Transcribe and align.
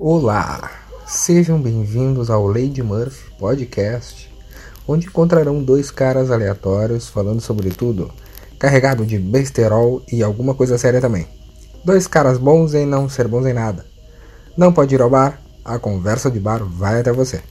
Olá, 0.00 0.70
sejam 1.08 1.60
bem-vindos 1.60 2.30
ao 2.30 2.46
Lady 2.46 2.84
Murphy 2.84 3.32
Podcast, 3.36 4.32
onde 4.86 5.08
encontrarão 5.08 5.60
dois 5.60 5.90
caras 5.90 6.30
aleatórios 6.30 7.08
falando 7.08 7.40
sobre 7.40 7.70
tudo, 7.70 8.08
carregado 8.60 9.04
de 9.04 9.18
besterol 9.18 10.00
e 10.12 10.22
alguma 10.22 10.54
coisa 10.54 10.78
séria 10.78 11.00
também. 11.00 11.26
Dois 11.84 12.06
caras 12.06 12.38
bons 12.38 12.74
em 12.74 12.86
não 12.86 13.08
ser 13.08 13.26
bons 13.26 13.44
em 13.44 13.52
nada. 13.52 13.84
Não 14.56 14.72
pode 14.72 14.94
ir 14.94 15.02
ao 15.02 15.10
bar, 15.10 15.42
a 15.64 15.80
conversa 15.80 16.30
de 16.30 16.38
bar 16.38 16.62
vai 16.64 17.00
até 17.00 17.10
você. 17.12 17.42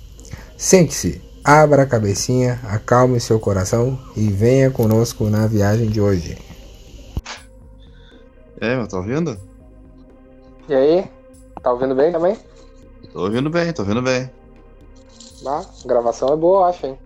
Sente-se, 0.55 1.21
abra 1.43 1.81
a 1.81 1.85
cabecinha, 1.85 2.61
acalme 2.63 3.19
seu 3.19 3.41
coração 3.41 3.99
e 4.15 4.29
venha 4.29 4.71
conosco 4.71 5.25
na 5.25 5.47
viagem 5.47 5.89
de 5.89 5.99
hoje. 5.99 6.37
É, 8.61 8.77
meu, 8.77 8.87
tá 8.87 8.95
ouvindo? 8.95 9.37
E 10.69 10.73
aí? 10.73 11.16
Tá 11.61 11.71
ouvindo 11.71 11.95
bem 11.95 12.11
também? 12.11 12.37
Tô 13.11 13.23
ouvindo 13.23 13.49
bem, 13.49 13.73
tô 13.73 13.81
ouvindo 13.81 14.01
bem. 14.01 14.29
Ah, 15.45 15.63
gravação 15.85 16.29
é 16.29 16.35
boa, 16.35 16.61
eu 16.61 16.65
acho, 16.65 16.85
hein? 16.85 16.99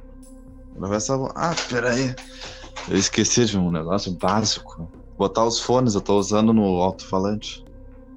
Gravação. 0.75 1.29
Ah, 1.35 1.53
peraí. 1.69 2.15
Eu 2.89 2.97
esqueci 2.97 3.45
de 3.45 3.57
um 3.57 3.71
negócio 3.71 4.11
básico. 4.13 4.89
Botar 5.17 5.45
os 5.45 5.59
fones, 5.59 5.93
eu 5.95 6.01
tô 6.01 6.17
usando 6.17 6.53
no 6.53 6.81
alto-falante. 6.81 7.63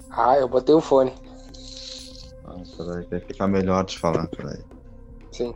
Ah, 0.09 0.37
eu 0.37 0.47
botei 0.47 0.73
o 0.73 0.81
fone. 0.81 1.13
Ah, 2.45 2.55
peraí, 2.77 3.05
vai 3.09 3.19
ficar 3.19 3.47
melhor 3.47 3.83
de 3.85 3.99
falar, 3.99 4.27
peraí. 4.27 4.63
Sim. 5.31 5.53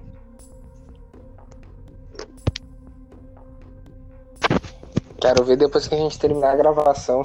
Quero 5.21 5.43
ver 5.43 5.57
depois 5.57 5.87
que 5.87 5.95
a 5.95 5.97
gente 5.97 6.19
terminar 6.19 6.53
a 6.53 6.55
gravação. 6.55 7.23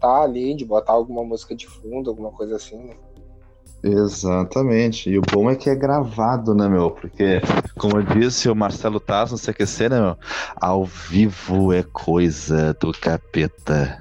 Tá 0.00 0.22
ali, 0.22 0.54
de 0.54 0.64
botar 0.64 0.92
alguma 0.92 1.24
música 1.24 1.54
de 1.54 1.66
fundo, 1.66 2.10
alguma 2.10 2.30
coisa 2.30 2.56
assim, 2.56 2.76
né? 2.76 2.96
Exatamente. 3.82 5.10
E 5.10 5.18
o 5.18 5.22
bom 5.22 5.50
é 5.50 5.56
que 5.56 5.70
é 5.70 5.74
gravado, 5.74 6.54
né, 6.54 6.68
meu? 6.68 6.90
Porque, 6.90 7.40
como 7.78 8.02
disse 8.02 8.48
o 8.48 8.54
Marcelo 8.54 8.98
Taz 8.98 9.30
no 9.30 9.38
CQC, 9.38 9.88
né, 9.88 10.00
meu? 10.00 10.16
Ao 10.56 10.84
vivo 10.84 11.72
é 11.72 11.82
coisa 11.82 12.74
do 12.74 12.92
capeta. 12.92 14.00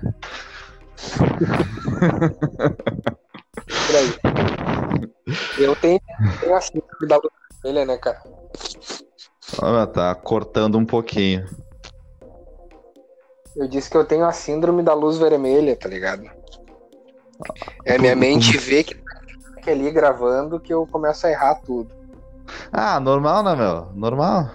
Eu 5.58 5.76
tenho, 5.78 6.00
tenho 6.40 6.56
a 6.56 6.62
síndrome 6.62 7.08
da 7.08 7.16
luz 7.18 7.32
vermelha, 7.64 7.86
né, 7.86 7.98
cara? 7.98 8.22
Olha, 9.62 9.88
tá 9.88 10.16
cortando 10.16 10.78
um 10.78 10.86
pouquinho. 10.86 11.46
Eu 13.56 13.68
disse 13.68 13.90
que 13.90 13.98
eu 13.98 14.06
tenho 14.06 14.26
a 14.26 14.32
síndrome 14.32 14.84
da 14.84 14.94
luz 14.94 15.18
vermelha, 15.18 15.76
tá 15.76 15.88
ligado? 15.88 16.30
É 17.86 17.98
minha 17.98 18.16
mente 18.16 18.58
vê 18.58 18.84
que 18.84 18.96
tá 18.96 19.72
ali 19.72 19.90
gravando 19.92 20.60
que 20.60 20.74
eu 20.74 20.86
começo 20.86 21.26
a 21.26 21.32
errar 21.32 21.56
tudo. 21.56 21.90
Ah, 22.72 23.00
normal, 23.00 23.44
né, 23.44 23.56
meu? 23.56 23.88
Normal. 23.94 24.52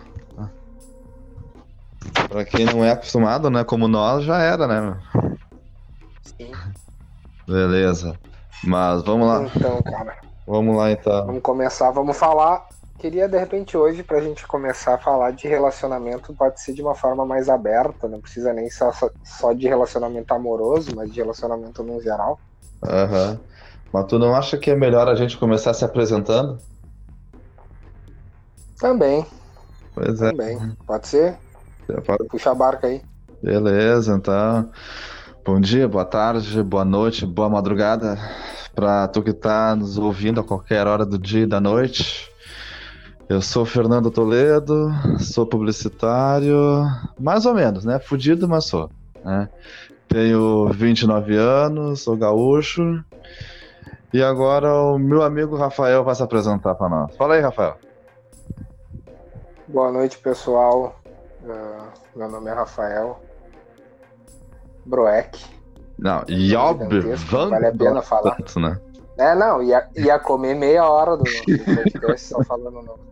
Pra 2.28 2.44
quem 2.44 2.64
não 2.64 2.84
é 2.84 2.92
acostumado, 2.92 3.50
né, 3.50 3.64
como 3.64 3.88
nós, 3.88 4.24
já 4.24 4.38
era, 4.38 4.66
né, 4.66 4.80
meu? 4.80 5.36
Sim. 6.22 6.52
Beleza. 7.46 8.18
Mas 8.62 9.02
vamos 9.02 9.26
lá. 9.26 9.42
Então, 9.54 9.82
cara, 9.82 10.16
Vamos 10.46 10.76
lá, 10.76 10.90
então. 10.90 11.26
vamos 11.26 11.42
começar, 11.42 11.90
vamos 11.90 12.16
falar. 12.16 12.66
Queria 13.00 13.26
de 13.26 13.38
repente 13.38 13.76
hoje 13.78 14.02
pra 14.02 14.20
gente 14.20 14.46
começar 14.46 14.94
a 14.94 14.98
falar 14.98 15.30
de 15.30 15.48
relacionamento, 15.48 16.34
pode 16.34 16.60
ser 16.60 16.74
de 16.74 16.82
uma 16.82 16.94
forma 16.94 17.24
mais 17.24 17.48
aberta, 17.48 18.06
não 18.06 18.20
precisa 18.20 18.52
nem 18.52 18.68
só, 18.68 18.92
só 19.24 19.52
de 19.54 19.66
relacionamento 19.66 20.34
amoroso, 20.34 20.94
mas 20.94 21.10
de 21.10 21.18
relacionamento 21.20 21.82
no 21.82 22.00
geral. 22.02 22.38
Aham. 22.84 23.40
Mas 23.90 24.04
tu 24.06 24.18
não 24.18 24.34
acha 24.36 24.58
que 24.58 24.70
é 24.70 24.76
melhor 24.76 25.08
a 25.08 25.14
gente 25.14 25.38
começar 25.38 25.72
se 25.72 25.82
apresentando? 25.84 26.58
Também, 28.78 29.27
Pois 29.94 30.20
é. 30.20 30.30
também. 30.30 30.58
Pode 30.86 31.08
ser? 31.08 31.39
Pode- 32.06 32.24
Puxa 32.28 32.50
a 32.50 32.55
barca 32.55 32.86
aí. 32.86 33.02
Beleza, 33.42 34.14
então. 34.14 34.70
Bom 35.44 35.58
dia, 35.58 35.89
boa 35.89 36.05
tarde, 36.05 36.62
boa 36.62 36.84
noite, 36.84 37.24
boa 37.24 37.48
madrugada. 37.48 38.18
Pra 38.74 39.08
tu 39.08 39.22
que 39.22 39.33
tá 39.33 39.74
nos 39.74 39.96
ouvindo 39.98 40.40
a 40.40 40.44
qualquer 40.44 40.86
hora 40.86 41.05
do 41.05 41.18
dia 41.18 41.42
e 41.42 41.46
da 41.46 41.60
noite. 41.60 42.30
Eu 43.30 43.41
sou 43.41 43.64
Fernando 43.64 44.11
Toledo, 44.11 44.91
sou 45.20 45.46
publicitário, 45.46 46.58
mais 47.17 47.46
ou 47.46 47.55
menos, 47.55 47.85
né? 47.85 48.01
Fudido, 48.01 48.48
mas 48.48 48.64
sou. 48.64 48.91
Né? 49.24 49.48
Tenho 50.08 50.68
29 50.70 51.36
anos, 51.36 52.01
sou 52.01 52.17
gaúcho. 52.17 53.05
E 54.13 54.20
agora 54.20 54.74
o 54.74 54.98
meu 54.98 55.23
amigo 55.23 55.57
Rafael 55.57 56.02
vai 56.02 56.13
se 56.17 56.24
apresentar 56.24 56.74
pra 56.74 56.89
nós. 56.89 57.14
Fala 57.14 57.35
aí, 57.35 57.40
Rafael. 57.40 57.77
Boa 59.69 59.92
noite, 59.92 60.19
pessoal. 60.19 61.01
Ah, 61.48 61.85
meu 62.17 62.29
nome 62.29 62.51
é 62.51 62.52
Rafael 62.52 63.20
Broek. 64.85 65.40
Não, 65.96 66.24
Job 66.24 66.83
Gigantesco, 66.83 67.30
Van 67.30 67.51
vale 67.51 67.67
a 67.67 67.73
pena 67.73 68.02
falar. 68.02 68.36
Né? 68.57 68.80
É, 69.17 69.36
não, 69.36 69.63
ia, 69.63 69.89
ia 69.95 70.19
comer 70.19 70.57
meia 70.57 70.85
hora 70.85 71.17
do, 71.17 71.23
do 71.46 71.64
podcast 71.77 72.27
só 72.27 72.42
falando 72.42 72.77
o 72.77 72.83
nome. 72.83 73.11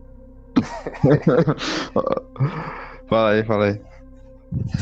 fala 3.08 3.30
aí, 3.30 3.44
fala 3.44 3.66
aí. 3.66 3.80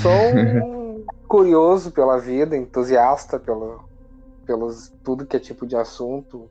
Sou 0.01 0.13
um 0.13 1.05
curioso 1.29 1.91
pela 1.91 2.19
vida, 2.19 2.57
entusiasta 2.57 3.39
pelo, 3.39 3.85
pelos 4.45 4.93
tudo 5.03 5.27
que 5.27 5.37
é 5.37 5.41
tipo 5.41 5.67
de 5.67 5.77
assunto. 5.77 6.51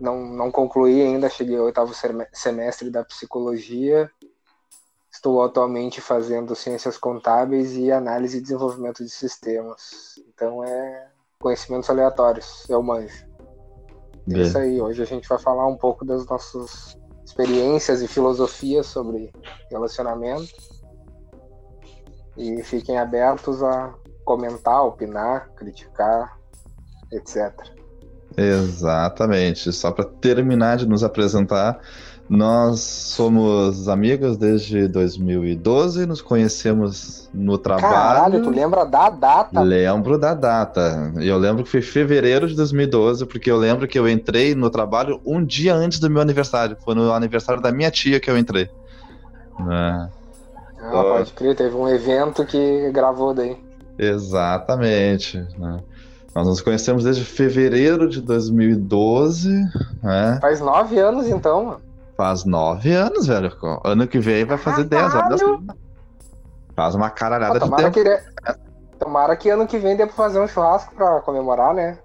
Não, 0.00 0.24
não 0.24 0.50
concluí 0.50 1.00
ainda, 1.00 1.28
cheguei 1.28 1.56
ao 1.56 1.66
oitavo 1.66 1.92
semestre 2.32 2.90
da 2.90 3.04
psicologia. 3.04 4.10
Estou 5.10 5.42
atualmente 5.42 6.00
fazendo 6.00 6.56
ciências 6.56 6.96
contábeis 6.96 7.76
e 7.76 7.92
análise 7.92 8.38
e 8.38 8.40
desenvolvimento 8.40 9.04
de 9.04 9.10
sistemas. 9.10 10.14
Então 10.34 10.64
é 10.64 11.08
conhecimentos 11.38 11.90
aleatórios, 11.90 12.68
eu 12.68 12.82
manjo. 12.82 13.26
É 14.32 14.38
isso 14.38 14.56
aí, 14.56 14.80
hoje 14.80 15.02
a 15.02 15.04
gente 15.04 15.28
vai 15.28 15.38
falar 15.38 15.66
um 15.66 15.76
pouco 15.76 16.04
das 16.04 16.24
nossas 16.26 16.96
experiências 17.32 18.02
e 18.02 18.08
filosofias 18.08 18.86
sobre 18.86 19.32
relacionamento. 19.70 20.52
E 22.36 22.62
fiquem 22.62 22.98
abertos 22.98 23.62
a 23.62 23.94
comentar, 24.24 24.82
opinar, 24.84 25.50
criticar, 25.56 26.38
etc. 27.10 27.52
Exatamente. 28.36 29.72
Só 29.72 29.90
para 29.90 30.04
terminar 30.04 30.76
de 30.76 30.86
nos 30.86 31.02
apresentar, 31.02 31.80
nós 32.28 32.80
somos 32.80 33.88
amigos 33.88 34.36
desde 34.36 34.88
2012, 34.88 36.06
nos 36.06 36.22
conhecemos 36.22 37.28
no 37.34 37.58
Caralho, 37.58 38.38
tu 38.38 38.42
trabalho. 38.42 38.50
lembra 38.50 38.84
da 38.84 39.10
data? 39.10 39.60
Lembro 39.60 40.18
da 40.18 40.34
data. 40.34 41.12
E 41.18 41.28
eu 41.28 41.36
lembro 41.36 41.64
que 41.64 41.70
foi 41.70 41.82
fevereiro 41.82 42.46
de 42.46 42.54
2012, 42.54 43.26
porque 43.26 43.50
eu 43.50 43.56
lembro 43.56 43.86
que 43.86 43.98
eu 43.98 44.08
entrei 44.08 44.54
no 44.54 44.70
trabalho 44.70 45.20
um 45.26 45.44
dia 45.44 45.74
antes 45.74 45.98
do 45.98 46.08
meu 46.08 46.22
aniversário. 46.22 46.76
Foi 46.82 46.94
no 46.94 47.12
aniversário 47.12 47.60
da 47.60 47.72
minha 47.72 47.90
tia 47.90 48.18
que 48.18 48.30
eu 48.30 48.38
entrei. 48.38 48.70
Né? 49.58 50.08
Ah, 50.80 50.90
pode 50.90 51.32
crer, 51.32 51.54
teve 51.54 51.76
um 51.76 51.88
evento 51.88 52.44
que 52.44 52.90
gravou 52.92 53.34
daí. 53.34 53.56
Exatamente. 53.98 55.38
né? 55.58 55.80
Nós 56.34 56.46
nos 56.46 56.60
conhecemos 56.62 57.04
desde 57.04 57.24
fevereiro 57.24 58.08
de 58.08 58.20
2012, 58.22 59.50
né? 60.02 60.38
Faz 60.40 60.60
nove 60.60 60.98
anos 60.98 61.28
então, 61.28 61.64
mano. 61.64 61.91
Faz 62.22 62.44
nove 62.44 62.92
anos, 62.94 63.26
velho. 63.26 63.50
Ano 63.84 64.06
que 64.06 64.20
vem 64.20 64.44
vai 64.44 64.56
fazer 64.56 64.84
dez 64.84 65.12
anos. 65.12 65.40
Faz 66.76 66.94
uma 66.94 67.10
caralhada 67.10 67.54
de 67.54 67.58
tomara, 67.64 67.90
tempo. 67.90 67.94
que, 68.08 68.96
tomara 68.96 69.34
que 69.36 69.50
ano 69.50 69.66
que 69.66 69.76
vem 69.76 69.96
dê 69.96 70.06
pra 70.06 70.14
fazer 70.14 70.38
um 70.38 70.46
churrasco 70.46 70.94
pra 70.94 71.18
comemorar, 71.22 71.74
né? 71.74 71.98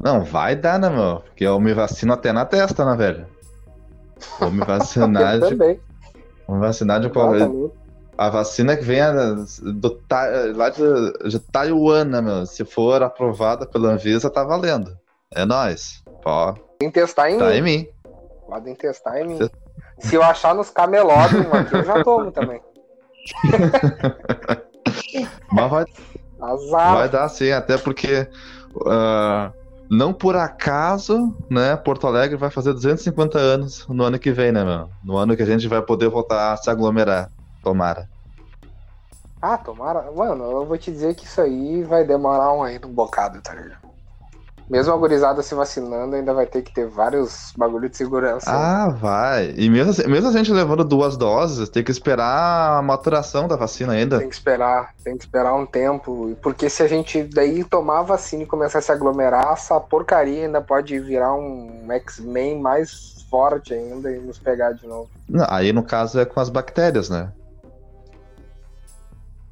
Não, 0.00 0.24
vai 0.24 0.56
dar, 0.56 0.78
né, 0.78 0.88
meu? 0.88 1.20
Porque 1.20 1.44
eu 1.44 1.60
me 1.60 1.74
vacino 1.74 2.14
até 2.14 2.32
na 2.32 2.46
testa, 2.46 2.82
né, 2.86 2.96
velho? 2.96 3.26
Vou 4.40 4.50
me 4.50 4.64
vacinar 4.64 5.34
de, 5.40 5.50
também. 5.50 5.78
vou 6.48 6.56
me 6.56 6.62
vacinar 6.62 6.98
de 7.00 7.08
Ah, 7.08 7.10
qualquer. 7.10 7.46
louco. 7.46 7.76
A 8.16 8.30
vacina 8.30 8.74
que 8.74 8.84
vem 8.84 9.00
é 9.00 9.12
do, 9.74 9.90
Ta- 10.08 10.30
lá 10.56 10.70
de, 10.70 11.28
de 11.28 11.38
Taiwan, 11.38 12.04
né, 12.06 12.22
meu? 12.22 12.46
Se 12.46 12.64
for 12.64 13.02
aprovada 13.02 13.66
pela 13.66 13.90
Anvisa, 13.90 14.30
tá 14.30 14.42
valendo. 14.44 14.96
É 15.30 15.44
nóis. 15.44 16.02
Pó, 16.22 16.54
Podem 16.54 16.90
testar 16.90 17.30
em 17.30 17.36
tá 17.38 17.48
mim. 17.50 17.52
em 17.56 17.62
mim. 17.62 17.88
Podem 18.46 18.74
testar 18.74 19.20
em 19.20 19.28
mim. 19.28 19.38
Se 19.98 20.14
eu 20.14 20.22
achar 20.22 20.54
nos 20.54 20.70
camelódromos 20.70 21.52
aqui, 21.52 21.74
eu 21.74 21.84
já 21.84 22.02
tomo 22.02 22.32
também. 22.32 22.62
Mas 25.52 25.70
vai 25.70 25.84
Azar. 26.42 26.94
Vai 26.94 27.08
dar 27.08 27.28
sim, 27.28 27.52
até 27.52 27.78
porque 27.78 28.28
ah, 28.86 29.52
não 29.88 30.12
por 30.12 30.34
acaso, 30.34 31.34
né, 31.48 31.76
Porto 31.76 32.06
Alegre 32.06 32.36
vai 32.36 32.50
fazer 32.50 32.72
250 32.72 33.38
anos 33.38 33.86
no 33.88 34.02
ano 34.02 34.18
que 34.18 34.32
vem, 34.32 34.50
né, 34.50 34.64
meu? 34.64 34.88
No 35.04 35.16
ano 35.16 35.36
que 35.36 35.42
a 35.42 35.46
gente 35.46 35.68
vai 35.68 35.80
poder 35.80 36.08
voltar 36.08 36.52
a 36.52 36.56
se 36.56 36.68
aglomerar. 36.68 37.30
Tomara. 37.62 38.08
Ah, 39.40 39.56
tomara. 39.56 40.10
Mano, 40.10 40.44
eu 40.44 40.66
vou 40.66 40.76
te 40.76 40.90
dizer 40.90 41.14
que 41.14 41.26
isso 41.26 41.40
aí 41.40 41.84
vai 41.84 42.04
demorar 42.04 42.52
um 42.52 42.62
ainda 42.62 42.86
um 42.86 42.92
bocado, 42.92 43.40
tá 43.40 43.54
ligado? 43.54 43.81
Mesmo 44.72 44.94
a 44.94 44.96
gurizada 44.96 45.42
se 45.42 45.54
vacinando, 45.54 46.16
ainda 46.16 46.32
vai 46.32 46.46
ter 46.46 46.62
que 46.62 46.72
ter 46.72 46.86
vários 46.88 47.52
bagulho 47.54 47.90
de 47.90 47.96
segurança. 47.98 48.50
Ah, 48.50 48.88
vai. 48.88 49.52
E 49.54 49.68
mesmo, 49.68 49.90
assim- 49.90 50.06
mesmo 50.08 50.30
a 50.30 50.32
gente 50.32 50.50
levando 50.50 50.82
duas 50.82 51.14
doses, 51.14 51.68
tem 51.68 51.84
que 51.84 51.90
esperar 51.90 52.78
a 52.78 52.80
maturação 52.80 53.46
da 53.46 53.54
vacina 53.54 53.92
ainda. 53.92 54.18
Tem 54.18 54.30
que 54.30 54.34
esperar, 54.34 54.94
tem 55.04 55.14
que 55.14 55.24
esperar 55.24 55.52
um 55.54 55.66
tempo. 55.66 56.34
Porque 56.42 56.70
se 56.70 56.82
a 56.82 56.88
gente 56.88 57.22
daí 57.22 57.62
tomar 57.64 57.98
a 57.98 58.02
vacina 58.02 58.44
e 58.44 58.46
começar 58.46 58.78
a 58.78 58.80
se 58.82 58.90
aglomerar, 58.90 59.52
essa 59.52 59.78
porcaria 59.78 60.46
ainda 60.46 60.62
pode 60.62 60.98
virar 61.00 61.34
um 61.34 61.86
X-Men 61.90 62.58
mais 62.58 63.26
forte 63.30 63.74
ainda 63.74 64.10
e 64.10 64.18
nos 64.20 64.38
pegar 64.38 64.72
de 64.72 64.86
novo. 64.86 65.10
Não, 65.28 65.44
aí 65.50 65.70
no 65.70 65.82
caso 65.82 66.18
é 66.18 66.24
com 66.24 66.40
as 66.40 66.48
bactérias, 66.48 67.10
né? 67.10 67.30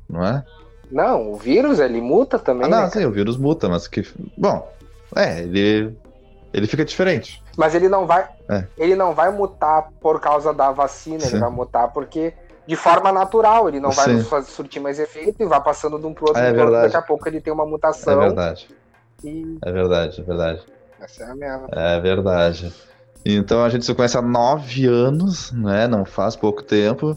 Não 0.08 0.24
é? 0.24 0.42
Não, 0.90 1.32
o 1.32 1.36
vírus, 1.36 1.78
ele 1.78 2.00
muta 2.00 2.38
também, 2.38 2.66
Ah, 2.68 2.70
não, 2.70 2.82
né, 2.84 2.90
sim, 2.90 3.04
o 3.04 3.12
vírus 3.12 3.36
muta, 3.36 3.68
mas 3.68 3.86
que. 3.86 4.02
Bom, 4.38 4.66
é, 5.16 5.40
ele. 5.40 5.96
Ele 6.52 6.66
fica 6.66 6.84
diferente. 6.84 7.40
Mas 7.56 7.76
ele 7.76 7.88
não 7.88 8.06
vai, 8.08 8.28
É. 8.48 8.64
ele 8.76 8.96
não 8.96 9.14
vai 9.14 9.30
mutar 9.30 9.88
por 10.00 10.20
causa 10.20 10.52
da 10.52 10.72
vacina, 10.72 11.20
Sim. 11.20 11.28
ele 11.28 11.38
vai 11.38 11.50
mutar 11.50 11.88
porque 11.92 12.34
de 12.66 12.74
forma 12.74 13.12
natural, 13.12 13.68
ele 13.68 13.78
não 13.78 13.90
vai 13.92 14.06
Sim. 14.06 14.14
nos 14.14 14.46
surtir 14.48 14.82
mais 14.82 14.98
efeito 14.98 15.40
e 15.40 15.46
vai 15.46 15.60
passando 15.62 15.96
de 15.98 16.06
um 16.06 16.12
pro 16.12 16.26
outro, 16.26 16.42
É 16.42 16.50
outro, 16.50 16.72
daqui 16.72 16.96
a 16.96 17.02
pouco 17.02 17.28
ele 17.28 17.40
tem 17.40 17.52
uma 17.52 17.62
É 17.64 17.66
mutação 17.66 18.18
verdade. 18.18 18.68
e 19.22 19.58
É 19.64 19.70
verdade, 19.70 20.20
é 20.20 20.24
verdade. 20.24 20.60
essa 21.00 21.22
é 21.22 21.30
a 21.30 21.36
merda. 21.36 21.66
É 21.70 22.00
verdade. 22.00 22.74
Então 23.24 23.62
a 23.62 23.68
gente 23.68 23.84
se 23.84 23.94
conhece 23.94 24.16
há 24.18 24.22
nove 24.22 24.86
anos, 24.86 25.52
né? 25.52 25.86
Não 25.86 26.04
faz 26.04 26.34
pouco 26.34 26.62
tempo. 26.64 27.16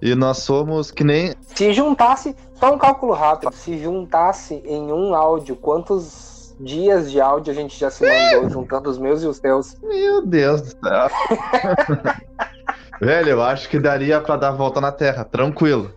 E 0.00 0.14
nós 0.16 0.38
somos 0.38 0.90
que 0.90 1.04
nem. 1.04 1.34
Se 1.54 1.72
juntasse, 1.72 2.34
só 2.54 2.74
um 2.74 2.78
cálculo 2.78 3.12
rápido, 3.12 3.52
se 3.52 3.78
juntasse 3.78 4.54
em 4.66 4.92
um 4.92 5.14
áudio, 5.14 5.54
quantos 5.54 6.31
dias 6.62 7.10
de 7.10 7.20
áudio 7.20 7.52
a 7.52 7.54
gente 7.54 7.78
já 7.78 7.90
se 7.90 8.04
mandou, 8.06 8.48
juntando 8.50 8.88
os 8.88 8.98
meus 8.98 9.22
e 9.22 9.26
os 9.26 9.38
teus? 9.38 9.76
Meu 9.82 10.24
Deus 10.24 10.62
do 10.62 10.68
céu. 10.70 11.08
Velho, 13.00 13.30
eu 13.30 13.42
acho 13.42 13.68
que 13.68 13.80
daria 13.80 14.20
pra 14.20 14.36
dar 14.36 14.48
a 14.50 14.52
volta 14.52 14.80
na 14.80 14.92
Terra, 14.92 15.24
tranquilo. 15.24 15.90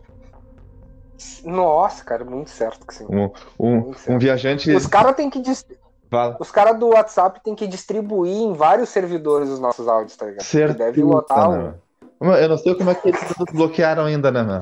Nossa, 1.44 2.04
cara, 2.04 2.26
muito 2.26 2.50
certo 2.50 2.86
que 2.86 2.94
sim. 2.96 3.06
Um, 3.10 3.30
um, 3.60 3.94
um 4.10 4.18
viajante. 4.18 4.72
Os 4.72 4.88
caras 4.88 5.16
têm 5.16 5.30
que 5.30 5.40
dis- 5.40 5.66
Fala. 6.10 6.38
os 6.40 6.52
caras 6.52 6.80
do 6.80 6.88
WhatsApp 6.90 7.42
têm 7.44 7.56
que 7.56 7.68
distribuir 7.68 8.32
em 8.36 8.54
vários 8.54 8.90
servidores 8.90 9.50
os 9.50 9.60
nossos 9.60 9.88
áudios, 9.88 10.16
tá 10.16 10.26
ligado? 10.26 10.44
Certeza, 10.44 10.78
deve 10.78 11.04
lotar 11.04 11.50
né? 11.50 11.74
Mano, 12.20 12.38
Eu 12.38 12.50
não 12.50 12.58
sei 12.58 12.74
como 12.76 12.90
é 12.90 12.96
que 12.96 13.10
eles 13.10 13.22
bloquearam 13.52 14.06
ainda, 14.06 14.32
né, 14.32 14.60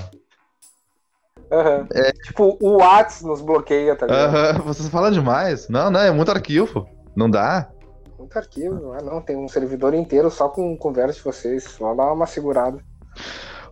meu? 1.54 1.60
Aham. 1.60 1.88
Tipo, 2.24 2.58
o 2.62 2.78
WhatsApp 2.78 3.26
nos 3.26 3.42
bloqueia, 3.42 3.96
tá 3.96 4.06
ligado? 4.06 4.36
Aham, 4.36 4.60
vocês 4.64 4.90
falam 4.90 5.12
demais. 5.12 5.68
Não, 5.70 5.90
não, 5.92 6.00
é 6.00 6.12
muito 6.12 6.32
arquivo. 6.32 6.88
Não 7.16 7.30
dá. 7.30 7.70
Muito 8.18 8.38
arquivo. 8.38 8.94
Ah, 8.94 9.02
não, 9.04 9.22
tem 9.22 9.36
um 9.38 9.48
servidor 9.48 9.94
inteiro 9.94 10.30
só 10.32 10.50
com 10.50 10.76
conversa 10.78 11.14
de 11.18 11.24
vocês. 11.24 11.64
Só 11.64 11.94
dá 11.94 12.12
uma 12.12 12.26
segurada. 12.26 12.78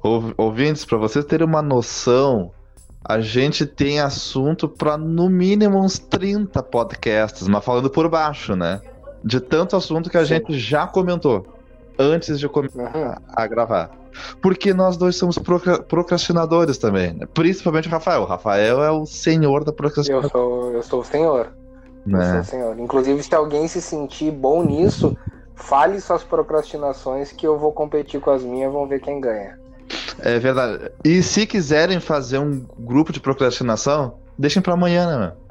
Ou- 0.04 0.34
Ouvintes, 0.38 0.84
pra 0.86 0.98
vocês 0.98 1.24
terem 1.26 1.46
uma 1.48 1.62
noção, 1.62 2.52
a 3.04 3.20
gente 3.20 3.66
tem 3.66 4.00
assunto 4.00 4.68
pra 4.68 4.98
no 4.98 5.30
mínimo 5.30 5.80
uns 5.80 5.98
30 6.00 6.62
podcasts, 6.64 7.48
mas 7.48 7.64
falando 7.64 7.90
por 7.90 8.08
baixo, 8.10 8.56
né? 8.56 8.82
De 9.24 9.40
tanto 9.40 9.76
assunto 9.76 10.10
que 10.10 10.18
a 10.18 10.22
Sim. 10.22 10.36
gente 10.36 10.58
já 10.60 10.88
comentou 10.88 11.46
antes 12.00 12.40
de 12.40 12.50
começar 12.50 12.96
Uhum. 12.96 13.14
a 13.36 13.48
gravar. 13.48 13.92
Porque 14.42 14.74
nós 14.74 14.98
dois 14.98 15.16
somos 15.16 15.38
procra- 15.38 15.82
procrastinadores 15.82 16.78
também, 16.78 17.14
né? 17.14 17.26
Principalmente 17.34 17.88
o 17.88 17.92
Rafael. 17.92 18.22
O 18.22 18.26
Rafael 18.26 18.84
é 18.84 18.92
o 18.92 19.06
senhor 19.06 19.64
da 19.64 19.72
Eu 19.72 19.76
procrastinação, 19.76 20.30
sou, 20.30 20.72
eu 20.72 20.84
sou 20.84 21.00
o 21.02 21.04
senhor. 21.04 21.48
Eu 22.06 22.12
sou 22.12 22.20
né? 22.20 22.40
o 22.40 22.44
senhor. 22.44 22.80
Inclusive, 22.80 23.24
se 23.24 23.34
alguém 23.36 23.68
se 23.68 23.82
sentir 23.82 24.32
bom 24.32 24.64
nisso, 24.64 25.16
fale 25.56 26.00
suas 26.02 26.24
procrastinações 26.24 27.32
que 27.32 27.48
eu 27.48 27.58
vou 27.58 27.72
competir 27.72 28.20
com 28.20 28.32
as 28.32 28.44
minhas, 28.44 28.72
vamos 28.72 28.90
ver 28.90 29.00
quem 29.00 29.22
ganha. 29.22 29.60
É 30.20 30.38
verdade. 30.40 30.92
E 31.04 31.22
se 31.24 31.46
quiserem 31.46 32.00
fazer 32.00 32.40
um 32.40 32.66
grupo 32.80 33.12
de 33.12 33.20
procrastinação, 33.20 34.16
deixem 34.38 34.62
pra 34.62 34.74
amanhã, 34.74 35.08
né, 35.08 35.18
meu? 35.18 35.42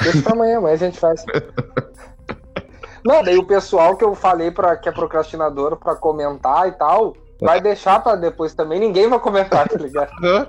Deixa 0.00 0.22
pra 0.22 0.32
amanhã, 0.32 0.58
amanhã 0.58 0.74
a 0.74 0.78
gente 0.78 0.98
faz. 0.98 1.24
Não, 3.04 3.22
daí 3.22 3.38
o 3.38 3.46
pessoal 3.46 3.96
que 3.96 4.04
eu 4.04 4.14
falei 4.14 4.50
pra, 4.50 4.76
que 4.76 4.88
é 4.88 4.92
procrastinador 4.92 5.76
pra 5.76 5.94
comentar 5.94 6.68
e 6.68 6.72
tal, 6.72 7.16
vai 7.40 7.60
deixar 7.60 8.02
pra 8.02 8.16
depois 8.16 8.54
também, 8.54 8.80
ninguém 8.80 9.08
vai 9.08 9.18
comentar, 9.18 9.68
tá 9.68 9.78
ligado? 9.78 10.10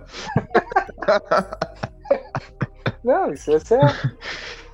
Não, 3.04 3.32
isso 3.32 3.52
é 3.52 3.60
sério. 3.60 3.90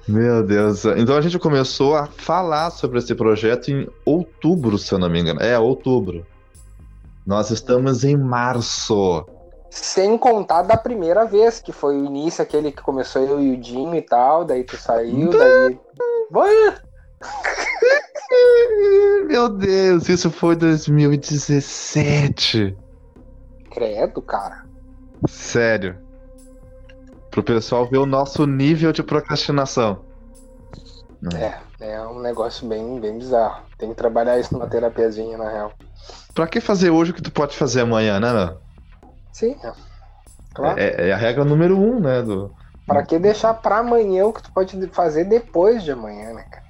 Meu 0.08 0.44
Deus. 0.44 0.86
Então 0.86 1.18
a 1.18 1.22
gente 1.22 1.40
começou 1.40 1.96
a 1.96 2.06
falar 2.06 2.70
sobre 2.70 3.00
esse 3.00 3.16
projeto 3.16 3.70
em 3.70 3.90
outubro, 4.06 4.78
se 4.78 4.94
eu 4.94 5.00
não 5.00 5.10
me 5.10 5.20
engano. 5.20 5.42
É, 5.42 5.58
outubro. 5.58 6.26
Nós 7.26 7.50
estamos 7.50 8.04
em 8.04 8.16
março. 8.16 9.26
Sem 9.72 10.18
contar 10.18 10.62
da 10.62 10.78
primeira 10.78 11.26
vez, 11.26 11.60
que 11.60 11.72
foi 11.72 11.98
o 11.98 12.06
início, 12.06 12.42
aquele 12.42 12.72
que 12.72 12.82
começou 12.82 13.22
eu 13.22 13.42
e 13.42 13.54
o 13.54 13.58
Dinho 13.58 13.96
e 13.96 14.02
tal, 14.02 14.46
daí 14.46 14.64
tu 14.64 14.78
saiu, 14.78 15.32
daí. 15.32 15.80
Meu 19.28 19.50
Deus, 19.50 20.10
isso 20.10 20.32
foi 20.32 20.56
2017. 20.56 22.76
Credo, 23.72 24.22
cara. 24.22 24.66
Sério. 25.28 25.98
Pro 27.30 27.44
pessoal 27.44 27.90
ver 27.90 27.98
o 27.98 28.06
nosso 28.06 28.46
nível 28.46 28.94
de 28.94 29.04
procrastinação. 29.04 30.00
É, 31.34 31.56
é 31.80 32.02
um 32.02 32.20
negócio 32.20 32.68
bem, 32.68 33.00
bem 33.00 33.18
bizarro. 33.18 33.64
Tem 33.78 33.90
que 33.90 33.96
trabalhar 33.96 34.40
isso 34.40 34.54
numa 34.54 34.68
terapiazinha, 34.68 35.38
na 35.38 35.50
real. 35.50 35.74
Pra 36.34 36.48
que 36.48 36.62
fazer 36.62 36.90
hoje 36.90 37.12
o 37.12 37.14
que 37.14 37.22
tu 37.22 37.32
pode 37.32 37.58
fazer 37.58 37.82
amanhã, 37.82 38.20
né, 38.20 38.32
meu? 38.32 38.58
Sim, 39.32 39.58
é. 39.64 39.72
Claro. 40.54 40.80
É, 40.80 41.10
é 41.10 41.14
a 41.14 41.18
regra 41.18 41.44
número 41.44 41.78
um, 41.78 42.00
né? 42.00 42.22
Do... 42.22 42.54
Pra 42.86 43.04
que 43.04 43.18
deixar 43.18 43.54
pra 43.56 43.80
amanhã 43.80 44.26
o 44.26 44.34
que 44.34 44.44
tu 44.44 44.52
pode 44.52 44.88
fazer 44.88 45.26
depois 45.26 45.84
de 45.84 45.92
amanhã, 45.92 46.34
né, 46.34 46.46
cara? 46.50 46.65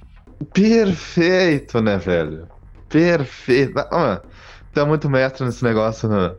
Perfeito, 0.52 1.80
né, 1.80 1.96
velho? 1.96 2.48
Perfeito. 2.88 3.78
Ah, 3.90 4.20
é 4.74 4.84
muito 4.84 5.08
mestre 5.08 5.44
nesse 5.44 5.64
negócio, 5.64 6.08
né? 6.08 6.34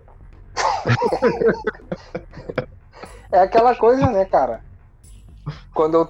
É 3.32 3.40
aquela 3.40 3.76
coisa, 3.76 4.08
né, 4.08 4.26
cara? 4.26 4.62
Quando 5.74 5.96
eu. 5.96 6.10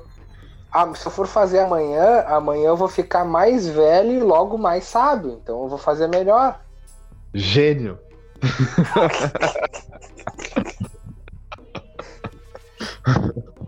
Ah, 0.71 0.93
se 0.93 1.07
eu 1.07 1.11
for 1.11 1.25
fazer 1.25 1.59
amanhã, 1.59 2.23
amanhã 2.27 2.67
eu 2.67 2.77
vou 2.77 2.87
ficar 2.87 3.25
mais 3.25 3.67
velho 3.67 4.11
e 4.11 4.19
logo 4.19 4.57
mais 4.57 4.85
sábio. 4.85 5.39
Então 5.41 5.63
eu 5.63 5.69
vou 5.69 5.77
fazer 5.77 6.07
melhor. 6.07 6.59
Gênio. 7.33 7.97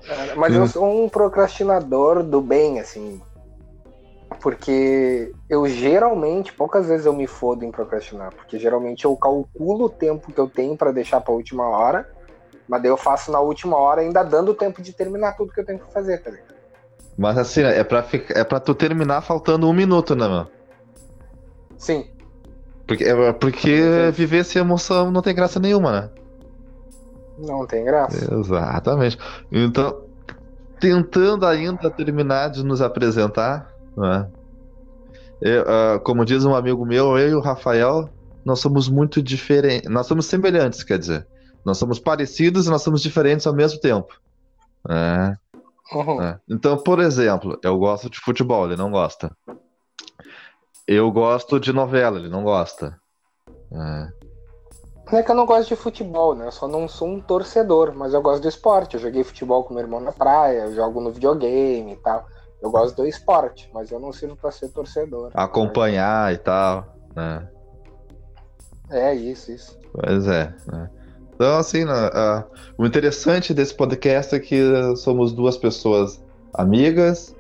Cara, 0.06 0.36
Mas 0.38 0.54
eu 0.54 0.68
sou 0.68 1.06
um 1.06 1.10
procrastinador 1.10 2.22
do 2.22 2.42
bem, 2.42 2.80
assim. 2.80 3.20
Porque 4.42 5.34
eu 5.50 5.68
geralmente, 5.68 6.54
poucas 6.54 6.88
vezes 6.88 7.06
eu 7.06 7.14
me 7.14 7.28
fodo 7.28 7.66
em 7.66 7.72
procrastinar. 7.72 8.34
Porque 8.34 8.60
geralmente 8.60 9.06
eu 9.06 9.16
calculo 9.16 9.86
o 9.86 9.90
tempo 9.90 10.32
que 10.32 10.40
eu 10.40 10.48
tenho 10.48 10.78
pra 10.78 10.92
deixar 10.92 11.20
pra 11.22 11.34
última 11.34 11.68
hora. 11.68 12.10
Mas 12.68 12.82
daí 12.82 12.92
eu 12.92 12.98
faço 12.98 13.32
na 13.32 13.40
última 13.40 13.78
hora, 13.78 14.02
ainda 14.02 14.24
dando 14.24 14.54
tempo 14.54 14.82
de 14.82 14.94
terminar 14.94 15.36
tudo 15.36 15.52
que 15.52 15.60
eu 15.60 15.66
tenho 15.66 15.80
que 15.80 15.92
fazer, 15.92 16.20
tá 16.20 16.30
ligado? 16.30 16.54
Mas 17.18 17.38
assim, 17.38 17.64
é 17.64 17.84
pra, 17.84 18.04
ficar, 18.04 18.40
é 18.40 18.44
pra 18.44 18.60
tu 18.60 18.76
terminar 18.76 19.22
faltando 19.22 19.68
um 19.68 19.74
minuto, 19.74 20.16
né, 20.16 20.28
mano? 20.28 20.50
Sim. 21.78 22.08
Porque, 22.88 23.04
é 23.04 23.34
porque 23.34 24.12
viver 24.14 24.46
sem 24.46 24.62
emoção 24.62 25.12
não 25.12 25.22
tem 25.22 25.36
graça 25.36 25.60
nenhuma, 25.60 25.92
né? 25.92 26.10
Não 27.38 27.66
tem 27.66 27.84
graça. 27.84 28.34
Exatamente. 28.34 29.18
Então, 29.52 30.02
tentando 30.80 31.46
ainda 31.46 31.90
terminar 31.90 32.50
de 32.50 32.64
nos 32.64 32.82
apresentar, 32.82 33.69
né? 33.98 34.30
Eu, 35.42 35.64
ah, 35.68 36.00
como 36.00 36.26
diz 36.26 36.44
um 36.46 36.56
amigo 36.56 36.86
meu, 36.86 37.18
eu 37.18 37.30
e 37.30 37.36
o 37.36 37.40
Rafael, 37.40 38.10
nós 38.44 38.60
somos 38.60 38.90
muito 38.90 39.22
diferentes. 39.22 39.90
Nós 39.90 40.08
somos 40.08 40.26
semelhantes, 40.26 40.84
quer 40.84 41.00
dizer. 41.00 41.26
Nós 41.66 41.78
somos 41.78 42.00
parecidos 42.00 42.68
e 42.68 42.70
nós 42.70 42.82
somos 42.82 43.02
diferentes 43.02 43.46
ao 43.48 43.54
mesmo 43.54 43.80
tempo. 43.80 44.14
É, 44.90 45.36
Uhum. 45.94 46.22
é. 46.22 46.40
Então, 46.48 46.78
por 46.78 47.00
exemplo, 47.00 47.58
eu 47.64 47.78
gosto 47.78 48.10
de 48.10 48.20
futebol, 48.20 48.66
ele 48.66 48.76
não 48.76 48.92
gosta. 48.92 49.36
Eu 50.88 51.12
gosto 51.12 51.60
de 51.60 51.74
novela, 51.74 52.20
ele 52.20 52.30
não 52.30 52.44
gosta. 52.44 53.00
É. 53.72 54.20
Não 55.12 55.20
é 55.20 55.24
que 55.24 55.32
eu 55.32 55.36
não 55.36 55.46
gosto 55.46 55.70
de 55.70 55.76
futebol, 55.76 56.36
né? 56.36 56.48
Eu 56.48 56.52
só 56.52 56.68
não 56.68 56.88
sou 56.88 57.08
um 57.08 57.20
torcedor, 57.20 57.94
mas 57.96 58.14
eu 58.14 58.22
gosto 58.22 58.42
do 58.44 58.48
esporte. 58.48 58.96
Eu 58.96 59.00
joguei 59.00 59.24
futebol 59.24 59.64
com 59.64 59.74
meu 59.74 59.84
irmão 59.84 60.00
na 60.00 60.12
praia, 60.12 60.66
eu 60.66 60.76
jogo 60.76 61.02
no 61.02 61.12
videogame 61.12 61.94
e 61.94 61.98
tal. 61.98 62.28
Eu 62.62 62.70
gosto 62.70 62.96
do 62.96 63.08
esporte, 63.08 63.70
mas 63.74 63.92
eu 63.92 64.00
não 64.00 64.12
sirvo 64.12 64.36
pra 64.36 64.52
ser 64.52 64.70
torcedor. 64.70 65.32
Acompanhar 65.34 66.34
e 66.34 66.38
tal. 66.38 66.96
né? 67.16 67.48
É 68.90 69.14
isso, 69.14 69.52
isso. 69.52 69.78
Pois 69.94 70.28
é. 70.28 70.54
né? 70.72 70.90
Então, 71.34 71.58
assim, 71.58 71.86
né, 71.86 71.94
ah, 72.14 72.44
o 72.78 72.86
interessante 72.86 73.54
desse 73.54 73.74
podcast 73.74 74.36
é 74.36 74.40
que 74.40 74.62
somos 74.98 75.32
duas 75.32 75.56
pessoas 75.56 76.22
amigas 76.54 77.34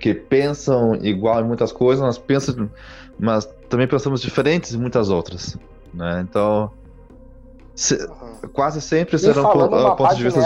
que 0.00 0.14
pensam 0.14 0.94
igual 0.94 1.40
em 1.40 1.44
muitas 1.44 1.70
coisas, 1.70 2.02
nós 2.02 2.16
pensamos, 2.16 2.70
mas 3.18 3.44
também 3.68 3.86
pensamos 3.86 4.22
diferentes 4.22 4.72
em 4.72 4.78
muitas 4.78 5.10
outras, 5.10 5.58
né? 5.92 6.24
Então, 6.26 6.70
se, 7.74 7.96
uhum. 7.96 8.48
quase 8.52 8.80
sempre 8.80 9.16
e 9.16 9.18
serão 9.18 9.44
uh, 9.50 9.96
pontos 9.96 10.16
de 10.16 10.24
vista 10.24 10.40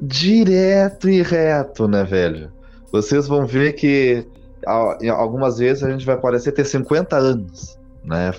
direto 0.00 1.08
e 1.08 1.22
reto, 1.22 1.86
né, 1.86 2.02
velho? 2.02 2.50
Vocês 2.92 3.26
vão 3.26 3.46
ver 3.46 3.74
que 3.74 4.26
algumas 4.66 5.58
vezes 5.58 5.82
a 5.82 5.90
gente 5.90 6.04
vai 6.04 6.16
parecer 6.16 6.52
ter 6.52 6.64
50 6.64 7.16
anos, 7.16 7.78
né? 8.04 8.32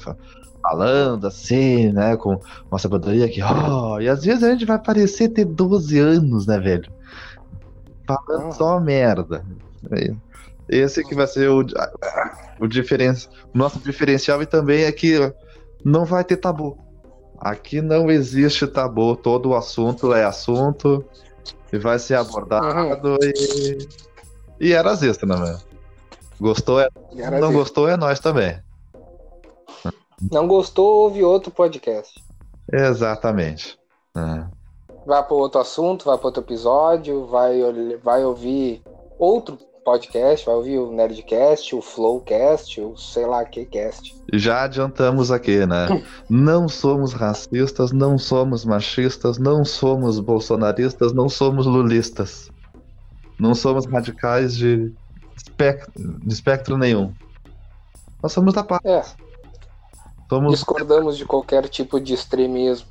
Falando 0.62 1.28
assim, 1.28 1.92
né? 1.92 2.18
Com 2.18 2.40
uma 2.70 2.80
sabedoria 2.80 3.30
que, 3.30 3.42
oh, 3.42 4.00
e 4.00 4.10
às 4.10 4.24
vezes 4.24 4.44
a 4.44 4.52
gente 4.52 4.66
vai 4.66 4.80
parecer 4.80 5.30
ter 5.30 5.46
12 5.46 6.00
anos, 6.00 6.48
né, 6.48 6.60
velho? 6.60 6.92
Falando 8.06 8.54
só 8.54 8.80
merda. 8.80 9.44
Esse 10.68 11.04
que 11.04 11.16
vai 11.16 11.28
ser 11.28 11.50
o, 11.50 11.62
o, 11.62 13.58
nosso 13.58 13.80
diferencial 13.80 14.42
e 14.42 14.46
também 14.46 14.84
é 14.84 14.92
que 14.92 15.34
não 15.84 16.04
vai 16.04 16.24
ter 16.24 16.38
tabu. 16.38 16.78
Aqui 17.40 17.82
não 17.82 18.10
existe 18.10 18.66
tabu, 18.68 19.16
todo 19.16 19.50
o 19.50 19.56
assunto 19.56 20.14
é 20.14 20.26
assunto 20.26 21.06
e 21.72 21.78
vai 21.78 22.00
ser 22.00 22.16
abordado 22.16 23.12
uhum. 23.12 23.18
e, 23.22 23.88
e 24.60 24.74
era 24.74 24.92
as 24.92 25.02
extras, 25.04 25.30
né, 25.30 25.46
velho? 25.46 25.60
Gostou 26.40 26.80
é. 26.80 26.90
Não 27.40 27.52
gostou 27.52 27.88
é 27.90 27.98
nós 27.98 28.20
também. 28.20 28.60
Não 30.32 30.48
gostou, 30.48 31.04
ouve 31.04 31.24
outro 31.24 31.52
podcast. 31.52 32.24
Exatamente. 32.72 33.78
É. 34.16 34.46
Vai 35.06 35.24
para 35.24 35.34
outro 35.36 35.62
assunto, 35.62 36.06
vai 36.06 36.18
para 36.18 36.28
outro 36.28 36.44
episódio, 36.44 37.26
vai, 37.28 37.62
vai 38.04 38.24
ouvir 38.24 38.82
outro 39.18 39.58
podcast, 39.86 40.46
vai 40.46 40.56
ouvir 40.56 40.80
o 40.80 40.92
Nerdcast, 40.92 41.74
o 41.74 41.82
Flowcast, 41.82 42.82
o 42.82 42.98
sei 42.98 43.26
lá 43.26 43.46
que 43.46 43.64
cast. 43.64 44.14
Já 44.34 44.64
adiantamos 44.64 45.32
aqui, 45.32 45.66
né? 45.66 46.04
não 46.30 46.68
somos 46.68 47.14
racistas, 47.14 47.94
não 47.94 48.18
somos 48.18 48.66
machistas, 48.66 49.38
não 49.38 49.64
somos 49.64 50.20
bolsonaristas, 50.20 51.14
não 51.14 51.30
somos 51.30 51.66
lulistas. 51.66 52.52
Não 53.40 53.54
somos 53.54 53.86
radicais 53.86 54.56
de 54.56 54.94
espectro, 55.36 55.92
de 55.96 56.34
espectro 56.34 56.78
nenhum. 56.78 57.14
Nós 58.22 58.32
somos 58.32 58.54
da 58.54 58.64
paz. 58.64 58.82
É. 58.84 59.04
Somos... 60.30 60.54
Discordamos 60.54 61.18
de 61.18 61.26
qualquer 61.26 61.68
tipo 61.70 62.00
de 62.00 62.14
extremismo. 62.14 62.88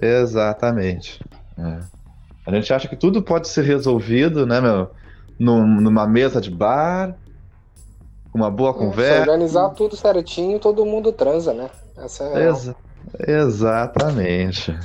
Exatamente. 0.00 1.20
É. 1.58 1.80
A 2.46 2.54
gente 2.54 2.72
acha 2.72 2.88
que 2.88 2.96
tudo 2.96 3.22
pode 3.22 3.48
ser 3.48 3.64
resolvido, 3.64 4.46
né, 4.46 4.60
meu? 4.60 4.90
Num, 5.38 5.64
numa 5.80 6.06
mesa 6.06 6.40
de 6.40 6.50
bar, 6.50 7.16
com 8.30 8.38
uma 8.38 8.50
boa 8.50 8.70
é, 8.70 8.74
conversa. 8.74 9.24
Se 9.24 9.30
organizar 9.30 9.68
tudo 9.70 9.96
certinho, 9.96 10.58
todo 10.58 10.84
mundo 10.84 11.12
transa, 11.12 11.52
né? 11.52 11.70
Essa 11.96 12.24
é 12.24 12.48
Exa 12.48 12.76
exatamente. 13.26 14.78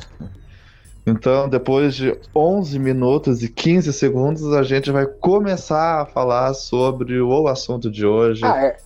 Então, 1.05 1.47
depois 1.47 1.93
de 1.93 2.19
11 2.35 2.79
minutos 2.79 3.43
e 3.43 3.49
15 3.49 3.93
segundos, 3.93 4.51
a 4.53 4.63
gente 4.63 4.89
vai 4.89 5.05
começar 5.05 6.01
a 6.01 6.05
falar 6.05 6.53
sobre 6.55 7.21
o 7.21 7.47
assunto 7.47 7.91
de 7.91 8.05
hoje. 8.05 8.43
Ah, 8.43 8.65
é, 8.65 8.77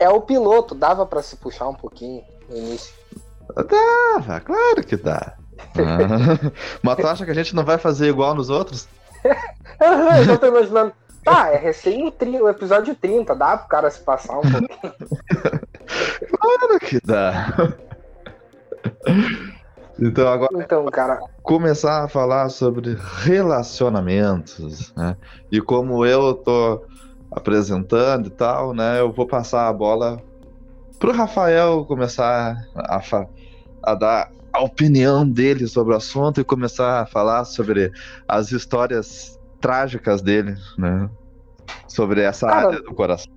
é 0.00 0.08
o 0.08 0.20
piloto, 0.20 0.74
dava 0.74 1.06
para 1.06 1.22
se 1.22 1.36
puxar 1.36 1.68
um 1.68 1.74
pouquinho 1.74 2.24
no 2.48 2.56
início. 2.56 2.92
Dava, 3.54 4.40
claro 4.40 4.82
que 4.84 4.96
dá. 4.96 5.34
Ah. 5.78 6.52
Mas 6.82 6.96
tu 6.96 7.06
acha 7.06 7.24
que 7.24 7.30
a 7.30 7.34
gente 7.34 7.56
não 7.56 7.64
vai 7.64 7.78
fazer 7.78 8.08
igual 8.08 8.34
nos 8.34 8.50
outros? 8.50 8.86
eu 9.24 10.24
já 10.24 10.36
tô 10.36 10.48
imaginando. 10.48 10.92
Tá, 11.24 11.50
é 11.50 11.56
recém 11.56 12.06
o, 12.06 12.42
o 12.42 12.48
episódio 12.48 12.94
30, 12.94 13.34
dá 13.34 13.56
pro 13.56 13.68
cara 13.68 13.90
se 13.90 14.00
passar 14.00 14.38
um 14.38 14.42
pouquinho. 14.42 14.94
claro 16.38 16.78
que 16.78 17.00
dá. 17.02 17.74
Então 19.98 20.28
agora 20.28 20.62
então, 20.62 20.84
cara... 20.86 21.18
começar 21.42 22.04
a 22.04 22.08
falar 22.08 22.48
sobre 22.50 22.96
relacionamentos, 23.22 24.92
né? 24.94 25.16
E 25.50 25.60
como 25.60 26.04
eu 26.04 26.34
tô 26.34 26.84
apresentando 27.30 28.26
e 28.26 28.30
tal, 28.30 28.74
né? 28.74 29.00
Eu 29.00 29.10
vou 29.10 29.26
passar 29.26 29.68
a 29.68 29.72
bola 29.72 30.22
pro 30.98 31.12
Rafael 31.12 31.84
começar 31.86 32.56
a, 32.74 33.02
a 33.82 33.94
dar 33.94 34.30
a 34.52 34.62
opinião 34.62 35.28
dele 35.28 35.66
sobre 35.66 35.94
o 35.94 35.96
assunto 35.96 36.40
e 36.40 36.44
começar 36.44 37.02
a 37.02 37.06
falar 37.06 37.44
sobre 37.44 37.90
as 38.28 38.52
histórias 38.52 39.40
trágicas 39.60 40.20
dele, 40.20 40.56
né? 40.76 41.08
Sobre 41.88 42.20
essa 42.20 42.46
Cara, 42.46 42.68
área 42.68 42.82
do 42.82 42.94
coração. 42.94 43.32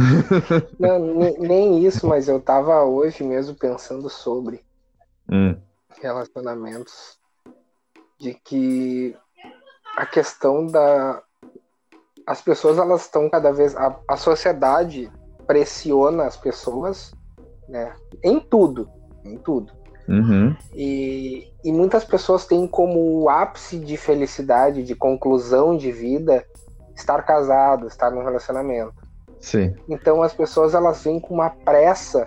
Não, 0.78 0.98
nem 1.38 1.84
isso, 1.84 2.06
mas 2.06 2.28
eu 2.28 2.40
tava 2.40 2.84
hoje 2.84 3.24
mesmo 3.24 3.54
pensando 3.54 4.10
sobre. 4.10 4.60
Hum 5.30 5.56
relacionamentos 6.00 7.18
de 8.18 8.34
que 8.34 9.16
a 9.96 10.06
questão 10.06 10.66
da 10.66 11.22
as 12.26 12.42
pessoas 12.42 12.78
elas 12.78 13.02
estão 13.02 13.30
cada 13.30 13.52
vez 13.52 13.74
a, 13.76 13.98
a 14.06 14.16
sociedade 14.16 15.10
pressiona 15.46 16.24
as 16.24 16.36
pessoas 16.36 17.12
né 17.68 17.94
em 18.22 18.40
tudo 18.40 18.90
em 19.24 19.36
tudo. 19.38 19.76
Uhum. 20.08 20.56
e, 20.74 21.52
e 21.62 21.70
muitas 21.70 22.02
pessoas 22.02 22.46
têm 22.46 22.66
como 22.66 23.28
ápice 23.28 23.78
de 23.78 23.94
felicidade 23.98 24.82
de 24.82 24.94
conclusão 24.94 25.76
de 25.76 25.92
vida 25.92 26.46
estar 26.96 27.22
casado 27.26 27.86
estar 27.86 28.10
num 28.10 28.24
relacionamento. 28.24 28.94
Sim. 29.38 29.74
Então 29.86 30.22
as 30.22 30.32
pessoas 30.32 30.74
elas 30.74 31.04
vêm 31.04 31.20
com 31.20 31.34
uma 31.34 31.50
pressa 31.50 32.26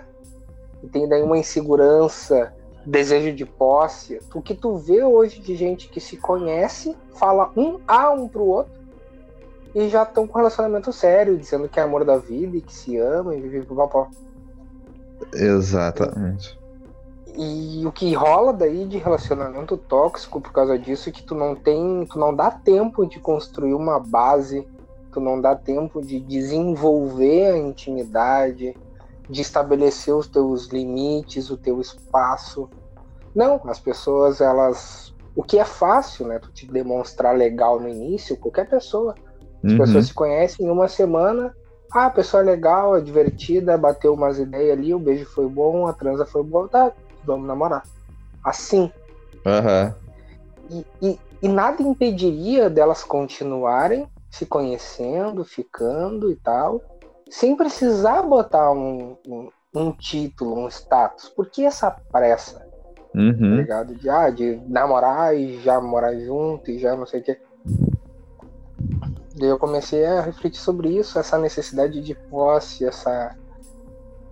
e 0.80 0.88
tem 0.88 1.08
daí 1.08 1.22
uma 1.22 1.36
insegurança 1.36 2.54
desejo 2.84 3.34
de 3.34 3.44
posse, 3.44 4.20
o 4.34 4.42
que 4.42 4.54
tu 4.54 4.76
vê 4.76 5.02
hoje 5.02 5.40
de 5.40 5.54
gente 5.54 5.88
que 5.88 6.00
se 6.00 6.16
conhece, 6.16 6.96
fala 7.14 7.50
um 7.56 7.78
a 7.86 8.10
um 8.10 8.28
pro 8.28 8.44
outro 8.44 8.82
e 9.74 9.88
já 9.88 10.02
estão 10.02 10.26
com 10.26 10.38
relacionamento 10.38 10.92
sério, 10.92 11.38
dizendo 11.38 11.68
que 11.68 11.80
é 11.80 11.82
amor 11.82 12.04
da 12.04 12.18
vida 12.18 12.56
e 12.56 12.60
que 12.60 12.74
se 12.74 12.98
ama 12.98 13.34
e 13.34 13.40
vive 13.40 13.62
pro 13.62 13.76
papó. 13.76 14.08
Exatamente. 15.32 16.58
E 17.34 17.82
o 17.86 17.92
que 17.92 18.12
rola 18.12 18.52
daí 18.52 18.84
de 18.84 18.98
relacionamento 18.98 19.76
tóxico 19.76 20.40
por 20.40 20.52
causa 20.52 20.78
disso 20.78 21.08
é 21.08 21.12
que 21.12 21.22
tu 21.22 21.34
não 21.34 21.54
tem, 21.54 22.06
tu 22.10 22.18
não 22.18 22.34
dá 22.34 22.50
tempo 22.50 23.06
de 23.06 23.18
construir 23.18 23.72
uma 23.72 23.98
base, 23.98 24.68
tu 25.10 25.20
não 25.20 25.40
dá 25.40 25.54
tempo 25.54 26.02
de 26.02 26.20
desenvolver 26.20 27.52
a 27.52 27.58
intimidade, 27.58 28.76
de 29.32 29.40
estabelecer 29.40 30.14
os 30.14 30.28
teus 30.28 30.66
limites, 30.66 31.50
o 31.50 31.56
teu 31.56 31.80
espaço. 31.80 32.68
Não, 33.34 33.58
as 33.64 33.80
pessoas, 33.80 34.42
elas. 34.42 35.14
O 35.34 35.42
que 35.42 35.58
é 35.58 35.64
fácil, 35.64 36.26
né? 36.26 36.38
Tu 36.38 36.52
te 36.52 36.66
demonstrar 36.66 37.34
legal 37.34 37.80
no 37.80 37.88
início, 37.88 38.36
qualquer 38.36 38.68
pessoa. 38.68 39.14
As 39.64 39.72
uhum. 39.72 39.78
pessoas 39.78 40.06
se 40.08 40.14
conhecem 40.14 40.66
em 40.66 40.70
uma 40.70 40.86
semana. 40.86 41.56
Ah, 41.90 42.06
a 42.06 42.10
pessoa 42.10 42.42
é 42.42 42.46
legal, 42.46 42.94
é 42.94 43.00
divertida, 43.00 43.78
bateu 43.78 44.12
umas 44.12 44.38
ideias 44.38 44.78
ali, 44.78 44.94
o 44.94 44.98
beijo 44.98 45.24
foi 45.24 45.48
bom, 45.48 45.86
a 45.86 45.94
transa 45.94 46.26
foi 46.26 46.42
boa, 46.42 46.68
tá, 46.68 46.92
vamos 47.24 47.46
namorar. 47.46 47.82
Assim. 48.44 48.92
Uhum. 49.46 49.94
E, 50.70 50.86
e, 51.02 51.20
e 51.42 51.48
nada 51.48 51.82
impediria 51.82 52.68
delas 52.68 53.02
continuarem 53.02 54.06
se 54.30 54.44
conhecendo, 54.44 55.44
ficando 55.44 56.30
e 56.30 56.36
tal 56.36 56.82
sem 57.32 57.56
precisar 57.56 58.20
botar 58.22 58.70
um, 58.72 59.16
um, 59.26 59.48
um 59.74 59.90
título, 59.90 60.54
um 60.54 60.68
status. 60.68 61.30
Por 61.30 61.48
que 61.48 61.64
essa 61.64 61.90
pressa? 61.90 62.62
Uhum. 63.14 63.32
Tá 63.34 63.56
ligado? 63.56 63.94
De, 63.94 64.10
ah, 64.10 64.28
de 64.28 64.60
namorar 64.68 65.34
e 65.34 65.58
já 65.62 65.80
morar 65.80 66.14
junto 66.14 66.70
e 66.70 66.78
já 66.78 66.94
não 66.94 67.06
sei 67.06 67.20
o 67.20 67.24
quê. 67.24 67.40
Daí 69.34 69.48
eu 69.48 69.58
comecei 69.58 70.04
a 70.04 70.20
refletir 70.20 70.60
sobre 70.60 70.90
isso, 70.90 71.18
essa 71.18 71.38
necessidade 71.38 72.02
de 72.02 72.14
posse, 72.14 72.84
essa, 72.84 73.34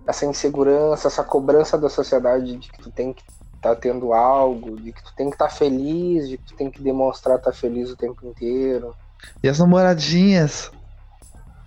essa 0.05 0.27
insegurança, 0.27 1.07
essa 1.07 1.23
cobrança 1.23 1.79
da 1.79 1.89
sociedade 1.89 2.55
de 2.55 2.71
que 2.71 2.83
tu 2.83 2.91
tem 2.91 3.13
que 3.13 3.23
estar 3.55 3.73
tá 3.73 3.75
tendo 3.75 4.13
algo, 4.13 4.79
de 4.79 4.93
que 4.93 5.03
tu 5.03 5.15
tem 5.15 5.27
que 5.27 5.35
estar 5.35 5.47
tá 5.47 5.51
feliz, 5.51 6.29
de 6.29 6.37
que 6.37 6.45
tu 6.45 6.55
tem 6.55 6.69
que 6.69 6.79
demonstrar 6.79 7.37
estar 7.37 7.49
tá 7.51 7.57
feliz 7.57 7.89
o 7.89 7.97
tempo 7.97 8.27
inteiro. 8.27 8.95
E 9.41 9.49
as 9.49 9.57
namoradinhas? 9.57 10.71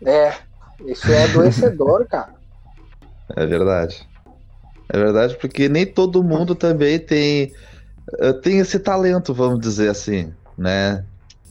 É, 0.06 0.32
isso 0.86 1.10
é 1.10 1.24
adoecedor, 1.24 2.06
cara. 2.10 2.34
É 3.36 3.46
verdade. 3.46 4.06
É 4.88 4.98
verdade, 4.98 5.36
porque 5.36 5.68
nem 5.68 5.86
todo 5.86 6.22
mundo 6.22 6.54
também 6.54 6.98
tem, 6.98 7.52
eh, 8.20 8.32
tem 8.34 8.58
esse 8.58 8.78
talento, 8.78 9.32
vamos 9.32 9.60
dizer 9.60 9.88
assim, 9.88 10.32
né? 10.56 11.04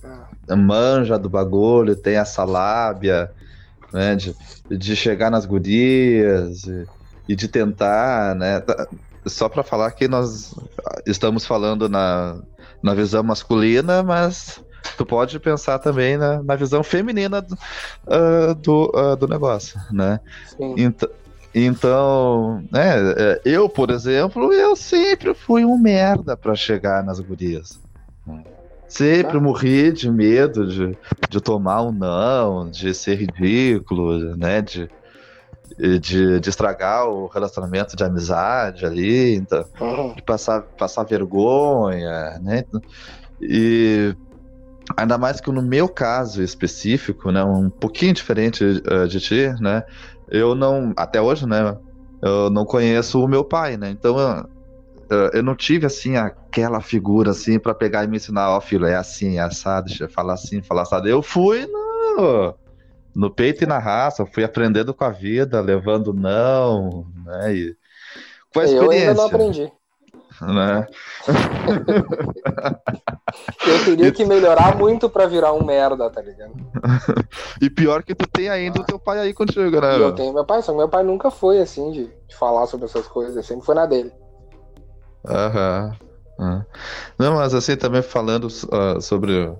Ah. 0.03 0.55
Manja 0.55 1.17
do 1.17 1.29
bagulho, 1.29 1.95
tem 1.95 2.15
essa 2.15 2.43
lábia, 2.43 3.31
né? 3.91 4.15
De, 4.15 4.35
de 4.69 4.95
chegar 4.95 5.31
nas 5.31 5.45
gurias 5.45 6.63
e, 6.65 6.85
e 7.29 7.35
de 7.35 7.47
tentar, 7.47 8.35
né? 8.35 8.59
Tá, 8.59 8.87
só 9.25 9.49
para 9.49 9.63
falar 9.63 9.91
que 9.91 10.07
nós 10.07 10.53
estamos 11.05 11.45
falando 11.45 11.89
na, 11.89 12.37
na 12.81 12.93
visão 12.93 13.23
masculina, 13.23 14.03
mas 14.03 14.62
tu 14.97 15.05
pode 15.05 15.39
pensar 15.39 15.79
também 15.79 16.17
na, 16.17 16.41
na 16.43 16.55
visão 16.55 16.83
feminina 16.83 17.41
do, 17.41 17.53
uh, 18.07 18.55
do, 18.55 18.91
uh, 18.95 19.15
do 19.15 19.27
negócio, 19.27 19.79
né? 19.91 20.19
Sim. 20.45 20.75
Então, 20.77 21.09
então, 21.55 22.63
né, 22.71 22.95
eu, 23.45 23.69
por 23.69 23.91
exemplo, 23.91 24.51
eu 24.51 24.75
sempre 24.75 25.35
fui 25.35 25.63
um 25.63 25.77
merda 25.77 26.35
para 26.35 26.55
chegar 26.55 27.03
nas 27.03 27.19
gurias. 27.19 27.79
Sempre 28.87 29.33
Tá. 29.33 29.39
morri 29.39 29.91
de 29.91 30.09
medo 30.11 30.67
de, 30.67 30.97
de 31.29 31.41
tomar 31.41 31.81
um 31.83 31.91
não, 31.91 32.69
de 32.69 32.93
ser 32.93 33.15
ridículo, 33.15 34.35
né? 34.35 34.61
De, 34.61 34.89
de, 35.99 36.39
de 36.39 36.49
estragar 36.49 37.07
o 37.07 37.27
relacionamento 37.27 37.95
de 37.95 38.03
amizade 38.03 38.85
ali, 38.85 39.35
então, 39.35 39.65
Uhum. 39.79 40.13
de 40.13 40.21
passar, 40.21 40.61
passar 40.77 41.03
vergonha, 41.03 42.39
né? 42.39 42.63
E 43.41 44.15
ainda 44.97 45.17
mais 45.17 45.39
que 45.41 45.51
no 45.51 45.61
meu 45.61 45.89
caso 45.89 46.41
específico, 46.43 47.31
né? 47.31 47.43
Um 47.43 47.69
pouquinho 47.69 48.13
diferente 48.13 48.63
eh, 48.85 49.07
de 49.07 49.19
ti, 49.19 49.47
né? 49.61 49.83
Eu 50.27 50.55
não, 50.55 50.93
até 50.97 51.21
hoje, 51.21 51.45
né? 51.47 51.77
Eu 52.21 52.49
não 52.49 52.65
conheço 52.65 53.23
o 53.23 53.27
meu 53.27 53.43
pai, 53.45 53.77
né? 53.77 53.89
Então 53.89 54.17
eu, 54.19 54.45
eu- 55.09 55.31
eu 55.35 55.43
não 55.43 55.55
tive 55.55 55.85
assim 55.85 56.15
aquela 56.17 56.81
figura 56.81 57.31
assim 57.31 57.59
para 57.59 57.73
pegar 57.75 58.03
e 58.03 58.07
me 58.07 58.17
ensinar, 58.17 58.49
ó, 58.51 58.61
filho, 58.61 58.85
é 58.85 58.95
assim, 58.95 59.37
é 59.37 59.41
assado, 59.41 59.87
deixa 59.87 60.05
eu 60.05 60.09
falar 60.09 60.33
assim, 60.35 60.61
falar 60.63 60.83
assado. 60.83 61.07
Eu 61.09 61.21
fui 61.23 61.65
no, 61.67 62.55
no 63.15 63.33
peito 63.33 63.63
e 63.63 63.67
na 63.67 63.79
raça, 63.79 64.25
fui 64.25 64.43
aprendendo 64.43 64.93
com 64.93 65.03
a 65.05 65.11
vida, 65.11 65.61
levando 65.61 66.13
não, 66.13 67.07
né? 67.25 67.55
E 67.55 67.77
com 68.53 68.59
a 68.61 68.63
Eu 68.63 68.89
ainda 68.89 69.13
experiência, 69.13 69.13
não 69.13 69.25
aprendi. 69.25 69.71
Né? 70.47 70.87
Eu 73.65 73.85
teria 73.85 74.11
que 74.11 74.25
melhorar 74.25 74.77
muito 74.77 75.09
pra 75.09 75.25
virar 75.25 75.53
um 75.53 75.63
merda, 75.63 76.09
tá 76.09 76.21
ligado? 76.21 76.53
E 77.61 77.69
pior 77.69 78.03
que 78.03 78.13
tu 78.13 78.27
tem 78.27 78.49
ainda 78.49 78.81
o 78.81 78.83
teu 78.83 78.99
pai 78.99 79.19
aí 79.19 79.33
contigo, 79.33 79.79
né? 79.79 79.97
E 79.97 80.01
eu 80.01 80.13
tenho 80.13 80.33
meu 80.33 80.45
pai, 80.45 80.61
só 80.61 80.71
que 80.71 80.77
meu 80.77 80.89
pai 80.89 81.03
nunca 81.03 81.31
foi 81.31 81.59
assim 81.59 81.91
de, 81.91 82.05
de 82.27 82.35
falar 82.35 82.67
sobre 82.67 82.85
essas 82.85 83.07
coisas, 83.07 83.35
ele 83.35 83.43
sempre 83.43 83.65
foi 83.65 83.75
na 83.75 83.85
dele. 83.85 84.11
Aham. 85.27 85.95
Ah. 86.39 86.65
Não, 87.17 87.35
mas 87.35 87.53
assim, 87.53 87.75
também 87.75 88.01
falando 88.01 88.47
ah, 88.71 88.99
sobre 88.99 89.51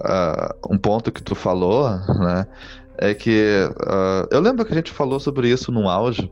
ah, 0.00 0.54
um 0.68 0.76
ponto 0.76 1.10
que 1.10 1.22
tu 1.22 1.34
falou, 1.34 1.88
né? 1.90 2.46
É 2.98 3.14
que 3.14 3.68
ah, 3.86 4.26
eu 4.30 4.40
lembro 4.40 4.64
que 4.64 4.72
a 4.72 4.76
gente 4.76 4.92
falou 4.92 5.18
sobre 5.18 5.48
isso 5.48 5.72
no 5.72 5.88
auge, 5.88 6.30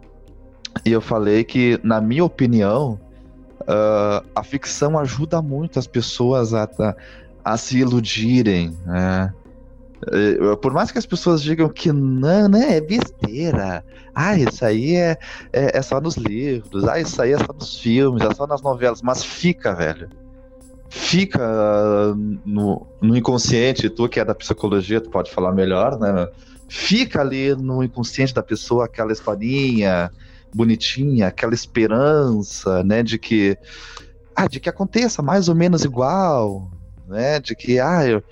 e 0.85 0.93
eu 0.93 1.01
falei 1.01 1.45
que, 1.45 1.79
na 1.83 2.01
minha 2.01 2.25
opinião, 2.25 2.99
ah, 3.67 4.23
a 4.35 4.43
ficção 4.43 4.99
ajuda 4.99 5.41
muito 5.41 5.79
as 5.79 5.87
pessoas 5.87 6.53
a, 6.53 6.65
a, 6.65 6.95
a 7.45 7.57
se 7.57 7.79
iludirem, 7.79 8.77
né? 8.87 9.33
Eh, 10.13 10.57
Por 10.61 10.73
mais 10.73 10.91
que 10.91 10.99
as 10.99 11.07
pessoas 11.07 11.43
digam 11.43 11.69
que 11.69 11.93
não, 11.93 12.49
né, 12.49 12.77
é 12.77 12.81
besteira. 12.81 13.85
Ah, 14.15 14.37
isso 14.37 14.65
aí 14.65 14.97
é, 14.97 15.17
é, 15.53 15.79
é 15.79 15.83
só 15.83 16.01
nos 16.01 16.17
livros. 16.17 16.85
Ah, 16.85 17.01
isso 17.01 17.21
aí 17.21 17.33
é 17.33 17.39
só 17.39 17.53
nos 17.53 17.79
filmes, 17.79 18.23
é 18.23 18.35
só 18.35 18.47
nas 18.47 18.63
novelas. 18.63 19.03
Mas 19.03 19.25
fica, 19.25 19.75
velho. 19.75 20.09
Fica 20.89 21.41
ah, 21.43 22.15
no, 22.45 22.87
no 23.01 23.17
inconsciente. 23.17 23.89
Tu 23.89 24.09
que 24.09 24.21
é 24.21 24.25
da 24.25 24.35
psicologia, 24.35 25.01
tu 25.01 25.11
pode 25.11 25.31
falar 25.31 25.53
melhor, 25.53 25.99
né? 25.99 26.29
Fica 26.69 27.21
ali 27.21 27.55
no 27.55 27.83
inconsciente 27.83 28.35
da 28.35 28.43
pessoa 28.43 28.87
aquela 28.87 29.13
historinha 29.13 30.11
bonitinha, 30.55 31.29
aquela 31.29 31.55
esperança, 31.55 32.83
né, 32.85 33.03
de 33.03 33.19
que 33.19 33.59
ah, 34.37 34.47
de 34.47 34.59
que 34.61 34.69
aconteça 34.69 35.23
mais 35.23 35.49
ou 35.49 35.55
menos 35.55 35.85
igual, 35.85 36.71
né, 37.07 37.41
de 37.41 37.55
que 37.55 37.81
ah, 37.81 38.07
eu, 38.07 38.23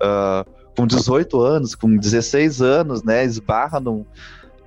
ah, 0.00 0.44
com 0.76 0.86
18 0.86 1.40
anos, 1.40 1.74
com 1.74 1.96
16 1.96 2.62
anos, 2.62 3.02
né, 3.02 3.24
esbarra 3.24 3.80
num 3.80 4.04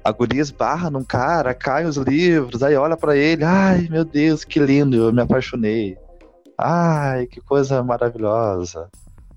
a 0.04 0.12
guria 0.12 0.42
esbarra 0.42 0.90
num 0.90 1.04
cara, 1.04 1.54
cai 1.54 1.86
os 1.86 1.96
livros, 1.96 2.62
aí 2.62 2.76
olha 2.76 2.98
pra 2.98 3.16
ele, 3.16 3.44
ai 3.46 3.88
meu 3.90 4.04
Deus, 4.04 4.44
que 4.44 4.60
lindo, 4.60 4.98
eu 4.98 5.14
me 5.14 5.22
apaixonei. 5.22 5.98
Ai, 6.58 7.26
que 7.28 7.40
coisa 7.40 7.82
maravilhosa. 7.82 8.90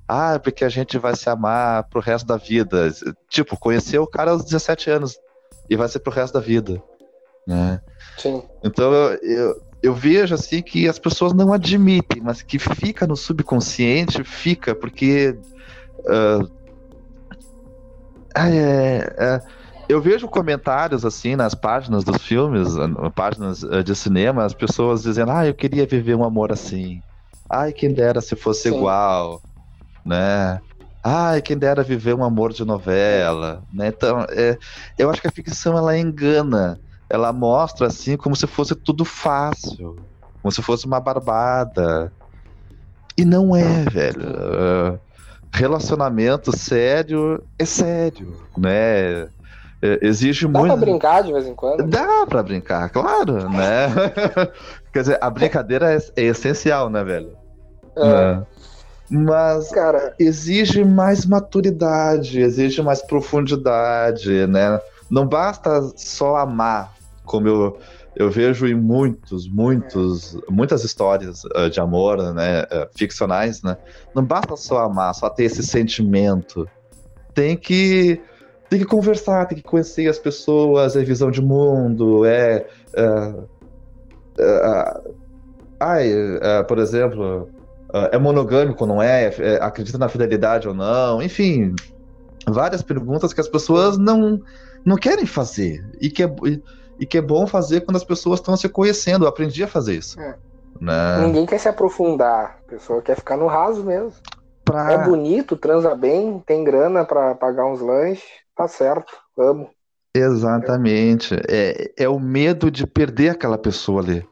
Ah, 0.08 0.38
porque 0.38 0.64
a 0.64 0.68
gente 0.68 0.98
vai 0.98 1.16
se 1.16 1.28
amar 1.28 1.84
pro 1.84 2.00
resto 2.00 2.26
da 2.26 2.36
vida. 2.36 2.92
Tipo, 3.28 3.56
conheceu 3.56 4.02
o 4.02 4.06
cara 4.06 4.30
aos 4.30 4.44
17 4.44 4.90
anos 4.90 5.18
e 5.68 5.76
vai 5.76 5.88
ser 5.88 6.00
pro 6.00 6.12
resto 6.12 6.34
da 6.34 6.40
vida, 6.40 6.82
né? 7.46 7.80
Sim. 8.18 8.42
Então 8.64 8.92
eu, 8.92 9.18
eu, 9.22 9.62
eu 9.82 9.94
vejo 9.94 10.34
assim 10.34 10.62
que 10.62 10.88
as 10.88 10.98
pessoas 10.98 11.32
não 11.32 11.52
admitem, 11.52 12.22
mas 12.22 12.42
que 12.42 12.58
fica 12.58 13.06
no 13.06 13.16
subconsciente, 13.16 14.24
fica, 14.24 14.74
porque. 14.74 15.38
ah, 18.34 18.50
é, 18.50 19.14
é, 19.18 19.42
eu 19.88 20.00
vejo 20.00 20.26
comentários 20.26 21.04
assim 21.04 21.36
nas 21.36 21.54
páginas 21.54 22.02
dos 22.02 22.22
filmes, 22.22 22.76
ah, 22.76 23.10
páginas 23.10 23.62
ah, 23.62 23.82
de 23.82 23.94
cinema, 23.94 24.44
as 24.44 24.54
pessoas 24.54 25.02
dizendo, 25.02 25.30
ah, 25.30 25.46
eu 25.46 25.54
queria 25.54 25.86
viver 25.86 26.16
um 26.16 26.24
amor 26.24 26.52
assim. 26.52 27.00
Ai, 27.48 27.72
quem 27.72 27.92
dera 27.92 28.20
se 28.20 28.34
fosse 28.34 28.68
Sim. 28.68 28.76
igual, 28.76 29.40
né? 30.04 30.60
Ai, 31.04 31.40
quem 31.40 31.56
dera 31.56 31.84
viver 31.84 32.14
um 32.14 32.24
amor 32.24 32.52
de 32.52 32.64
novela, 32.64 33.62
né? 33.72 33.86
Então, 33.86 34.26
é, 34.30 34.58
eu 34.98 35.08
acho 35.08 35.20
que 35.20 35.28
a 35.28 35.32
ficção 35.32 35.78
ela 35.78 35.96
engana 35.96 36.80
ela 37.16 37.32
mostra 37.32 37.86
assim 37.86 38.16
como 38.16 38.36
se 38.36 38.46
fosse 38.46 38.74
tudo 38.74 39.04
fácil, 39.04 39.96
como 40.42 40.52
se 40.52 40.60
fosse 40.62 40.86
uma 40.86 41.00
barbada. 41.00 42.12
E 43.16 43.24
não 43.24 43.56
é, 43.56 43.84
velho. 43.90 44.20
Uh, 44.20 44.98
relacionamento 45.50 46.56
sério 46.56 47.42
é 47.58 47.64
sério, 47.64 48.36
né? 48.56 49.28
É, 49.82 49.98
Exige 50.02 50.46
Dá 50.46 50.58
muito. 50.58 50.72
pra 50.72 50.80
brincar 50.80 51.22
de 51.22 51.32
vez 51.32 51.46
em 51.46 51.54
quando? 51.54 51.84
Dá 51.84 52.26
pra 52.26 52.42
brincar, 52.42 52.90
claro, 52.90 53.48
né? 53.48 53.88
Quer 54.92 55.00
dizer, 55.00 55.18
a 55.20 55.30
brincadeira 55.30 55.94
é, 55.94 55.98
é 56.16 56.24
essencial, 56.24 56.90
né, 56.90 57.02
velho? 57.02 57.32
É, 57.96 58.34
Né? 58.34 58.46
Mas 59.08 59.70
Cara, 59.70 60.14
exige 60.18 60.84
mais 60.84 61.24
maturidade, 61.24 62.40
exige 62.40 62.82
mais 62.82 63.00
profundidade, 63.00 64.46
né? 64.48 64.80
Não 65.08 65.26
basta 65.26 65.80
só 65.96 66.36
amar, 66.36 66.95
como 67.26 67.48
eu, 67.48 67.78
eu 68.14 68.30
vejo 68.30 68.66
em 68.66 68.74
muitos, 68.74 69.46
muitos, 69.48 70.38
muitas 70.48 70.84
histórias 70.84 71.44
uh, 71.44 71.68
de 71.68 71.80
amor, 71.80 72.32
né, 72.32 72.62
uh, 72.62 72.88
ficcionais, 72.96 73.62
né? 73.62 73.76
Não 74.14 74.24
basta 74.24 74.56
só 74.56 74.84
amar, 74.84 75.14
só 75.14 75.28
ter 75.28 75.44
esse 75.44 75.62
sentimento. 75.62 76.66
Tem 77.34 77.56
que 77.56 78.20
tem 78.70 78.80
que 78.80 78.86
conversar, 78.86 79.46
tem 79.46 79.58
que 79.58 79.62
conhecer 79.62 80.08
as 80.08 80.18
pessoas, 80.18 80.96
é 80.96 81.04
visão 81.04 81.30
de 81.30 81.40
mundo, 81.40 82.24
é, 82.24 82.66
uh, 82.96 83.46
ai, 85.78 86.10
por 86.66 86.78
exemplo, 86.78 87.48
é 88.10 88.18
monogâmico 88.18 88.84
não 88.84 89.00
é? 89.00 89.26
é? 89.38 89.58
Acredita 89.62 89.98
na 89.98 90.08
fidelidade 90.08 90.66
ou 90.66 90.74
não? 90.74 91.22
Enfim, 91.22 91.76
várias 92.46 92.82
perguntas 92.82 93.32
que 93.32 93.40
as 93.40 93.48
pessoas 93.48 93.98
não, 93.98 94.40
não 94.84 94.96
querem 94.96 95.26
fazer. 95.26 95.84
E 96.00 96.08
que, 96.10 96.22
é, 96.22 96.34
e, 96.44 96.62
e 96.98 97.06
que 97.06 97.18
é 97.18 97.22
bom 97.22 97.46
fazer 97.46 97.82
quando 97.82 97.96
as 97.96 98.04
pessoas 98.04 98.40
estão 98.40 98.56
se 98.56 98.68
conhecendo. 98.68 99.24
Eu 99.24 99.28
aprendi 99.28 99.62
a 99.62 99.68
fazer 99.68 99.96
isso. 99.96 100.20
É. 100.20 100.36
Né? 100.78 101.18
ninguém 101.22 101.46
quer 101.46 101.58
se 101.58 101.68
aprofundar. 101.68 102.58
A 102.66 102.70
pessoa 102.70 103.00
quer 103.00 103.16
ficar 103.16 103.36
no 103.36 103.46
raso 103.46 103.82
mesmo. 103.82 104.12
Pra... 104.64 104.92
É 104.92 104.98
bonito, 104.98 105.56
transa 105.56 105.94
bem, 105.94 106.42
tem 106.44 106.64
grana 106.64 107.04
pra 107.04 107.34
pagar 107.34 107.66
uns 107.66 107.80
lanches. 107.80 108.24
Tá 108.54 108.66
certo, 108.68 109.12
amo. 109.38 109.70
Exatamente. 110.14 111.34
É, 111.48 111.92
é 111.96 112.08
o 112.08 112.18
medo 112.18 112.70
de 112.70 112.86
perder 112.86 113.30
aquela 113.30 113.58
pessoa 113.58 114.02
ali. 114.02 114.26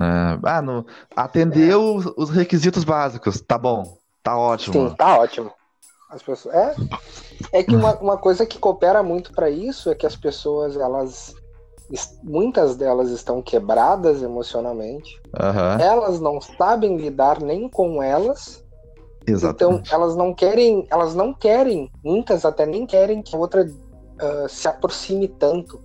É, 0.00 0.38
ah, 0.44 0.62
não, 0.62 0.86
atendeu 1.16 1.96
os, 1.96 2.06
os 2.16 2.30
requisitos 2.30 2.84
básicos. 2.84 3.40
Tá 3.40 3.58
bom, 3.58 3.98
tá 4.22 4.36
ótimo. 4.36 4.90
Sim, 4.90 4.94
tá 4.94 5.18
ótimo. 5.18 5.50
As 6.08 6.22
pessoas, 6.22 6.54
é, 6.54 6.74
é 7.52 7.62
que 7.62 7.74
uma, 7.74 7.94
uma 7.98 8.16
coisa 8.16 8.46
que 8.46 8.58
coopera 8.58 9.02
muito 9.02 9.32
pra 9.32 9.50
isso 9.50 9.90
é 9.90 9.94
que 9.94 10.06
as 10.06 10.16
pessoas, 10.16 10.76
elas. 10.76 11.34
Muitas 12.22 12.76
delas 12.76 13.10
estão 13.10 13.40
quebradas 13.40 14.22
emocionalmente. 14.22 15.20
Aham, 15.38 15.78
Elas 15.80 16.20
não 16.20 16.40
sabem 16.40 16.96
lidar 16.96 17.40
nem 17.40 17.68
com 17.68 18.02
elas. 18.02 18.64
Então, 19.22 19.34
exatamente. 19.34 19.94
elas 19.94 20.16
não 20.16 20.34
querem. 20.34 20.86
Elas 20.90 21.14
não 21.14 21.32
querem, 21.32 21.90
muitas 22.04 22.44
até 22.44 22.66
nem 22.66 22.86
querem 22.86 23.22
que 23.22 23.34
a 23.34 23.38
outra 23.38 23.68
ah, 24.20 24.46
se 24.48 24.68
aproxime 24.68 25.28
tanto. 25.28 25.80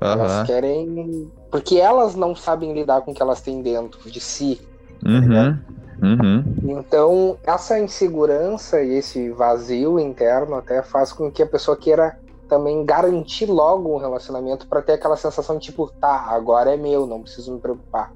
Elas 0.00 0.32
Aham, 0.32 0.46
querem. 0.46 1.32
Porque 1.50 1.76
elas 1.76 2.14
não 2.14 2.34
sabem 2.34 2.72
lidar 2.72 3.02
com 3.02 3.12
o 3.12 3.14
que 3.14 3.22
elas 3.22 3.40
têm 3.40 3.62
dentro 3.62 4.10
de 4.10 4.20
si. 4.20 4.60
uhum, 5.04 5.58
uhum. 6.02 6.44
Então, 6.78 7.38
essa 7.44 7.78
insegurança 7.78 8.82
e 8.82 8.94
esse 8.94 9.30
vazio 9.30 9.98
interno 9.98 10.56
até 10.56 10.82
faz 10.82 11.12
com 11.12 11.30
que 11.30 11.42
a 11.42 11.46
pessoa 11.46 11.76
queira 11.76 12.18
também 12.48 12.84
garantir 12.84 13.46
logo 13.46 13.94
um 13.94 13.98
relacionamento 13.98 14.66
pra 14.66 14.82
ter 14.82 14.92
aquela 14.92 15.16
sensação 15.16 15.58
de 15.58 15.66
tipo, 15.66 15.90
tá, 16.00 16.26
agora 16.28 16.74
é 16.74 16.76
meu, 16.76 17.06
não 17.06 17.22
preciso 17.22 17.52
me 17.52 17.60
preocupar. 17.60 18.12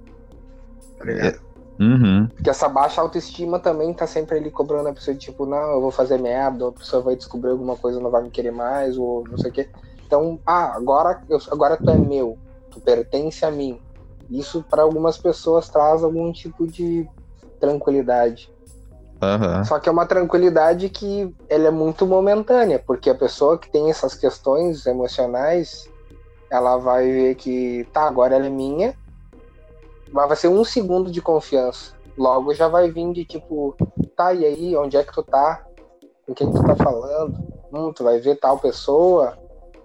Tá 0.98 1.04
ligado? 1.04 1.40
Uhum. 1.80 2.28
Porque 2.28 2.50
essa 2.50 2.68
baixa 2.68 3.00
autoestima 3.00 3.58
também 3.58 3.92
tá 3.94 4.06
sempre 4.06 4.36
ali 4.36 4.50
cobrando 4.50 4.90
a 4.90 4.92
pessoa, 4.92 5.16
tipo, 5.16 5.46
não, 5.46 5.72
eu 5.72 5.80
vou 5.80 5.90
fazer 5.90 6.18
merda, 6.18 6.68
a 6.68 6.72
pessoa 6.72 7.02
vai 7.02 7.16
descobrir 7.16 7.50
alguma 7.50 7.74
coisa, 7.74 7.98
não 7.98 8.10
vai 8.10 8.22
me 8.22 8.30
querer 8.30 8.50
mais, 8.50 8.98
ou 8.98 9.24
não 9.28 9.38
sei 9.38 9.50
o 9.50 9.54
quê. 9.54 9.68
Então, 10.06 10.38
ah, 10.44 10.74
agora, 10.76 11.22
eu, 11.28 11.38
agora 11.50 11.78
tu 11.78 11.88
é 11.88 11.96
meu, 11.96 12.36
tu 12.70 12.80
pertence 12.80 13.44
a 13.46 13.50
mim. 13.50 13.80
Isso 14.28 14.62
para 14.68 14.82
algumas 14.82 15.16
pessoas 15.16 15.68
traz 15.70 16.04
algum 16.04 16.30
tipo 16.32 16.66
de 16.66 17.08
tranquilidade. 17.58 18.52
Uhum. 19.22 19.64
Só 19.64 19.78
que 19.78 19.88
é 19.88 19.92
uma 19.92 20.06
tranquilidade 20.06 20.88
que 20.88 21.34
ela 21.48 21.68
é 21.68 21.70
muito 21.70 22.06
momentânea, 22.06 22.82
porque 22.84 23.10
a 23.10 23.14
pessoa 23.14 23.58
que 23.58 23.70
tem 23.70 23.90
essas 23.90 24.14
questões 24.14 24.86
emocionais, 24.86 25.88
ela 26.50 26.78
vai 26.78 27.06
ver 27.06 27.34
que, 27.34 27.86
tá, 27.92 28.04
agora 28.04 28.34
ela 28.34 28.46
é 28.46 28.50
minha, 28.50 28.94
mas 30.10 30.26
vai 30.26 30.36
ser 30.36 30.48
um 30.48 30.64
segundo 30.64 31.10
de 31.10 31.20
confiança. 31.20 31.94
Logo 32.16 32.54
já 32.54 32.66
vai 32.66 32.90
vir 32.90 33.12
de 33.12 33.24
tipo, 33.24 33.76
tá, 34.16 34.32
e 34.32 34.44
aí, 34.44 34.76
onde 34.76 34.96
é 34.96 35.04
que 35.04 35.12
tu 35.12 35.22
tá? 35.22 35.64
Com 36.26 36.34
quem 36.34 36.50
tu 36.50 36.62
tá 36.62 36.74
falando? 36.74 37.38
Hum, 37.72 37.92
tu 37.92 38.02
vai 38.02 38.18
ver 38.18 38.36
tal 38.36 38.58
pessoa? 38.58 39.38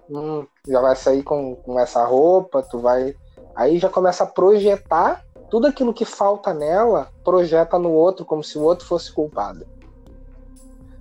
Hum, 0.08 0.46
já 0.66 0.80
vai 0.80 0.96
sair 0.96 1.22
com, 1.22 1.56
com 1.56 1.78
essa 1.78 2.04
roupa, 2.04 2.62
tu 2.62 2.78
vai. 2.78 3.14
Aí 3.54 3.78
já 3.78 3.88
começa 3.88 4.24
a 4.24 4.26
projetar 4.26 5.25
tudo 5.50 5.66
aquilo 5.66 5.94
que 5.94 6.04
falta 6.04 6.52
nela, 6.52 7.08
projeta 7.24 7.78
no 7.78 7.90
outro 7.90 8.24
como 8.24 8.42
se 8.42 8.58
o 8.58 8.62
outro 8.62 8.86
fosse 8.86 9.12
culpado. 9.12 9.66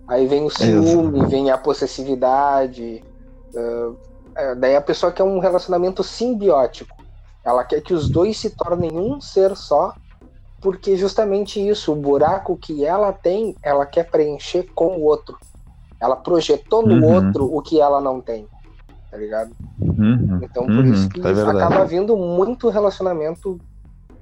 Aí 0.07 0.27
vem 0.27 0.45
o 0.45 0.49
ciúme, 0.49 1.17
Exato. 1.17 1.29
vem 1.29 1.49
a 1.49 1.57
possessividade. 1.57 3.03
Uh, 3.53 3.97
daí 4.57 4.75
a 4.75 4.81
pessoa 4.81 5.11
quer 5.11 5.23
um 5.23 5.39
relacionamento 5.39 6.03
simbiótico. 6.03 6.95
Ela 7.43 7.63
quer 7.63 7.81
que 7.81 7.93
os 7.93 8.09
dois 8.09 8.37
se 8.37 8.51
tornem 8.51 8.97
um 8.97 9.19
ser 9.19 9.55
só, 9.55 9.93
porque 10.61 10.95
justamente 10.95 11.65
isso, 11.65 11.91
o 11.91 11.95
buraco 11.95 12.57
que 12.57 12.85
ela 12.85 13.11
tem, 13.11 13.55
ela 13.63 13.85
quer 13.85 14.09
preencher 14.09 14.69
com 14.75 14.97
o 14.97 15.03
outro. 15.03 15.37
Ela 15.99 16.15
projetou 16.15 16.85
no 16.85 17.05
uhum. 17.05 17.15
outro 17.15 17.45
o 17.45 17.61
que 17.61 17.79
ela 17.79 17.99
não 17.99 18.21
tem. 18.21 18.47
Tá 19.09 19.17
ligado? 19.17 19.51
Uhum. 19.79 20.39
Então 20.43 20.65
por 20.65 20.75
uhum. 20.75 20.93
isso 20.93 21.09
que 21.09 21.21
é 21.25 21.31
acaba 21.31 21.85
vindo 21.85 22.17
muito 22.17 22.69
relacionamento 22.69 23.59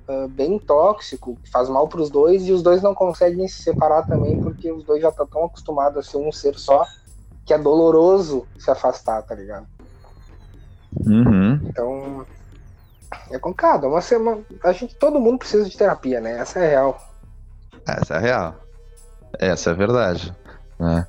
uh, 0.08 0.28
bem 0.28 0.60
tóxico, 0.60 1.38
que 1.44 1.50
faz 1.50 1.70
mal 1.70 1.88
para 1.88 2.02
os 2.02 2.10
dois, 2.10 2.46
e 2.48 2.52
os 2.52 2.62
dois 2.62 2.82
não 2.82 2.94
conseguem 2.94 3.48
se 3.48 3.64
separar 3.64 4.06
também, 4.08 4.42
porque 4.42 4.72
os 4.72 4.84
dois 4.84 5.02
já 5.02 5.10
estão 5.10 5.26
tão 5.28 5.46
acostumados 5.46 5.98
a 5.98 6.10
ser 6.10 6.18
um 6.18 6.32
ser 6.32 6.58
só, 6.58 6.86
que 7.46 7.54
é 7.54 7.58
doloroso 7.58 8.48
se 8.58 8.70
afastar, 8.72 9.22
tá 9.24 9.36
ligado? 9.36 9.68
Uhum. 11.06 11.60
Então, 11.66 12.26
é 13.32 13.38
complicado. 13.40 13.86
É 13.86 13.90
uma 13.90 14.02
semana. 14.02 14.42
A 14.64 14.72
gente, 14.72 14.96
todo 14.96 15.20
mundo 15.20 15.40
precisa 15.40 15.68
de 15.68 15.78
terapia, 15.78 16.22
né? 16.22 16.40
Essa 16.40 16.60
é 16.60 16.70
real. 16.70 17.00
Essa 17.86 18.16
é 18.16 18.20
real. 18.20 18.56
Essa 19.40 19.72
é 19.72 19.74
verdade. 19.74 20.36
Né? 20.80 21.08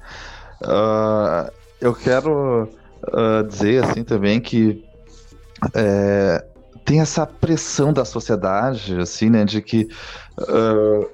Uh, 0.63 1.53
eu 1.81 1.95
quero 1.95 2.69
uh, 3.09 3.47
dizer 3.47 3.85
assim 3.85 4.03
também 4.03 4.41
que 4.41 4.85
é, 5.75 6.45
tem 6.85 7.01
essa 7.01 7.27
pressão 7.27 7.93
da 7.93 8.05
sociedade, 8.05 8.99
assim, 8.99 9.31
né, 9.31 9.45
de 9.45 9.63
que 9.63 9.89
uh, 10.39 11.07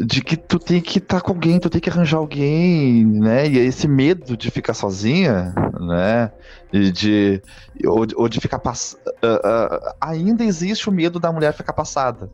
de 0.00 0.22
que 0.22 0.36
tu 0.36 0.58
tem 0.58 0.80
que 0.80 0.98
estar 0.98 1.16
tá 1.16 1.20
com 1.20 1.32
alguém, 1.32 1.58
tu 1.58 1.68
tem 1.68 1.80
que 1.80 1.90
arranjar 1.90 2.18
alguém, 2.18 3.04
né? 3.04 3.48
E 3.48 3.58
esse 3.58 3.88
medo 3.88 4.36
de 4.36 4.48
ficar 4.48 4.72
sozinha, 4.72 5.52
né? 5.80 6.30
E 6.72 6.92
de 6.92 7.42
ou, 7.84 8.06
ou 8.14 8.28
de 8.28 8.40
ficar 8.40 8.60
pass... 8.60 8.96
Uh, 9.06 9.26
uh, 9.26 9.94
ainda 10.00 10.44
existe 10.44 10.88
o 10.88 10.92
medo 10.92 11.18
da 11.18 11.32
mulher 11.32 11.52
ficar 11.52 11.72
passada, 11.72 12.30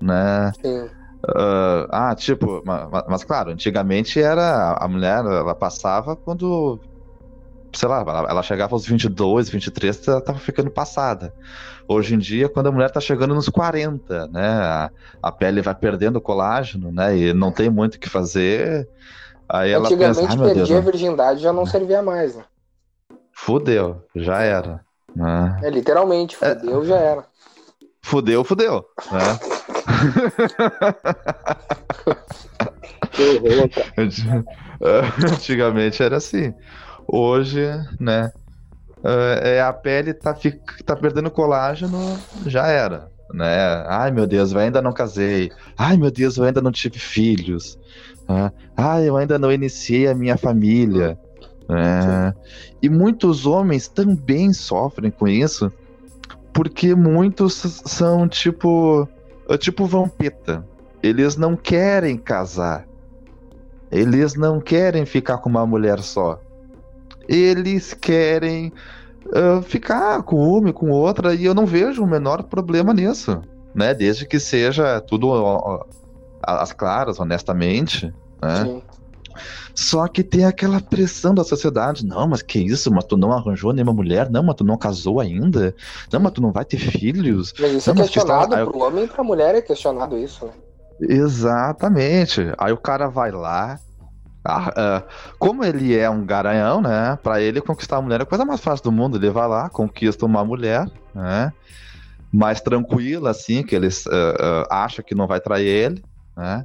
né? 0.00 0.52
Sim. 0.62 0.84
Uh, 1.22 1.86
ah, 1.90 2.14
tipo, 2.14 2.62
mas, 2.64 3.04
mas, 3.08 3.24
claro, 3.24 3.50
antigamente 3.50 4.22
era 4.22 4.74
a 4.80 4.88
mulher, 4.88 5.18
ela 5.18 5.54
passava 5.54 6.14
quando 6.14 6.80
sei 7.72 7.88
lá, 7.88 8.04
ela 8.28 8.42
chegava 8.42 8.74
aos 8.74 8.86
22, 8.86 9.48
23, 9.48 10.08
ela 10.08 10.20
tava 10.20 10.38
ficando 10.38 10.70
passada. 10.70 11.34
Hoje 11.88 12.14
em 12.14 12.18
dia, 12.18 12.48
quando 12.48 12.68
a 12.68 12.72
mulher 12.72 12.90
tá 12.90 13.00
chegando 13.00 13.34
nos 13.34 13.48
40, 13.48 14.28
né, 14.28 14.48
a, 14.48 14.90
a 15.22 15.32
pele 15.32 15.60
vai 15.62 15.74
perdendo 15.74 16.20
colágeno, 16.20 16.92
né, 16.92 17.16
e 17.16 17.32
não 17.32 17.50
tem 17.52 17.68
muito 17.68 17.96
o 17.96 17.98
que 17.98 18.08
fazer, 18.08 18.88
aí 19.48 19.70
ela 19.70 19.86
Antigamente 19.86 20.20
pensa, 20.20 20.36
perdia 20.36 20.54
Deus, 20.54 20.70
a 20.70 20.80
virgindade 20.80 21.40
já 21.40 21.52
não 21.52 21.66
servia 21.66 22.02
mais, 22.02 22.36
né? 22.36 22.44
Fudeu, 23.32 24.04
já 24.14 24.40
era. 24.42 24.80
Né? 25.14 25.60
É, 25.62 25.70
literalmente, 25.70 26.36
é. 26.40 26.54
fudeu, 26.54 26.82
é... 26.82 26.84
já 26.84 26.96
era. 26.96 27.24
Fudeu, 28.02 28.44
fudeu, 28.44 28.84
né? 29.10 29.38
Antigamente 35.32 36.02
era 36.02 36.16
assim. 36.16 36.54
Hoje, 37.12 37.66
né? 37.98 38.30
É, 39.02 39.56
é, 39.56 39.60
a 39.60 39.72
pele 39.72 40.14
tá, 40.14 40.36
tá 40.84 40.94
perdendo 40.94 41.28
colágeno, 41.28 41.98
já 42.46 42.68
era. 42.68 43.10
Né? 43.34 43.84
Ai 43.88 44.12
meu 44.12 44.28
Deus, 44.28 44.52
eu 44.52 44.60
ainda 44.60 44.80
não 44.80 44.92
casei. 44.92 45.50
Ai 45.76 45.96
meu 45.96 46.10
Deus, 46.10 46.36
eu 46.36 46.44
ainda 46.44 46.60
não 46.60 46.70
tive 46.70 47.00
filhos. 47.00 47.76
Né? 48.28 48.52
Ai, 48.76 49.08
eu 49.08 49.16
ainda 49.16 49.40
não 49.40 49.50
iniciei 49.50 50.06
a 50.06 50.14
minha 50.14 50.36
família. 50.36 51.18
É, 51.68 52.32
e 52.80 52.88
muitos 52.88 53.44
homens 53.44 53.88
também 53.88 54.52
sofrem 54.52 55.10
com 55.10 55.26
isso, 55.26 55.72
porque 56.52 56.94
muitos 56.94 57.54
são 57.86 58.28
tipo, 58.28 59.08
tipo 59.58 59.84
vampeta. 59.84 60.64
Eles 61.02 61.36
não 61.36 61.56
querem 61.56 62.16
casar. 62.16 62.86
Eles 63.90 64.34
não 64.34 64.60
querem 64.60 65.04
ficar 65.04 65.38
com 65.38 65.48
uma 65.48 65.66
mulher 65.66 65.98
só 66.00 66.40
eles 67.30 67.94
querem 67.94 68.72
uh, 69.26 69.62
ficar 69.62 70.22
com 70.24 70.36
uma 70.36 70.70
e 70.70 70.72
com 70.72 70.90
outra, 70.90 71.34
e 71.34 71.44
eu 71.44 71.54
não 71.54 71.64
vejo 71.64 72.02
o 72.02 72.06
menor 72.06 72.42
problema 72.42 72.92
nisso, 72.92 73.40
né? 73.74 73.94
Desde 73.94 74.26
que 74.26 74.40
seja 74.40 75.00
tudo 75.00 75.32
às 76.42 76.72
claras, 76.72 77.20
honestamente, 77.20 78.12
né? 78.42 78.64
Sim. 78.64 78.82
Só 79.74 80.08
que 80.08 80.22
tem 80.22 80.44
aquela 80.44 80.80
pressão 80.80 81.34
da 81.34 81.44
sociedade. 81.44 82.04
Não, 82.04 82.26
mas 82.28 82.42
que 82.42 82.58
isso? 82.58 82.92
Mas 82.92 83.04
tu 83.04 83.16
não 83.16 83.32
arranjou 83.32 83.72
nenhuma 83.72 83.92
mulher? 83.92 84.28
Não, 84.28 84.42
mas 84.42 84.56
tu 84.56 84.64
não 84.64 84.76
casou 84.76 85.20
ainda? 85.20 85.74
Não, 86.12 86.20
mas 86.20 86.32
tu 86.32 86.42
não 86.42 86.52
vai 86.52 86.64
ter 86.64 86.78
filhos? 86.78 87.54
Mas 87.58 87.72
isso 87.74 87.94
não, 87.94 88.02
é 88.02 88.04
questionado 88.04 88.54
está... 88.54 88.66
pro 88.66 88.78
homem 88.80 89.04
e 89.04 89.08
pra 89.08 89.24
mulher 89.24 89.54
é 89.54 89.62
questionado 89.62 90.18
isso, 90.18 90.44
né? 90.44 90.52
Exatamente. 91.00 92.52
Aí 92.58 92.72
o 92.72 92.76
cara 92.76 93.08
vai 93.08 93.30
lá, 93.30 93.78
ah, 94.44 95.04
uh, 95.06 95.34
como 95.38 95.64
ele 95.64 95.96
é 95.96 96.08
um 96.08 96.24
garanhão, 96.24 96.80
né? 96.80 97.18
Para 97.22 97.40
ele 97.40 97.60
conquistar 97.60 97.98
a 97.98 98.02
mulher 98.02 98.20
é 98.20 98.22
a 98.22 98.26
coisa 98.26 98.44
mais 98.44 98.60
fácil 98.60 98.84
do 98.84 98.92
mundo. 98.92 99.16
Ele 99.16 99.30
vai 99.30 99.46
lá, 99.46 99.68
conquista 99.68 100.24
uma 100.24 100.44
mulher, 100.44 100.86
né? 101.14 101.52
Mais 102.32 102.60
tranquila, 102.60 103.30
assim, 103.30 103.62
que 103.62 103.74
ele 103.74 103.88
uh, 103.88 103.90
uh, 103.90 104.66
acha 104.70 105.02
que 105.02 105.14
não 105.14 105.26
vai 105.26 105.40
trair 105.40 105.66
ele, 105.66 106.04
né? 106.36 106.64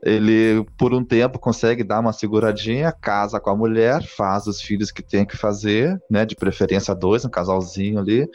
Ele, 0.00 0.64
por 0.78 0.94
um 0.94 1.04
tempo, 1.04 1.40
consegue 1.40 1.82
dar 1.82 1.98
uma 1.98 2.12
seguradinha, 2.12 2.92
casa 2.92 3.40
com 3.40 3.50
a 3.50 3.56
mulher, 3.56 4.00
faz 4.04 4.46
os 4.46 4.60
filhos 4.60 4.92
que 4.92 5.02
tem 5.02 5.24
que 5.24 5.36
fazer, 5.36 6.00
né? 6.08 6.24
De 6.24 6.36
preferência 6.36 6.94
dois, 6.94 7.24
um 7.24 7.28
casalzinho 7.28 7.98
ali, 7.98 8.28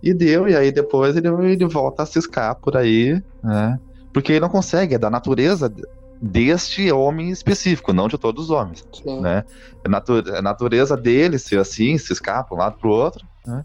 e 0.00 0.14
deu. 0.14 0.48
E 0.48 0.54
aí 0.54 0.70
depois 0.70 1.16
ele, 1.16 1.26
ele 1.26 1.66
volta 1.66 2.04
a 2.04 2.06
ciscar 2.06 2.54
por 2.54 2.76
aí, 2.76 3.20
né? 3.42 3.80
Porque 4.12 4.32
ele 4.32 4.40
não 4.40 4.48
consegue, 4.48 4.94
é 4.94 4.98
da 4.98 5.10
natureza 5.10 5.72
deste 6.20 6.90
homem 6.90 7.30
específico, 7.30 7.92
não 7.92 8.08
de 8.08 8.18
todos 8.18 8.44
os 8.44 8.50
homens, 8.50 8.84
Sim. 8.92 9.20
né? 9.20 9.44
É 9.84 10.36
a, 10.36 10.42
natureza 10.42 10.96
dele 10.96 11.38
ser 11.38 11.58
assim, 11.58 11.96
se 11.98 12.12
escapa 12.12 12.54
um 12.54 12.58
lado 12.58 12.78
pro 12.78 12.90
outro, 12.90 13.26
né? 13.46 13.64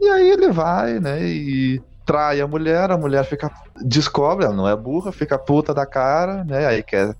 E 0.00 0.08
aí 0.08 0.30
ele 0.30 0.50
vai, 0.52 1.00
né, 1.00 1.24
e 1.24 1.82
trai 2.06 2.40
a 2.40 2.46
mulher, 2.46 2.90
a 2.90 2.96
mulher 2.96 3.24
fica 3.24 3.50
descobre, 3.82 4.44
ela 4.44 4.54
não 4.54 4.68
é 4.68 4.74
burra, 4.74 5.12
fica 5.12 5.38
puta 5.38 5.74
da 5.74 5.84
cara, 5.84 6.44
né? 6.44 6.66
Aí 6.66 6.82
quer 6.82 7.14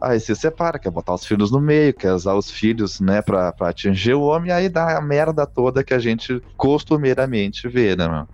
aí 0.00 0.18
se 0.18 0.34
separa, 0.34 0.78
quer 0.78 0.90
botar 0.90 1.14
os 1.14 1.24
filhos 1.24 1.50
no 1.50 1.60
meio, 1.60 1.94
quer 1.94 2.12
usar 2.12 2.34
os 2.34 2.50
filhos, 2.50 3.00
né, 3.00 3.22
pra, 3.22 3.52
pra 3.52 3.68
atingir 3.68 4.14
o 4.14 4.22
homem, 4.22 4.50
aí 4.50 4.68
dá 4.68 4.98
a 4.98 5.00
merda 5.00 5.46
toda 5.46 5.84
que 5.84 5.94
a 5.94 5.98
gente 5.98 6.42
costumeiramente 6.56 7.68
vê, 7.68 7.94
né, 7.94 8.08
mano? 8.08 8.28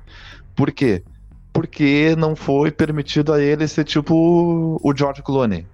Por 0.54 0.72
quê? 0.72 1.04
Porque 1.60 2.16
não 2.16 2.34
foi 2.34 2.70
permitido 2.70 3.34
a 3.34 3.38
ele 3.38 3.68
ser 3.68 3.84
tipo 3.84 4.80
o 4.82 4.96
George 4.96 5.22
Clooney. 5.22 5.66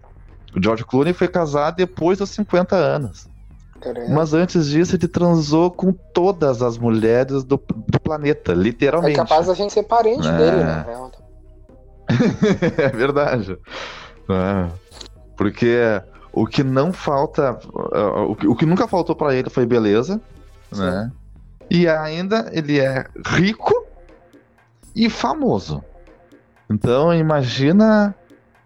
O 0.52 0.60
George 0.60 0.84
Clooney 0.84 1.12
foi 1.12 1.28
casado 1.28 1.76
depois 1.76 2.18
dos 2.18 2.30
50 2.30 2.74
anos. 2.74 3.28
Caramba. 3.80 4.12
Mas 4.12 4.34
antes 4.34 4.66
disso, 4.66 4.96
ele 4.96 5.06
transou 5.06 5.70
com 5.70 5.92
todas 5.92 6.60
as 6.60 6.76
mulheres 6.76 7.44
do, 7.44 7.56
do 7.56 8.00
planeta, 8.00 8.52
literalmente. 8.52 9.12
É 9.12 9.22
capaz 9.22 9.46
da 9.46 9.54
gente 9.54 9.72
ser 9.72 9.84
parente 9.84 10.26
é. 10.26 10.36
dele, 10.36 10.64
né? 10.64 10.86
é 12.78 12.88
verdade. 12.90 13.56
É. 14.28 14.68
Porque 15.36 16.02
o 16.32 16.48
que 16.48 16.64
não 16.64 16.92
falta, 16.92 17.60
o 18.28 18.34
que, 18.34 18.48
o 18.48 18.56
que 18.56 18.66
nunca 18.66 18.88
faltou 18.88 19.14
para 19.14 19.36
ele 19.36 19.50
foi 19.50 19.64
beleza, 19.64 20.20
Sim. 20.72 20.80
né? 20.80 21.12
E 21.70 21.86
ainda 21.86 22.50
ele 22.52 22.80
é 22.80 23.06
rico 23.24 23.85
e 24.96 25.10
famoso. 25.10 25.84
Então 26.70 27.14
imagina 27.14 28.14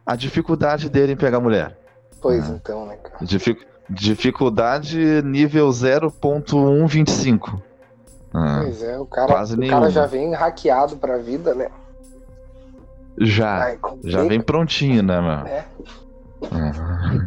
a 0.07 0.15
dificuldade 0.15 0.89
dele 0.89 1.15
em 1.15 1.17
pegar 1.17 1.41
mulher. 1.41 1.77
Pois 2.23 2.49
ah. 2.49 2.55
então, 2.55 2.87
né, 2.87 2.97
cara? 2.97 3.25
Dific... 3.25 3.67
Dificuldade 3.89 5.21
nível 5.23 5.69
0.125. 5.69 7.61
Ah, 8.33 8.61
pois 8.63 8.81
é, 8.85 8.97
o 8.97 9.05
cara, 9.05 9.43
o 9.43 9.69
cara 9.69 9.91
já 9.91 10.07
vem 10.07 10.33
hackeado 10.33 10.97
pra 10.97 11.19
vida, 11.19 11.53
né? 11.53 11.69
Já. 13.19 13.65
Ai, 13.65 13.79
já 14.05 14.23
vem 14.23 14.41
prontinho, 14.41 15.03
né, 15.03 15.21
mano? 15.21 15.49
É. 15.49 15.65
Ah. 16.53 17.27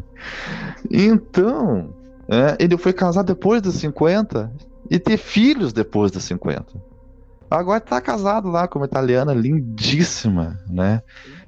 Então, 0.89 1.93
é, 2.29 2.55
ele 2.57 2.77
foi 2.77 2.93
casar 2.93 3.23
depois 3.23 3.61
dos 3.61 3.75
50 3.75 4.49
e 4.89 4.97
ter 4.97 5.17
filhos 5.17 5.73
depois 5.73 6.11
dos 6.11 6.23
50. 6.23 6.92
Agora 7.53 7.79
tá 7.79 8.01
casado 8.01 8.49
lá 8.49 8.67
com 8.67 8.79
uma 8.79 8.87
italiana 8.87 9.31
lindíssima, 9.31 10.59
né? 10.67 11.03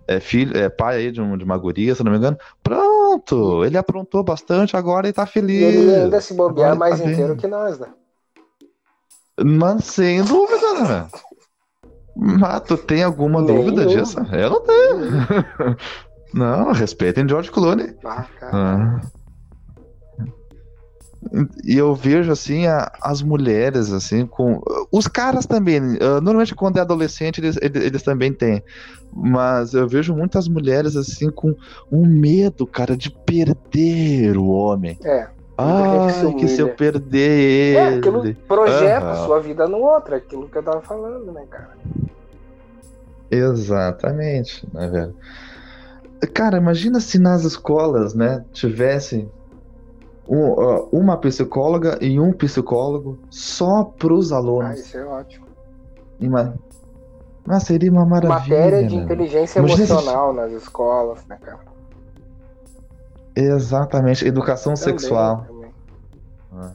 É 0.08 0.20
filho, 0.20 0.56
é 0.56 0.70
pai 0.70 0.98
aí 0.98 1.12
de, 1.12 1.20
um, 1.20 1.36
de 1.36 1.44
uma 1.44 1.58
guria, 1.58 1.96
se 1.96 2.04
não 2.04 2.12
me 2.12 2.20
engano. 2.20 2.38
Pronto, 2.62 3.66
ele 3.66 3.76
aprontou 3.76 4.24
bastante, 4.24 4.78
agora 4.78 5.08
ele 5.08 5.14
tá 5.14 5.26
feliz. 5.26 5.62
E 5.62 5.64
ele 5.64 5.96
ainda 5.96 6.22
se 6.22 6.36
bobear 6.36 6.78
mais 6.78 7.00
tá 7.00 7.10
inteiro 7.10 7.30
bem. 7.30 7.38
que 7.38 7.48
nós, 7.48 7.80
né? 7.80 7.88
Mas 9.44 9.84
sem 9.86 10.24
dúvida, 10.24 10.74
né? 10.84 11.08
Mas 12.16 12.62
tu 12.62 12.78
tem 12.78 13.04
alguma 13.04 13.42
Nem 13.42 13.56
dúvida 13.56 13.88
disso? 13.88 14.20
Eu 14.32 14.50
não 14.52 14.62
tenho. 14.62 15.00
não, 16.36 16.72
respeitem 16.72 17.28
George 17.28 17.50
Clooney. 17.50 17.96
Ah, 18.06 18.26
cara. 18.40 18.52
Ah. 18.54 19.02
E 21.64 21.78
eu 21.78 21.94
vejo 21.96 22.32
assim 22.32 22.68
a, 22.68 22.92
as 23.02 23.22
mulheres 23.22 23.92
assim 23.92 24.26
com 24.26 24.62
os 24.92 25.08
caras 25.08 25.46
também. 25.46 25.80
Uh, 25.80 26.22
normalmente 26.22 26.56
quando 26.56 26.78
é 26.78 26.82
adolescente 26.82 27.40
eles, 27.40 27.58
eles, 27.62 27.84
eles, 27.84 28.04
também 28.04 28.32
têm, 28.32 28.64
mas 29.14 29.74
eu 29.74 29.88
vejo 29.88 30.16
muitas 30.16 30.48
mulheres 30.48 30.96
assim 30.96 31.30
com 31.30 31.56
um 31.92 32.06
medo, 32.06 32.68
cara, 32.68 32.96
de 32.96 33.10
perder 33.10 34.38
o 34.38 34.48
homem. 34.48 34.98
É. 35.04 35.28
Ah, 35.58 36.08
que 36.38 36.50
se 36.50 36.60
eu 36.60 36.70
perder 36.76 37.40
ele. 37.40 37.78
É, 37.78 37.98
aquilo 37.98 38.36
projeta 38.48 39.20
uhum. 39.20 39.26
sua 39.26 39.40
vida 39.40 39.68
no 39.68 39.78
outro, 39.78 40.14
é 40.14 40.18
aquilo 40.18 40.50
que 40.50 40.58
eu 40.58 40.64
tava 40.64 40.82
falando, 40.82 41.32
né, 41.32 41.46
cara? 41.50 41.78
Exatamente, 43.32 44.68
né, 44.74 44.88
velho? 44.88 45.16
Cara, 46.34 46.58
imagina 46.58 47.00
se 47.00 47.18
nas 47.20 47.44
escolas, 47.44 48.14
né, 48.14 48.44
tivessem 48.52 49.30
um, 50.28 50.52
uh, 50.52 50.90
uma 50.92 51.18
psicóloga 51.18 51.98
e 52.02 52.20
um 52.20 52.32
psicólogo 52.34 53.20
só 53.30 53.84
para 53.84 54.14
os 54.14 54.32
alunos. 54.32 54.72
Ah, 54.72 54.74
isso 54.74 54.98
é 54.98 55.06
ótimo. 55.06 55.46
Ima... 56.20 56.56
Mas 57.46 57.64
seria 57.64 57.92
uma 57.92 58.06
maravilha. 58.06 58.40
Matéria 58.40 58.88
de 58.88 58.98
né? 58.98 59.04
inteligência 59.04 59.60
emocional 59.60 60.34
nas 60.34 60.52
escolas, 60.52 61.26
né, 61.28 61.38
cara? 61.42 61.60
Exatamente, 63.36 64.26
educação 64.26 64.74
também, 64.74 64.84
sexual. 64.84 65.46
Também. 65.46 65.72
Ah. 66.54 66.72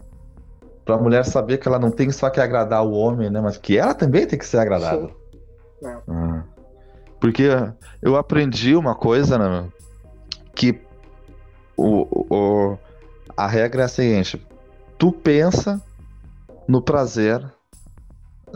Para 0.85 0.95
a 0.95 0.99
mulher 0.99 1.25
saber 1.25 1.59
que 1.59 1.67
ela 1.67 1.79
não 1.79 1.91
tem 1.91 2.11
só 2.11 2.31
que 2.31 2.41
agradar 2.41 2.85
o 2.85 2.93
homem, 2.93 3.31
né, 3.31 3.41
mas 3.41 3.57
que 3.57 3.79
ela 3.79 3.95
também 3.95 4.27
tem 4.27 4.39
que 4.39 4.47
ser 4.47 4.59
agradada. 4.59 5.09
Sim. 5.83 5.89
Ah. 6.09 6.45
Porque 7.19 7.49
eu 8.01 8.17
aprendi 8.17 8.77
uma 8.77 8.95
coisa, 8.95 9.39
né, 9.39 9.69
que 10.55 10.81
o, 11.77 12.07
o 12.31 12.79
a 13.37 13.47
regra 13.47 13.83
é 13.83 13.85
a 13.85 13.89
seguinte: 13.89 14.45
tu 14.99 15.13
pensa 15.13 15.81
no 16.69 16.83
prazer 16.83 17.45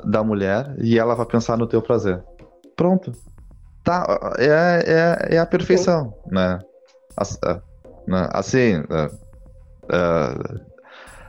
da 0.04 0.22
mulher 0.22 0.74
e 0.78 0.98
ela 0.98 1.14
vai 1.14 1.26
pensar 1.26 1.56
no 1.56 1.66
teu 1.66 1.80
prazer. 1.80 2.22
Pronto. 2.76 3.12
Tá, 3.82 4.34
é, 4.38 5.28
é, 5.30 5.36
é 5.36 5.38
a 5.38 5.44
perfeição, 5.44 6.14
né? 6.26 6.58
né? 8.08 8.28
Assim, 8.32 8.78
uh, 8.78 10.60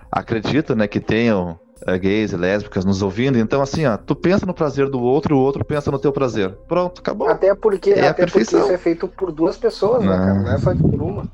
acredito, 0.10 0.74
né, 0.74 0.88
que 0.88 1.02
tenham 1.02 1.60
gays 2.00 2.32
e 2.32 2.38
lésbicas 2.38 2.86
nos 2.86 3.02
ouvindo, 3.02 3.38
então 3.38 3.62
assim, 3.62 3.86
ó, 3.86 3.98
tu 3.98 4.16
pensa 4.16 4.46
no 4.46 4.54
prazer 4.54 4.90
do 4.90 5.02
outro 5.02 5.36
e 5.36 5.38
o 5.38 5.40
outro 5.40 5.66
pensa 5.66 5.92
no 5.92 6.00
teu 6.00 6.14
prazer. 6.14 6.52
Pronto, 6.68 7.02
acabou. 7.02 7.28
Até 7.28 7.54
porque, 7.54 7.92
é 7.92 8.08
até 8.08 8.26
porque 8.26 8.42
isso 8.42 8.58
é 8.58 8.78
feito 8.78 9.08
por 9.08 9.32
duas 9.32 9.58
pessoas, 9.58 10.04
né, 10.04 10.16
cara? 10.16 10.34
Não 10.34 10.52
é 10.52 10.58
só 10.58 10.74
por 10.74 11.02
uma. 11.02 11.30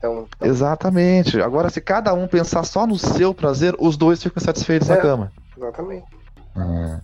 Então, 0.00 0.26
então... 0.34 0.48
Exatamente. 0.48 1.40
Agora, 1.40 1.68
se 1.68 1.80
cada 1.80 2.14
um 2.14 2.26
pensar 2.26 2.64
só 2.64 2.86
no 2.86 2.98
seu 2.98 3.34
prazer, 3.34 3.76
os 3.78 3.98
dois 3.98 4.22
ficam 4.22 4.42
satisfeitos 4.42 4.88
é, 4.88 4.94
na 4.94 5.00
cama. 5.00 5.32
Exatamente. 5.56 6.06
É. 6.56 7.00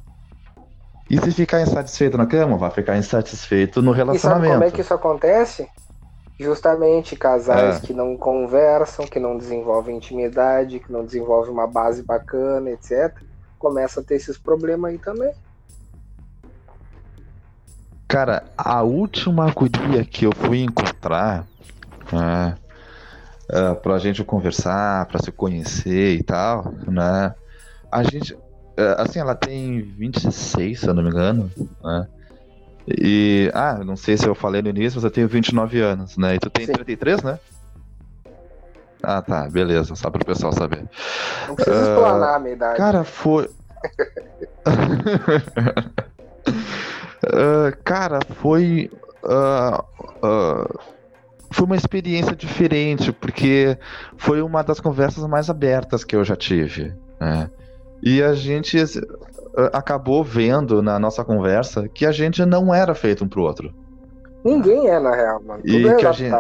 E 1.08 1.20
se 1.20 1.30
ficar 1.30 1.60
insatisfeito 1.60 2.16
na 2.16 2.26
cama, 2.26 2.56
vai 2.56 2.70
ficar 2.70 2.96
insatisfeito 2.96 3.82
no 3.82 3.92
relacionamento. 3.92 4.46
E 4.46 4.54
como 4.54 4.64
é 4.64 4.70
que 4.70 4.80
isso 4.80 4.94
acontece? 4.94 5.68
Justamente 6.40 7.14
casais 7.14 7.76
é. 7.76 7.80
que 7.80 7.92
não 7.92 8.16
conversam, 8.16 9.06
que 9.06 9.20
não 9.20 9.36
desenvolvem 9.36 9.96
intimidade, 9.96 10.80
que 10.80 10.90
não 10.90 11.04
desenvolvem 11.04 11.52
uma 11.52 11.66
base 11.66 12.02
bacana, 12.02 12.70
etc. 12.70 13.14
Começa 13.58 14.00
a 14.00 14.02
ter 14.02 14.16
esses 14.16 14.36
problemas 14.38 14.90
aí 14.90 14.98
também. 14.98 15.32
Cara, 18.08 18.44
a 18.56 18.82
última 18.82 19.50
guria 19.50 20.04
que 20.04 20.24
eu 20.24 20.32
fui 20.34 20.62
encontrar, 20.62 21.44
é, 22.12 22.65
uh, 23.50 23.74
pra 23.80 23.98
gente 23.98 24.24
conversar, 24.24 25.06
para 25.06 25.22
se 25.22 25.30
conhecer 25.32 26.14
e 26.14 26.22
tal, 26.22 26.72
né? 26.86 27.34
A 27.90 28.02
gente, 28.02 28.34
uh, 28.34 28.98
assim, 28.98 29.18
ela 29.18 29.34
tem 29.34 29.80
26, 29.82 30.80
se 30.80 30.88
eu 30.88 30.94
não 30.94 31.02
me 31.02 31.10
engano, 31.10 31.50
né? 31.82 32.06
E, 32.86 33.50
ah, 33.52 33.82
não 33.84 33.96
sei 33.96 34.16
se 34.16 34.28
eu 34.28 34.34
falei 34.34 34.62
no 34.62 34.68
início, 34.68 34.96
mas 34.96 35.04
eu 35.04 35.10
tenho 35.10 35.26
29 35.26 35.80
anos, 35.80 36.16
né? 36.16 36.36
E 36.36 36.38
tu 36.38 36.48
tem 36.48 36.66
Sim. 36.66 36.72
33, 36.72 37.22
né? 37.22 37.38
Ah, 39.02 39.20
tá, 39.20 39.48
beleza, 39.48 39.94
só 39.96 40.08
para 40.08 40.22
o 40.22 40.26
pessoal 40.26 40.52
saber. 40.52 40.84
Não 41.48 41.54
precisa 41.54 41.76
uh, 41.76 41.82
explanar 41.82 42.36
a 42.36 42.38
minha 42.38 42.54
idade. 42.54 42.76
Cara, 42.76 43.04
foi. 43.04 43.50
uh, 47.24 47.76
cara, 47.84 48.20
foi. 48.36 48.90
Uh, 49.24 49.82
uh, 50.24 50.95
foi 51.56 51.64
uma 51.64 51.76
experiência 51.76 52.36
diferente, 52.36 53.10
porque 53.12 53.78
foi 54.18 54.42
uma 54.42 54.62
das 54.62 54.78
conversas 54.78 55.26
mais 55.26 55.48
abertas 55.48 56.04
que 56.04 56.14
eu 56.14 56.22
já 56.22 56.36
tive. 56.36 56.94
Né? 57.18 57.50
E 58.02 58.22
a 58.22 58.34
gente 58.34 58.76
acabou 59.72 60.22
vendo 60.22 60.82
na 60.82 60.98
nossa 60.98 61.24
conversa 61.24 61.88
que 61.88 62.04
a 62.04 62.12
gente 62.12 62.44
não 62.44 62.74
era 62.74 62.94
feito 62.94 63.24
um 63.24 63.28
pro 63.28 63.42
outro. 63.42 63.74
Ninguém 64.44 64.86
é, 64.86 65.00
na 65.00 65.16
real, 65.16 65.42
mano. 65.42 65.62
Tudo 65.62 65.78
e 65.78 65.88
é 65.88 65.94
que 65.94 66.06
a 66.06 66.12
gente... 66.12 66.34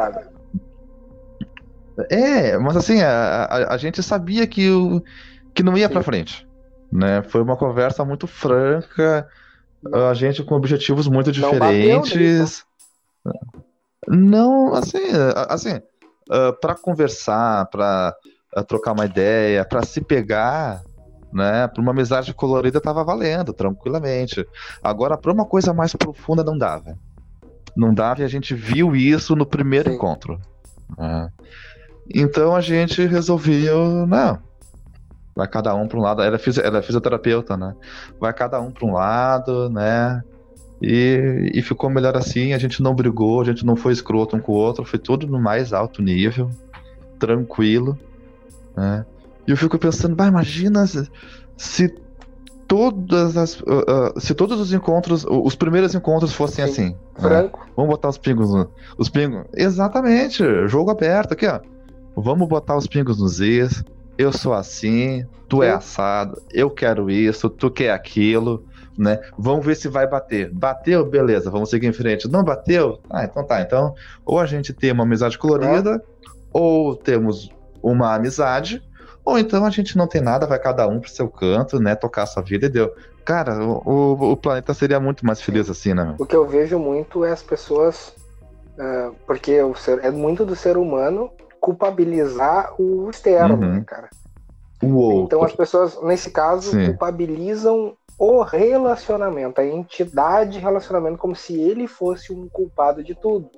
É, 2.10 2.58
mas 2.58 2.76
assim, 2.76 3.00
a, 3.00 3.44
a, 3.44 3.74
a, 3.74 3.76
gente 3.78 4.02
sabia 4.02 4.46
que, 4.46 4.70
o, 4.70 5.02
que 5.54 5.62
não 5.62 5.78
ia 5.78 5.88
pra 5.88 6.02
frente. 6.02 6.46
Né? 6.92 7.22
Foi 7.22 7.40
uma 7.40 7.56
conversa 7.56 8.04
muito 8.04 8.26
franca, 8.26 9.26
a 10.10 10.12
gente 10.12 10.44
com 10.44 10.54
objetivos 10.54 11.08
muito 11.08 11.32
diferentes. 11.32 12.66
Não, 14.08 14.74
assim, 14.74 15.08
assim, 15.48 15.76
uh, 16.30 16.52
para 16.60 16.74
conversar, 16.74 17.66
para 17.66 18.14
uh, 18.56 18.64
trocar 18.64 18.92
uma 18.92 19.04
ideia, 19.04 19.64
para 19.64 19.84
se 19.84 20.00
pegar, 20.00 20.82
né, 21.32 21.66
para 21.68 21.82
uma 21.82 21.90
amizade 21.90 22.32
colorida 22.32 22.80
tava 22.80 23.04
valendo, 23.04 23.52
tranquilamente. 23.52 24.46
Agora, 24.82 25.16
para 25.16 25.32
uma 25.32 25.44
coisa 25.44 25.74
mais 25.74 25.94
profunda 25.94 26.44
não 26.44 26.56
dava. 26.56 26.96
Não 27.76 27.92
dava 27.92 28.22
e 28.22 28.24
a 28.24 28.28
gente 28.28 28.54
viu 28.54 28.96
isso 28.96 29.36
no 29.36 29.44
primeiro 29.44 29.90
Sim. 29.90 29.96
encontro. 29.96 30.40
Né? 30.96 31.28
Então 32.14 32.54
a 32.54 32.60
gente 32.60 33.04
resolveu, 33.04 34.06
não, 34.06 34.38
vai 35.34 35.46
cada 35.46 35.74
um 35.74 35.86
para 35.86 35.98
um 35.98 36.02
lado. 36.02 36.22
Ela 36.22 36.36
é, 36.36 36.66
ela 36.66 36.78
é 36.78 36.82
fisioterapeuta, 36.82 37.56
né? 37.56 37.74
Vai 38.18 38.32
cada 38.32 38.60
um 38.60 38.70
para 38.70 38.86
um 38.86 38.92
lado, 38.92 39.68
né? 39.68 40.22
E, 40.80 41.50
e 41.54 41.62
ficou 41.62 41.88
melhor 41.88 42.16
assim, 42.16 42.52
a 42.52 42.58
gente 42.58 42.82
não 42.82 42.94
brigou, 42.94 43.40
a 43.40 43.44
gente 43.44 43.64
não 43.64 43.76
foi 43.76 43.92
escroto 43.92 44.36
um 44.36 44.40
com 44.40 44.52
o 44.52 44.56
outro, 44.56 44.84
foi 44.84 44.98
tudo 44.98 45.26
no 45.26 45.40
mais 45.40 45.72
alto 45.72 46.02
nível, 46.02 46.50
tranquilo, 47.18 47.98
né? 48.76 49.06
E 49.46 49.50
eu 49.50 49.56
fico 49.56 49.78
pensando, 49.78 50.14
bah, 50.14 50.26
imagina 50.26 50.86
se, 50.86 51.08
se 51.56 51.94
todas 52.66 53.36
as. 53.36 53.60
Uh, 53.60 54.14
uh, 54.16 54.20
se 54.20 54.34
todos 54.34 54.60
os 54.60 54.72
encontros, 54.72 55.24
os 55.28 55.54
primeiros 55.54 55.94
encontros 55.94 56.32
fossem 56.32 56.66
Sim. 56.66 56.70
assim. 56.70 56.88
Né? 56.88 56.96
Franco. 57.20 57.60
Né? 57.60 57.72
Vamos 57.76 57.90
botar 57.90 58.08
os 58.08 58.18
pingos 58.18 58.52
no, 58.52 58.68
Os 58.98 59.08
pingos. 59.08 59.44
Exatamente, 59.54 60.42
jogo 60.66 60.90
aberto 60.90 61.32
aqui, 61.32 61.46
ó. 61.46 61.60
Vamos 62.16 62.48
botar 62.48 62.76
os 62.76 62.86
pingos 62.86 63.18
nos 63.18 63.40
is. 63.40 63.84
Eu 64.18 64.32
sou 64.32 64.54
assim, 64.54 65.24
tu 65.46 65.62
é 65.62 65.66
Sim. 65.66 65.72
é 65.72 65.76
assado, 65.76 66.42
eu 66.50 66.70
quero 66.70 67.10
isso, 67.10 67.50
tu 67.50 67.70
quer 67.70 67.90
aquilo 67.90 68.64
né? 68.98 69.20
Vamos 69.38 69.64
ver 69.64 69.76
se 69.76 69.88
vai 69.88 70.06
bater. 70.06 70.50
Bateu, 70.52 71.04
beleza, 71.04 71.50
vamos 71.50 71.70
seguir 71.70 71.86
em 71.86 71.92
frente. 71.92 72.28
Não 72.28 72.42
bateu? 72.42 73.00
Ah, 73.10 73.24
então 73.24 73.44
tá. 73.44 73.60
Então, 73.60 73.94
ou 74.24 74.38
a 74.38 74.46
gente 74.46 74.72
tem 74.72 74.92
uma 74.92 75.04
amizade 75.04 75.38
colorida, 75.38 76.02
ou 76.52 76.96
temos 76.96 77.50
uma 77.82 78.14
amizade, 78.14 78.82
ou 79.24 79.38
então 79.38 79.64
a 79.64 79.70
gente 79.70 79.96
não 79.96 80.06
tem 80.06 80.20
nada, 80.20 80.46
vai 80.46 80.58
cada 80.58 80.86
um 80.86 81.00
pro 81.00 81.10
seu 81.10 81.28
canto, 81.28 81.78
né? 81.80 81.94
Tocar 81.94 82.22
a 82.22 82.26
sua 82.26 82.42
vida 82.42 82.66
e 82.66 82.68
deu. 82.68 82.94
Cara, 83.24 83.60
o, 83.60 84.32
o 84.32 84.36
planeta 84.36 84.72
seria 84.72 85.00
muito 85.00 85.26
mais 85.26 85.40
feliz 85.40 85.68
assim, 85.68 85.92
né? 85.94 86.14
O 86.18 86.24
que 86.24 86.36
eu 86.36 86.46
vejo 86.46 86.78
muito 86.78 87.24
é 87.24 87.32
as 87.32 87.42
pessoas. 87.42 88.14
Uh, 88.78 89.14
porque 89.26 89.60
o 89.62 89.74
ser, 89.74 90.04
é 90.04 90.10
muito 90.10 90.44
do 90.44 90.54
ser 90.54 90.76
humano 90.76 91.30
culpabilizar 91.58 92.74
o 92.78 93.08
externo, 93.10 93.54
uhum. 93.54 93.72
né, 93.72 93.84
cara? 93.84 94.10
O 94.82 95.24
então 95.24 95.42
as 95.42 95.52
pessoas, 95.52 96.00
nesse 96.02 96.30
caso, 96.30 96.70
Sim. 96.70 96.86
culpabilizam 96.86 97.96
o 98.18 98.42
relacionamento, 98.42 99.60
a 99.60 99.66
entidade 99.66 100.58
relacionamento, 100.58 101.18
como 101.18 101.36
se 101.36 101.60
ele 101.60 101.86
fosse 101.86 102.32
um 102.32 102.48
culpado 102.48 103.04
de 103.04 103.14
tudo. 103.14 103.50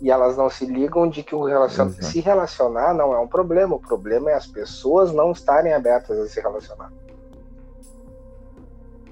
E 0.00 0.10
elas 0.10 0.36
não 0.36 0.50
se 0.50 0.66
ligam 0.66 1.08
de 1.08 1.22
que 1.22 1.34
o 1.34 1.44
relacion... 1.44 1.88
se 1.90 2.20
relacionar 2.20 2.92
não 2.92 3.14
é 3.14 3.18
um 3.20 3.28
problema, 3.28 3.76
o 3.76 3.80
problema 3.80 4.30
é 4.30 4.34
as 4.34 4.46
pessoas 4.46 5.12
não 5.12 5.30
estarem 5.30 5.72
abertas 5.72 6.18
a 6.18 6.26
se 6.26 6.40
relacionar. 6.40 6.92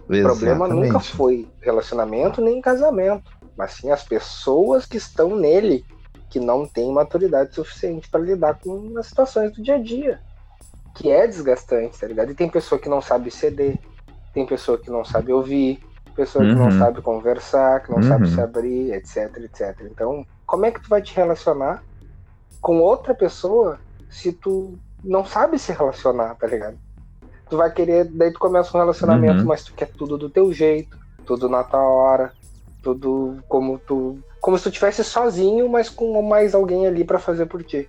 Exatamente. 0.08 0.24
O 0.24 0.36
problema 0.36 0.66
nunca 0.66 0.98
foi 0.98 1.48
relacionamento 1.60 2.42
nem 2.42 2.60
casamento, 2.60 3.30
mas 3.56 3.74
sim 3.74 3.92
as 3.92 4.02
pessoas 4.02 4.84
que 4.84 4.96
estão 4.96 5.36
nele 5.36 5.84
que 6.28 6.40
não 6.40 6.66
têm 6.66 6.92
maturidade 6.92 7.54
suficiente 7.54 8.08
para 8.08 8.20
lidar 8.20 8.58
com 8.58 8.98
as 8.98 9.06
situações 9.06 9.52
do 9.52 9.62
dia 9.62 9.76
a 9.76 9.82
dia, 9.82 10.20
que 10.96 11.10
é 11.10 11.26
desgastante, 11.26 11.98
tá 11.98 12.06
ligado? 12.06 12.32
E 12.32 12.34
tem 12.34 12.48
pessoa 12.48 12.80
que 12.80 12.88
não 12.88 13.00
sabe 13.00 13.30
ceder, 13.30 13.78
tem 14.32 14.46
pessoa 14.46 14.78
que 14.78 14.90
não 14.90 15.04
sabe 15.04 15.32
ouvir, 15.32 15.80
pessoa 16.14 16.44
uhum. 16.44 16.50
que 16.50 16.56
não 16.56 16.64
uhum. 16.66 16.78
sabe 16.78 17.02
conversar, 17.02 17.82
que 17.82 17.90
não 17.90 17.98
uhum. 17.98 18.02
sabe 18.08 18.30
se 18.30 18.40
abrir, 18.40 18.92
etc, 18.92 19.36
etc. 19.38 19.76
Então, 19.90 20.26
como 20.46 20.66
é 20.66 20.70
que 20.70 20.80
tu 20.80 20.88
vai 20.88 21.00
te 21.00 21.14
relacionar 21.14 21.82
com 22.60 22.78
outra 22.80 23.14
pessoa 23.14 23.78
se 24.08 24.32
tu 24.32 24.78
não 25.02 25.24
sabe 25.24 25.58
se 25.58 25.72
relacionar, 25.72 26.34
tá 26.34 26.46
ligado? 26.46 26.76
Tu 27.48 27.56
vai 27.56 27.72
querer, 27.72 28.04
daí 28.04 28.32
tu 28.32 28.38
começa 28.38 28.76
um 28.76 28.80
relacionamento, 28.80 29.40
uhum. 29.40 29.46
mas 29.46 29.64
tu 29.64 29.72
quer 29.72 29.88
tudo 29.88 30.18
do 30.18 30.28
teu 30.28 30.52
jeito, 30.52 30.98
tudo 31.24 31.48
na 31.48 31.64
tua 31.64 31.80
hora, 31.80 32.32
tudo 32.82 33.38
como 33.48 33.78
tu, 33.78 34.18
como 34.40 34.56
se 34.58 34.64
tu 34.64 34.70
tivesse 34.70 35.02
sozinho, 35.02 35.68
mas 35.68 35.88
com 35.88 36.20
mais 36.22 36.54
alguém 36.54 36.86
ali 36.86 37.02
para 37.02 37.18
fazer 37.18 37.46
por 37.46 37.62
ti. 37.62 37.88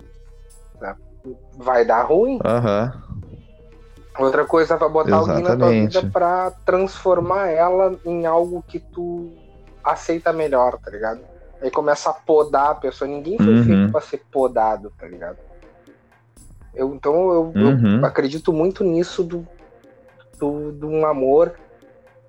Tá? 0.80 0.96
Vai 1.56 1.84
dar 1.84 2.02
ruim. 2.02 2.34
Uhum. 2.36 3.11
Outra 4.18 4.44
coisa 4.44 4.76
vai 4.76 4.88
botar 4.88 5.22
Exatamente. 5.22 5.50
alguém 5.50 5.82
na 5.82 5.90
tua 5.90 6.00
vida 6.02 6.10
pra 6.12 6.50
transformar 6.64 7.48
ela 7.48 7.98
em 8.04 8.26
algo 8.26 8.62
que 8.66 8.78
tu 8.78 9.32
aceita 9.82 10.32
melhor, 10.32 10.78
tá 10.78 10.90
ligado? 10.90 11.20
Aí 11.60 11.70
começa 11.70 12.10
a 12.10 12.12
podar 12.12 12.70
a 12.70 12.74
pessoa. 12.74 13.08
Ninguém 13.08 13.38
foi 13.38 13.54
uhum. 13.54 13.64
feito 13.64 13.92
pra 13.92 14.00
ser 14.00 14.22
podado, 14.30 14.92
tá 14.98 15.06
ligado? 15.06 15.38
Eu, 16.74 16.94
então 16.94 17.14
eu, 17.32 17.52
uhum. 17.54 18.00
eu 18.00 18.06
acredito 18.06 18.52
muito 18.52 18.84
nisso 18.84 19.22
do, 19.22 19.46
do, 20.38 20.72
do 20.72 20.88
um 20.88 21.06
amor 21.06 21.54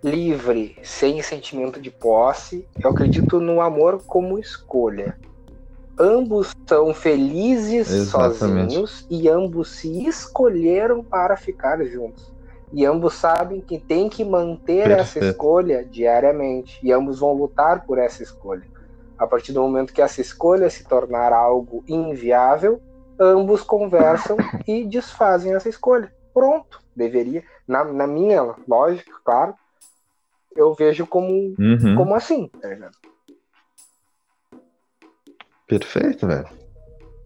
livre, 0.04 0.78
sem 0.84 1.22
sentimento 1.22 1.82
de 1.82 1.90
posse. 1.90 2.68
Eu 2.82 2.92
acredito 2.92 3.40
no 3.40 3.60
amor 3.60 4.04
como 4.06 4.40
escolha 4.40 5.18
ambos 6.00 6.54
são 6.68 6.94
felizes 6.94 7.92
Exatamente. 7.92 8.74
sozinhos 8.74 9.08
e 9.10 9.30
ambos 9.30 9.70
se 9.70 10.08
escolheram 10.08 11.04
para 11.04 11.38
ficar 11.38 11.84
juntos. 11.84 12.34
E 12.72 12.86
ambos 12.86 13.14
sabem 13.14 13.62
que 13.62 13.78
tem 13.78 14.10
que 14.10 14.26
manter 14.26 14.88
Perfeito. 14.88 15.02
essa 15.02 15.20
escolha 15.26 15.86
diariamente. 15.86 16.80
E 16.82 16.92
ambos 16.92 17.20
vão 17.20 17.34
lutar 17.34 17.86
por 17.86 18.00
essa 18.00 18.24
escolha. 18.24 18.64
A 19.18 19.28
partir 19.28 19.54
do 19.54 19.62
momento 19.62 19.94
que 19.94 20.02
essa 20.02 20.20
escolha 20.20 20.70
se 20.70 20.84
tornar 20.84 21.32
algo 21.32 21.84
inviável, 21.88 22.82
ambos 23.20 23.62
conversam 23.62 24.38
e 24.68 24.86
desfazem 24.86 25.54
essa 25.54 25.70
escolha. 25.70 26.12
Pronto, 26.34 26.82
deveria. 26.96 27.44
Na, 27.68 27.84
na 27.84 28.08
minha 28.08 28.56
lógica, 28.68 29.12
claro, 29.24 29.54
eu 30.56 30.74
vejo 30.74 31.06
como, 31.06 31.30
uhum. 31.60 31.96
como 31.96 32.16
assim, 32.16 32.50
tá 32.60 32.68
ligado? 32.68 32.98
Perfeito, 35.80 36.28
velho. 36.28 36.48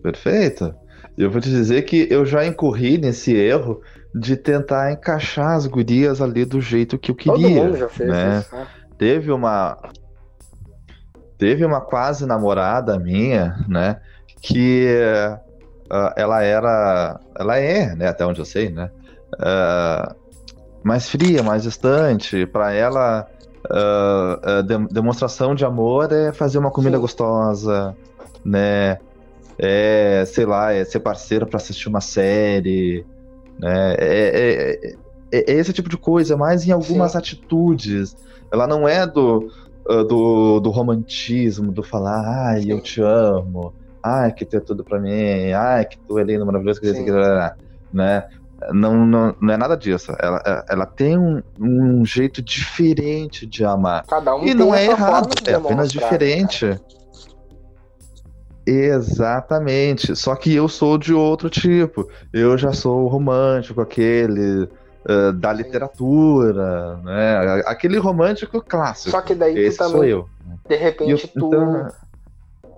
Perfeito. 0.01 0.73
Eu 1.17 1.31
vou 1.31 1.41
te 1.41 1.49
dizer 1.49 1.83
que 1.83 2.07
eu 2.09 2.25
já 2.25 2.45
incorri 2.45 2.97
nesse 2.97 3.35
erro 3.35 3.81
de 4.13 4.35
tentar 4.35 4.91
encaixar 4.91 5.55
as 5.55 5.65
gurias 5.65 6.21
ali 6.21 6.45
do 6.45 6.61
jeito 6.61 6.97
que 6.97 7.11
eu 7.11 7.15
queria. 7.15 7.33
Todo 7.33 7.49
mundo 7.49 7.77
já 7.77 7.89
fez 7.89 8.09
né? 8.09 8.39
isso, 8.39 8.55
né? 8.55 8.67
Teve 8.97 9.31
uma 9.31 9.77
teve 11.37 11.63
uma 11.63 11.81
quase 11.81 12.25
namorada 12.25 12.97
minha, 12.97 13.63
né, 13.67 14.01
que 14.41 14.87
uh, 15.91 16.11
ela 16.15 16.41
era, 16.41 17.19
ela 17.37 17.57
é, 17.57 17.95
né, 17.95 18.07
até 18.07 18.25
onde 18.25 18.39
eu 18.39 18.45
sei, 18.45 18.71
né, 18.71 18.89
uh, 19.35 20.15
mais 20.83 21.09
fria, 21.09 21.43
mais 21.43 21.63
distante. 21.63 22.45
Para 22.47 22.73
ela, 22.73 23.27
uh, 23.65 24.63
de 24.63 24.93
demonstração 24.93 25.53
de 25.53 25.63
amor 25.63 26.11
é 26.11 26.31
fazer 26.31 26.57
uma 26.57 26.71
comida 26.71 26.97
Sim. 26.97 27.01
gostosa, 27.01 27.95
né? 28.43 28.97
É, 29.59 30.23
sei 30.27 30.45
lá, 30.45 30.71
é 30.71 30.85
ser 30.85 30.99
parceiro 30.99 31.47
para 31.47 31.57
assistir 31.57 31.89
uma 31.89 32.01
série, 32.01 33.05
né? 33.59 33.95
É, 33.97 34.77
é, 34.81 34.95
é, 35.31 35.53
esse 35.53 35.73
tipo 35.73 35.89
de 35.89 35.97
coisa, 35.97 36.37
mais 36.37 36.67
em 36.67 36.71
algumas 36.71 37.13
Sim. 37.13 37.17
atitudes. 37.17 38.15
Ela 38.51 38.67
não 38.67 38.87
é 38.87 39.05
do, 39.05 39.51
do, 40.07 40.59
do 40.59 40.69
romantismo, 40.69 41.71
do 41.71 41.83
falar, 41.83 42.51
ai, 42.51 42.65
eu 42.67 42.79
te 42.81 43.01
amo, 43.01 43.73
ai, 44.01 44.31
que 44.31 44.45
tu 44.45 44.57
é 44.57 44.59
tudo 44.59 44.83
para 44.83 44.99
mim, 44.99 45.51
ai, 45.51 45.85
que 45.85 45.97
tu 45.99 46.17
é 46.17 46.23
lindo, 46.23 46.45
maravilhoso, 46.45 46.79
que, 46.79 46.93
que, 46.93 47.11
né? 47.91 48.25
Não, 48.71 49.05
não, 49.05 49.35
não 49.39 49.53
é 49.53 49.57
nada 49.57 49.77
disso. 49.77 50.11
Ela, 50.19 50.65
ela 50.67 50.85
tem 50.85 51.17
um, 51.17 51.43
um 51.59 52.03
jeito 52.03 52.41
diferente 52.41 53.45
de 53.45 53.63
amar. 53.63 54.03
Cada 54.07 54.35
um 54.35 54.45
e 54.45 54.53
não 54.53 54.73
é 54.73 54.85
errado, 54.85 55.29
é 55.45 55.53
apenas 55.53 55.91
diferente. 55.91 56.65
Cara. 56.65 56.81
Exatamente. 58.67 60.13
Só 60.13 60.35
que 60.35 60.53
eu 60.53 60.67
sou 60.67 60.97
de 60.97 61.13
outro 61.13 61.49
tipo. 61.49 62.09
Eu 62.33 62.57
já 62.57 62.73
sou 62.73 63.07
romântico, 63.07 63.79
aquele 63.79 64.63
uh, 64.63 65.31
da 65.33 65.53
literatura, 65.53 66.97
né? 66.97 67.63
Aquele 67.65 67.97
romântico 67.97 68.61
clássico. 68.61 69.11
Só 69.11 69.21
que 69.21 69.33
daí 69.33 69.57
Esse 69.57 69.77
tu 69.77 69.85
também, 69.85 69.93
sou 69.93 70.03
eu. 70.03 70.29
De 70.67 70.75
repente 70.75 71.11
eu, 71.11 71.41
tu 71.41 71.47
então... 71.47 71.87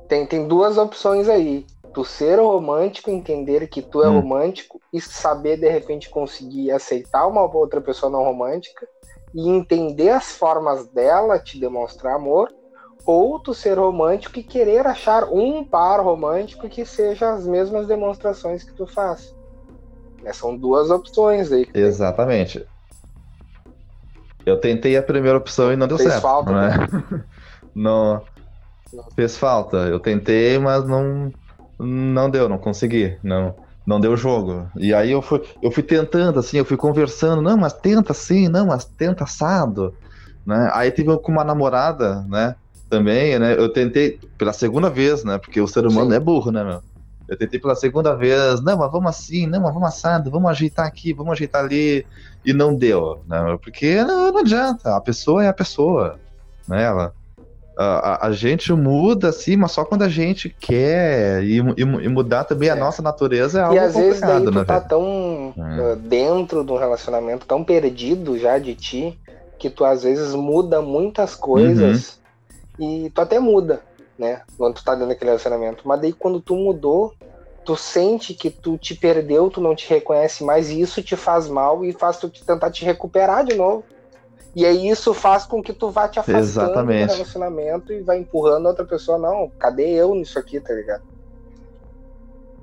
tem, 0.08 0.26
tem 0.28 0.48
duas 0.48 0.78
opções 0.78 1.28
aí. 1.28 1.66
Tu 1.92 2.06
ser 2.06 2.40
romântico, 2.40 3.10
entender 3.10 3.68
que 3.68 3.82
tu 3.82 4.04
é 4.04 4.08
hum. 4.08 4.20
romântico 4.20 4.80
e 4.94 5.02
saber 5.02 5.58
de 5.58 5.68
repente 5.68 6.08
conseguir 6.08 6.70
aceitar 6.70 7.26
uma 7.26 7.42
outra 7.42 7.82
pessoa 7.82 8.12
não 8.12 8.24
romântica 8.24 8.88
e 9.34 9.50
entender 9.50 10.10
as 10.10 10.34
formas 10.34 10.88
dela 10.90 11.40
te 11.40 11.60
demonstrar 11.60 12.16
amor 12.16 12.54
ou 13.06 13.40
tu 13.40 13.54
ser 13.54 13.78
romântico 13.78 14.40
e 14.40 14.44
querer 14.44 14.86
achar 14.86 15.26
um 15.26 15.64
par 15.64 16.00
romântico 16.04 16.70
que 16.70 16.86
seja 16.86 17.34
as 17.34 17.46
mesmas 17.46 17.88
demonstrações 17.88 18.64
que 18.64 18.74
tu 18.74 18.86
faz. 18.86 19.34
É, 20.24 20.34
são 20.34 20.56
duas 20.56 20.90
opções 20.90 21.52
aí. 21.52 21.68
Exatamente. 21.74 22.66
Eu 24.46 24.60
tentei 24.60 24.98
a 24.98 25.04
primeira 25.04 25.38
opção 25.38 25.72
e 25.72 25.76
não 25.76 25.88
deu 25.88 25.98
Fez 25.98 26.10
certo. 26.10 26.22
Falta, 26.22 26.52
né? 26.52 26.88
não, 27.74 28.22
fez 29.16 29.38
falta. 29.38 29.78
Eu 29.78 30.00
tentei, 30.00 30.58
mas 30.58 30.86
não 30.88 31.32
não 31.78 32.30
deu, 32.30 32.50
não 32.50 32.58
consegui, 32.58 33.18
não 33.24 33.56
não 33.86 34.00
deu 34.00 34.16
jogo. 34.16 34.70
E 34.76 34.94
aí 34.94 35.12
eu 35.12 35.22
fui 35.22 35.42
eu 35.62 35.72
fui 35.72 35.84
tentando 35.84 36.40
assim, 36.40 36.58
eu 36.58 36.66
fui 36.66 36.78
conversando, 36.78 37.42
não, 37.42 37.58
mas 37.58 37.74
tenta 37.74 38.12
assim, 38.12 38.48
não, 38.48 38.68
mas 38.68 38.86
tenta 38.86 39.24
assado, 39.24 39.96
né? 40.46 40.70
Aí 40.74 40.92
tive 40.92 41.18
com 41.18 41.32
uma 41.32 41.44
namorada, 41.44 42.22
né? 42.28 42.56
Também, 42.90 43.38
né? 43.38 43.54
Eu 43.54 43.70
tentei 43.70 44.20
pela 44.38 44.52
segunda 44.52 44.90
vez, 44.90 45.24
né? 45.24 45.38
Porque 45.38 45.62
o 45.62 45.68
ser 45.68 45.86
humano 45.86 46.10
Sim. 46.10 46.18
é 46.18 46.20
burro, 46.20 46.52
né, 46.52 46.64
meu? 46.64 46.82
Eu 47.28 47.38
tentei 47.38 47.60
pela 47.60 47.76
segunda 47.76 48.16
vez, 48.16 48.60
não, 48.62 48.78
mas 48.78 48.92
vamos 48.92 49.10
assim, 49.12 49.46
não, 49.46 49.62
mas 49.62 49.72
vamos 49.72 49.90
assado, 49.90 50.32
vamos 50.32 50.50
ajeitar 50.50 50.88
aqui, 50.88 51.14
vamos 51.14 51.34
ajeitar 51.34 51.64
ali, 51.64 52.04
e 52.44 52.52
não 52.52 52.74
deu, 52.74 53.22
né? 53.28 53.58
Porque 53.62 54.04
não, 54.04 54.32
não 54.32 54.40
adianta, 54.40 54.96
a 54.96 55.00
pessoa 55.00 55.46
é 55.46 55.48
a 55.48 55.54
pessoa, 55.54 56.20
né? 56.68 56.86
Ela, 56.86 57.14
a, 57.78 58.28
a, 58.28 58.32
gente 58.32 58.74
muda, 58.74 59.30
assim, 59.30 59.56
mas 59.56 59.72
só 59.72 59.86
quando 59.86 60.02
a 60.02 60.10
gente 60.10 60.50
quer, 60.50 61.44
e, 61.44 61.60
e, 61.60 61.82
e 61.82 62.10
mudar 62.10 62.46
também 62.46 62.70
é. 62.70 62.72
a 62.72 62.76
nossa 62.76 63.04
natureza 63.04 63.60
é 63.60 63.62
algo 63.62 63.76
E 63.76 63.80
às 63.80 63.96
vezes 63.96 64.22
daí 64.22 64.44
tu 64.44 64.52
né, 64.52 64.64
tá 64.66 64.82
tão 64.82 65.54
é. 65.56 65.96
dentro 65.98 66.64
de 66.64 66.72
um 66.72 66.78
relacionamento, 66.78 67.46
tão 67.46 67.64
perdido 67.64 68.40
já 68.40 68.58
de 68.58 68.74
ti, 68.74 69.20
que 69.60 69.70
tu 69.70 69.86
às 69.86 70.02
vezes 70.02 70.34
muda 70.34 70.82
muitas 70.82 71.36
coisas... 71.36 72.14
Uhum 72.14 72.19
e 72.80 73.10
tu 73.10 73.22
até 73.22 73.40
muda, 73.40 73.82
né? 74.18 74.42
Quando 74.58 74.76
tu 74.76 74.84
tá 74.84 74.94
dentro 74.94 75.10
daquele 75.10 75.32
relacionamento. 75.32 75.88
Mas 75.88 76.02
daí 76.02 76.14
quando 76.14 76.40
tu 76.40 76.56
mudou, 76.56 77.14
tu 77.66 77.76
sente 77.76 78.34
que 78.34 78.50
tu 78.50 78.78
te 78.78 78.96
perdeu, 78.96 79.50
tu 79.50 79.62
não 79.62 79.76
te 79.76 79.88
reconhece 79.90 80.44
mais, 80.44 80.70
e 80.70 80.80
isso 80.80 81.04
te 81.04 81.16
faz 81.16 81.48
mal 81.48 81.84
e 81.84 81.92
faz 81.92 82.18
tu 82.18 82.30
tentar 82.30 82.72
te 82.72 82.86
recuperar 82.86 83.44
de 83.44 83.56
novo. 83.56 83.84
E 84.56 84.66
aí 84.66 84.90
isso 84.90 85.14
faz 85.14 85.46
com 85.46 85.62
que 85.62 85.74
tu 85.74 85.92
vá 85.92 86.08
te 86.08 86.20
afastando 86.20 86.44
Exatamente. 86.44 87.08
do 87.08 87.14
relacionamento 87.14 87.94
e 87.94 88.02
vai 88.02 88.18
empurrando 88.18 88.66
outra 88.66 88.84
pessoa, 88.84 89.18
não, 89.18 89.52
cadê 89.60 89.90
eu 89.92 90.16
nisso 90.16 90.40
aqui, 90.40 90.60
tá 90.60 90.74
ligado? 90.74 91.04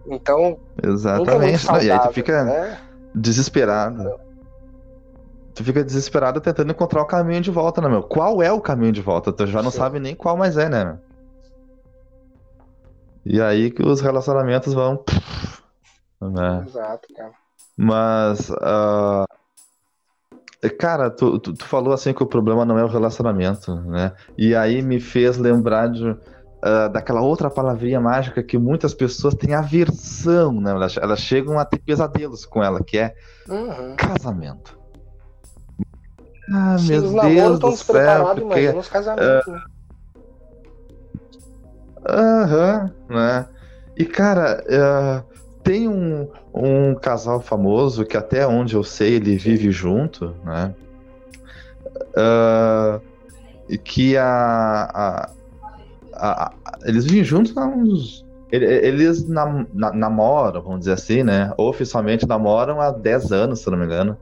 Então. 0.08 0.58
Exatamente. 0.82 1.70
É 1.70 1.84
e 1.84 1.90
aí 1.90 1.98
tu 2.00 2.12
fica. 2.12 2.44
Né? 2.44 2.78
desesperado. 3.16 4.20
Tu 5.56 5.64
fica 5.64 5.82
desesperado 5.82 6.38
tentando 6.38 6.70
encontrar 6.70 7.00
o 7.00 7.06
caminho 7.06 7.40
de 7.40 7.50
volta, 7.50 7.80
né, 7.80 7.88
meu? 7.88 8.02
Qual 8.02 8.42
é 8.42 8.52
o 8.52 8.60
caminho 8.60 8.92
de 8.92 9.00
volta? 9.00 9.32
Tu 9.32 9.46
já 9.46 9.62
não 9.62 9.70
Sim. 9.70 9.78
sabe 9.78 9.98
nem 9.98 10.14
qual 10.14 10.36
mais 10.36 10.58
é, 10.58 10.68
né, 10.68 10.84
meu? 10.84 10.98
E 13.24 13.40
aí 13.40 13.70
que 13.70 13.82
os 13.82 14.02
relacionamentos 14.02 14.74
vão. 14.74 15.02
né? 16.20 16.62
Exato, 16.66 17.08
cara. 17.16 17.32
Mas, 17.74 18.50
ah, 18.60 19.24
cara, 20.78 21.10
tu, 21.10 21.38
tu, 21.38 21.54
tu 21.54 21.64
falou 21.64 21.94
assim 21.94 22.12
que 22.12 22.22
o 22.22 22.26
problema 22.26 22.66
não 22.66 22.78
é 22.78 22.84
o 22.84 22.88
relacionamento, 22.88 23.74
né? 23.76 24.12
E 24.36 24.54
aí 24.54 24.82
me 24.82 25.00
fez 25.00 25.38
lembrar 25.38 25.88
de, 25.88 26.14
ah, 26.62 26.88
daquela 26.88 27.22
outra 27.22 27.48
palavrinha 27.48 27.98
mágica 28.00 28.42
que 28.42 28.58
muitas 28.58 28.92
pessoas 28.92 29.34
têm 29.34 29.54
aversão, 29.54 30.52
né? 30.60 30.70
Elas, 30.72 30.98
elas 30.98 31.20
chegam 31.20 31.58
a 31.58 31.64
ter 31.64 31.78
pesadelos 31.78 32.44
com 32.44 32.62
ela, 32.62 32.84
que 32.84 32.98
é 32.98 33.14
Uhum. 33.48 33.96
casamento. 33.96 34.75
Ah, 36.52 36.76
Sim, 36.78 36.92
meu 36.92 37.02
os 37.02 37.10
Deus 37.34 37.54
estão 37.54 37.70
céu, 37.70 37.70
despreparados, 37.72 38.42
porque... 38.44 38.66
casamentos, 38.88 39.52
né? 39.52 39.62
Aham, 42.08 42.94
né? 43.08 43.46
E, 43.96 44.04
cara, 44.04 44.62
eh, 44.68 45.22
tem 45.64 45.88
um, 45.88 46.28
um 46.54 46.94
casal 46.94 47.40
famoso 47.40 48.04
que 48.04 48.16
até 48.16 48.46
onde 48.46 48.74
eu 48.76 48.84
sei 48.84 49.14
ele 49.14 49.36
vive 49.36 49.70
junto, 49.72 50.36
né? 50.44 50.72
E 53.68 53.76
que 53.78 54.16
a, 54.16 54.88
a- 54.94 55.30
a- 56.14 56.52
eles 56.84 57.04
vivem 57.04 57.24
juntos 57.24 57.56
há 57.56 57.66
uns. 57.66 58.24
ele- 58.52 58.66
Eles 58.66 59.26
nam- 59.28 59.66
na- 59.72 59.92
namoram, 59.92 60.62
vamos 60.62 60.80
dizer 60.80 60.92
assim, 60.92 61.22
né? 61.24 61.52
Oficialmente 61.58 62.26
namoram 62.28 62.80
há 62.80 62.92
10 62.92 63.32
anos, 63.32 63.60
se 63.60 63.70
não 63.70 63.76
me 63.78 63.84
engano. 63.84 64.16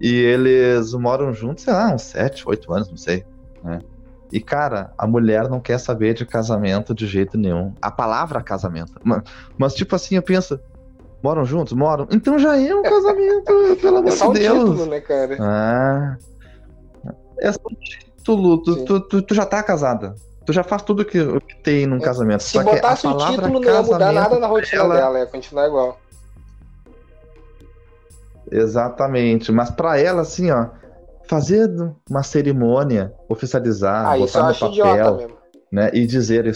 E 0.00 0.14
eles 0.14 0.94
moram 0.94 1.32
juntos, 1.32 1.64
sei 1.64 1.72
lá, 1.74 1.92
uns 1.92 2.02
7, 2.02 2.44
8 2.48 2.72
anos, 2.72 2.88
não 2.88 2.96
sei. 2.96 3.24
né? 3.62 3.80
E, 4.32 4.40
cara, 4.40 4.92
a 4.96 5.06
mulher 5.06 5.48
não 5.48 5.58
quer 5.60 5.78
saber 5.78 6.14
de 6.14 6.24
casamento 6.24 6.94
de 6.94 7.06
jeito 7.06 7.36
nenhum. 7.36 7.74
A 7.82 7.90
palavra 7.90 8.40
casamento. 8.42 8.92
Mas, 9.04 9.22
mas 9.58 9.74
tipo 9.74 9.94
assim, 9.96 10.14
eu 10.16 10.22
penso, 10.22 10.58
moram 11.22 11.44
juntos? 11.44 11.72
Moram? 11.72 12.06
Então 12.12 12.38
já 12.38 12.56
é 12.56 12.72
um 12.74 12.82
casamento, 12.82 13.52
pelo 13.82 13.96
É 13.96 13.98
amor 14.00 14.12
só 14.12 14.30
o 14.30 14.32
de 14.32 14.38
Deus. 14.40 14.58
título, 14.70 14.86
né, 14.86 15.00
cara? 15.00 15.36
Ah. 15.40 16.16
É 17.40 17.52
só 17.52 17.60
um 17.70 17.74
título. 17.74 18.62
Tu, 18.62 18.84
tu, 18.84 19.00
tu, 19.00 19.22
tu 19.22 19.34
já 19.34 19.44
tá 19.44 19.62
casada. 19.62 20.14
Tu 20.46 20.52
já 20.52 20.62
faz 20.62 20.82
tudo 20.82 21.04
que, 21.04 21.20
o 21.20 21.40
que 21.40 21.56
tem 21.62 21.86
num 21.86 21.98
casamento. 22.00 22.40
É, 22.40 22.44
Se 22.44 22.52
Só 22.52 22.62
que 22.62 22.70
a 22.70 22.72
botasse 22.74 23.06
o 23.06 23.16
título, 23.16 23.48
não 23.48 23.62
ia 23.64 23.82
mudar 23.82 23.98
casamento, 23.98 24.14
nada 24.14 24.38
na 24.38 24.46
rotina 24.46 24.82
ela- 24.82 24.94
dela, 24.96 25.18
ia 25.18 25.26
continuar 25.26 25.66
igual. 25.66 25.98
Exatamente. 28.50 29.52
Mas 29.52 29.70
pra 29.70 29.98
ela, 29.98 30.22
assim, 30.22 30.50
ó, 30.50 30.68
fazer 31.28 31.70
uma 32.08 32.22
cerimônia, 32.22 33.14
oficializar, 33.28 34.06
Ah, 34.06 34.18
botar 34.18 34.48
no 34.48 34.54
papel, 34.54 35.30
né? 35.70 35.90
E 35.92 36.06
dizer 36.06 36.46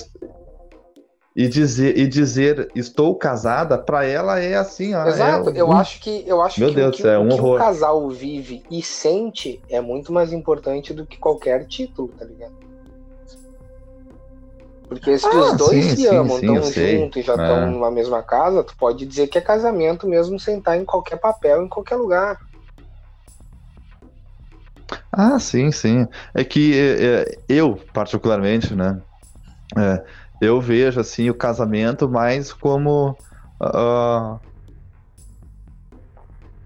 e 1.37 1.49
dizer 1.49 1.99
e 1.99 2.07
dizer 2.07 2.71
estou 2.77 3.15
casada, 3.17 3.77
pra 3.77 4.05
ela 4.05 4.39
é 4.39 4.55
assim, 4.55 4.95
ó. 4.95 5.07
Exato, 5.07 5.51
é 5.51 5.61
eu 5.61 5.73
acho 5.73 6.01
que 6.01 6.25
eu 6.27 6.41
acho 6.41 6.61
Meu 6.61 6.69
que 6.69 6.77
Deus 6.77 6.89
o 6.89 6.91
do 6.93 6.97
que, 6.97 7.09
é 7.09 7.19
um 7.19 7.27
o 7.27 7.35
que 7.35 7.41
o 7.41 7.59
casal 7.59 8.09
vive 8.11 8.63
e 8.71 8.83
sente 8.83 9.61
é 9.69 9.81
muito 9.81 10.13
mais 10.13 10.33
importante 10.33 10.95
do 10.95 11.05
que 11.05 11.19
qualquer 11.19 11.67
título, 11.67 12.09
tá 12.17 12.25
ligado? 12.25 12.64
Porque 14.95 15.19
se 15.19 15.27
Ah, 15.27 15.41
os 15.41 15.59
dois 15.59 15.85
sim, 15.85 15.97
se 15.97 16.07
sim, 16.09 16.17
amam, 16.17 16.37
estão 16.39 16.63
juntos 16.63 17.17
e 17.17 17.23
já 17.23 17.33
É. 17.35 17.37
estão 17.37 17.73
numa 17.73 17.91
mesma 17.91 18.23
casa, 18.23 18.63
tu 18.63 18.75
pode 18.79 19.05
dizer 19.05 19.27
que 19.27 19.37
é 19.39 19.41
casamento 19.41 20.07
mesmo 20.07 20.39
sem 20.39 20.59
estar 20.59 20.77
em 20.77 20.85
qualquer 20.85 21.17
papel, 21.19 21.65
em 21.65 21.69
qualquer 21.69 21.97
lugar. 21.97 22.39
Ah, 25.13 25.39
sim, 25.39 25.71
sim. 25.73 26.07
É 26.35 26.45
que 26.45 26.79
é, 26.79 27.23
é, 27.23 27.39
eu, 27.49 27.77
particularmente, 27.93 28.75
né? 28.75 29.01
é, 29.77 30.05
eu 30.41 30.61
vejo 30.61 31.01
assim 31.01 31.31
o 31.31 31.35
casamento 31.35 32.09
mais 32.09 32.53
como 32.53 33.19
ah, 33.61 34.39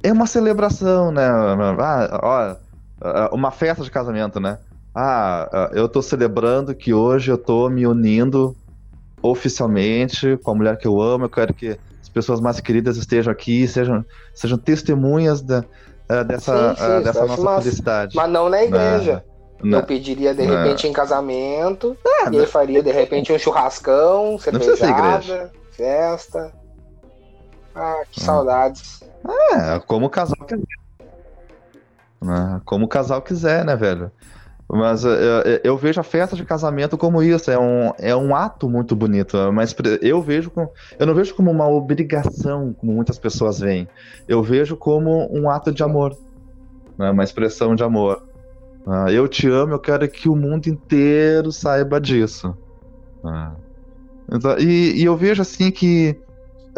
é 0.02 0.12
uma 0.12 0.26
celebração, 0.26 1.10
né? 1.12 1.22
Ah, 1.26 2.20
ó, 2.22 2.56
ah, 3.02 3.30
uma 3.32 3.50
festa 3.50 3.82
de 3.82 3.90
casamento, 3.90 4.40
né? 4.40 4.58
Ah, 4.95 5.49
ah, 5.53 5.70
eu 5.74 5.89
tô 5.89 6.03
celebrando 6.03 6.74
que 6.74 6.93
hoje 6.93 7.30
eu 7.30 7.39
tô 7.39 7.68
me 7.68 7.86
unindo 7.86 8.57
oficialmente 9.22 10.36
com 10.43 10.51
a 10.51 10.55
mulher 10.55 10.76
que 10.78 10.86
eu 10.86 11.01
amo. 11.01 11.24
Eu 11.26 11.30
quero 11.30 11.55
que 11.55 11.68
as 11.68 12.09
pessoas 12.12 12.41
mais 12.41 12.61
queridas 12.61 12.97
estejam 12.97 13.32
aqui, 13.32 13.66
sejam, 13.68 14.05
sejam 14.34 14.59
testemunhas 14.59 15.43
da, 15.43 15.64
ah, 16.09 16.22
dessa, 16.22 16.70
Sim, 16.70 16.76
sim, 16.76 16.82
ah, 16.82 16.95
isso 16.97 17.05
dessa 17.05 17.18
eu 17.18 17.24
acho 17.24 17.28
nossa 17.28 17.43
massa. 17.43 17.62
felicidade. 17.62 18.16
Mas 18.16 18.30
não 18.30 18.49
na 18.49 18.62
igreja. 18.62 19.24
Não, 19.62 19.80
Eu 19.80 19.84
pediria 19.84 20.32
de 20.32 20.47
Não. 20.47 20.55
repente 20.57 20.86
em 20.86 20.93
casamento, 20.93 21.97
Ah, 22.24 22.30
e 22.32 22.47
faria 22.47 22.80
de 22.80 22.93
repente 22.93 23.32
um 23.32 23.39
churrascão, 23.39 24.39
cervejada, 24.39 25.53
festa. 25.72 26.53
Ah, 27.74 28.03
que 28.11 28.20
saudades. 28.20 29.03
É, 29.53 29.78
como 29.80 30.07
o 30.07 30.11
casal 30.11 30.36
quiser. 30.47 30.64
Né? 32.22 32.61
Como 32.64 32.84
o 32.84 32.89
casal 32.89 33.20
quiser, 33.20 33.64
né, 33.64 33.74
velho? 33.74 34.12
Mas 34.70 35.02
é, 35.04 35.10
é, 35.46 35.60
eu 35.64 35.78
vejo 35.78 35.98
a 35.98 36.04
festa 36.04 36.36
de 36.36 36.44
casamento 36.44 36.98
como 36.98 37.22
isso, 37.22 37.50
é 37.50 37.58
um, 37.58 37.90
é 37.98 38.14
um 38.14 38.34
ato 38.34 38.68
muito 38.68 38.94
bonito, 38.94 39.36
mas 39.50 39.74
eu 40.02 40.20
vejo 40.20 40.50
com, 40.50 40.68
eu 40.98 41.06
não 41.06 41.14
vejo 41.14 41.34
como 41.34 41.50
uma 41.50 41.66
obrigação, 41.66 42.74
como 42.74 42.92
muitas 42.92 43.18
pessoas 43.18 43.60
veem. 43.60 43.88
Eu 44.28 44.42
vejo 44.42 44.76
como 44.76 45.26
um 45.32 45.48
ato 45.48 45.72
de 45.72 45.82
amor, 45.82 46.14
né? 46.98 47.10
Uma 47.10 47.24
expressão 47.24 47.74
de 47.74 47.82
amor. 47.82 48.22
Ah, 48.86 49.10
eu 49.10 49.26
te 49.26 49.48
amo, 49.48 49.72
eu 49.72 49.78
quero 49.78 50.06
que 50.06 50.28
o 50.28 50.36
mundo 50.36 50.66
inteiro 50.66 51.50
saiba 51.50 51.98
disso. 51.98 52.54
Ah. 53.24 53.52
Então, 54.30 54.58
e, 54.58 55.00
e 55.00 55.04
eu 55.04 55.16
vejo 55.16 55.40
assim 55.40 55.70
que 55.70 56.20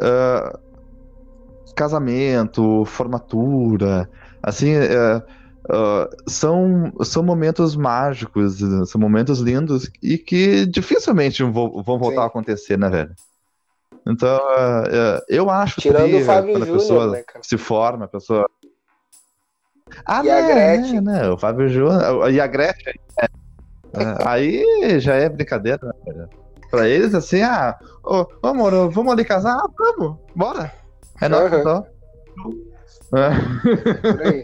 ah, 0.01 0.59
casamento, 1.75 2.85
formatura, 2.85 4.09
assim, 4.41 4.75
ah, 5.69 6.09
são, 6.27 6.93
são 7.03 7.23
momentos 7.23 7.77
mágicos, 7.77 8.59
são 8.89 9.01
momentos 9.01 9.41
lindos 9.41 9.91
e 10.03 10.17
que 10.17 10.67
dificilmente 10.67 11.43
vão, 11.43 11.83
vão 11.83 11.99
voltar 11.99 12.23
Sim. 12.23 12.25
a 12.25 12.27
acontecer, 12.27 12.79
né, 12.79 12.89
velho? 12.89 13.17
Então, 14.07 14.39
ah, 14.57 14.85
é, 14.87 15.25
eu 15.29 15.51
acho 15.51 15.81
Tirando 15.81 16.21
Fábio 16.25 16.53
quando 16.53 16.63
a 16.63 16.67
pessoa 16.73 17.11
né, 17.13 17.25
se 17.43 17.59
forma, 17.59 18.05
a 18.07 18.09
pessoa. 18.09 18.49
Ah, 20.07 20.23
E 20.25 20.31
a 20.31 20.43
né, 20.43 20.47
Gretchen? 20.55 21.01
né, 21.01 21.29
o 21.29 21.37
Fábio 21.37 21.69
Júnior. 21.69 22.31
E 22.33 22.41
a 22.41 22.47
Gretchen. 22.47 22.95
é. 23.21 23.27
É, 23.93 24.17
aí 24.25 25.01
já 25.01 25.15
é 25.15 25.29
brincadeira, 25.29 25.81
né, 25.83 25.93
velho? 26.13 26.29
Pra 26.71 26.89
eles, 26.89 27.13
assim, 27.13 27.43
ah, 27.43 27.77
ô, 28.05 28.25
amor, 28.45 28.89
vamos 28.91 29.13
ali 29.13 29.25
casar? 29.25 29.57
Ah, 29.57 29.69
vamos, 29.77 30.17
bora. 30.37 30.73
É 31.21 31.29
nóis, 31.29 31.53
Aham. 31.53 31.61
então. 31.61 31.87
É. 33.17 33.31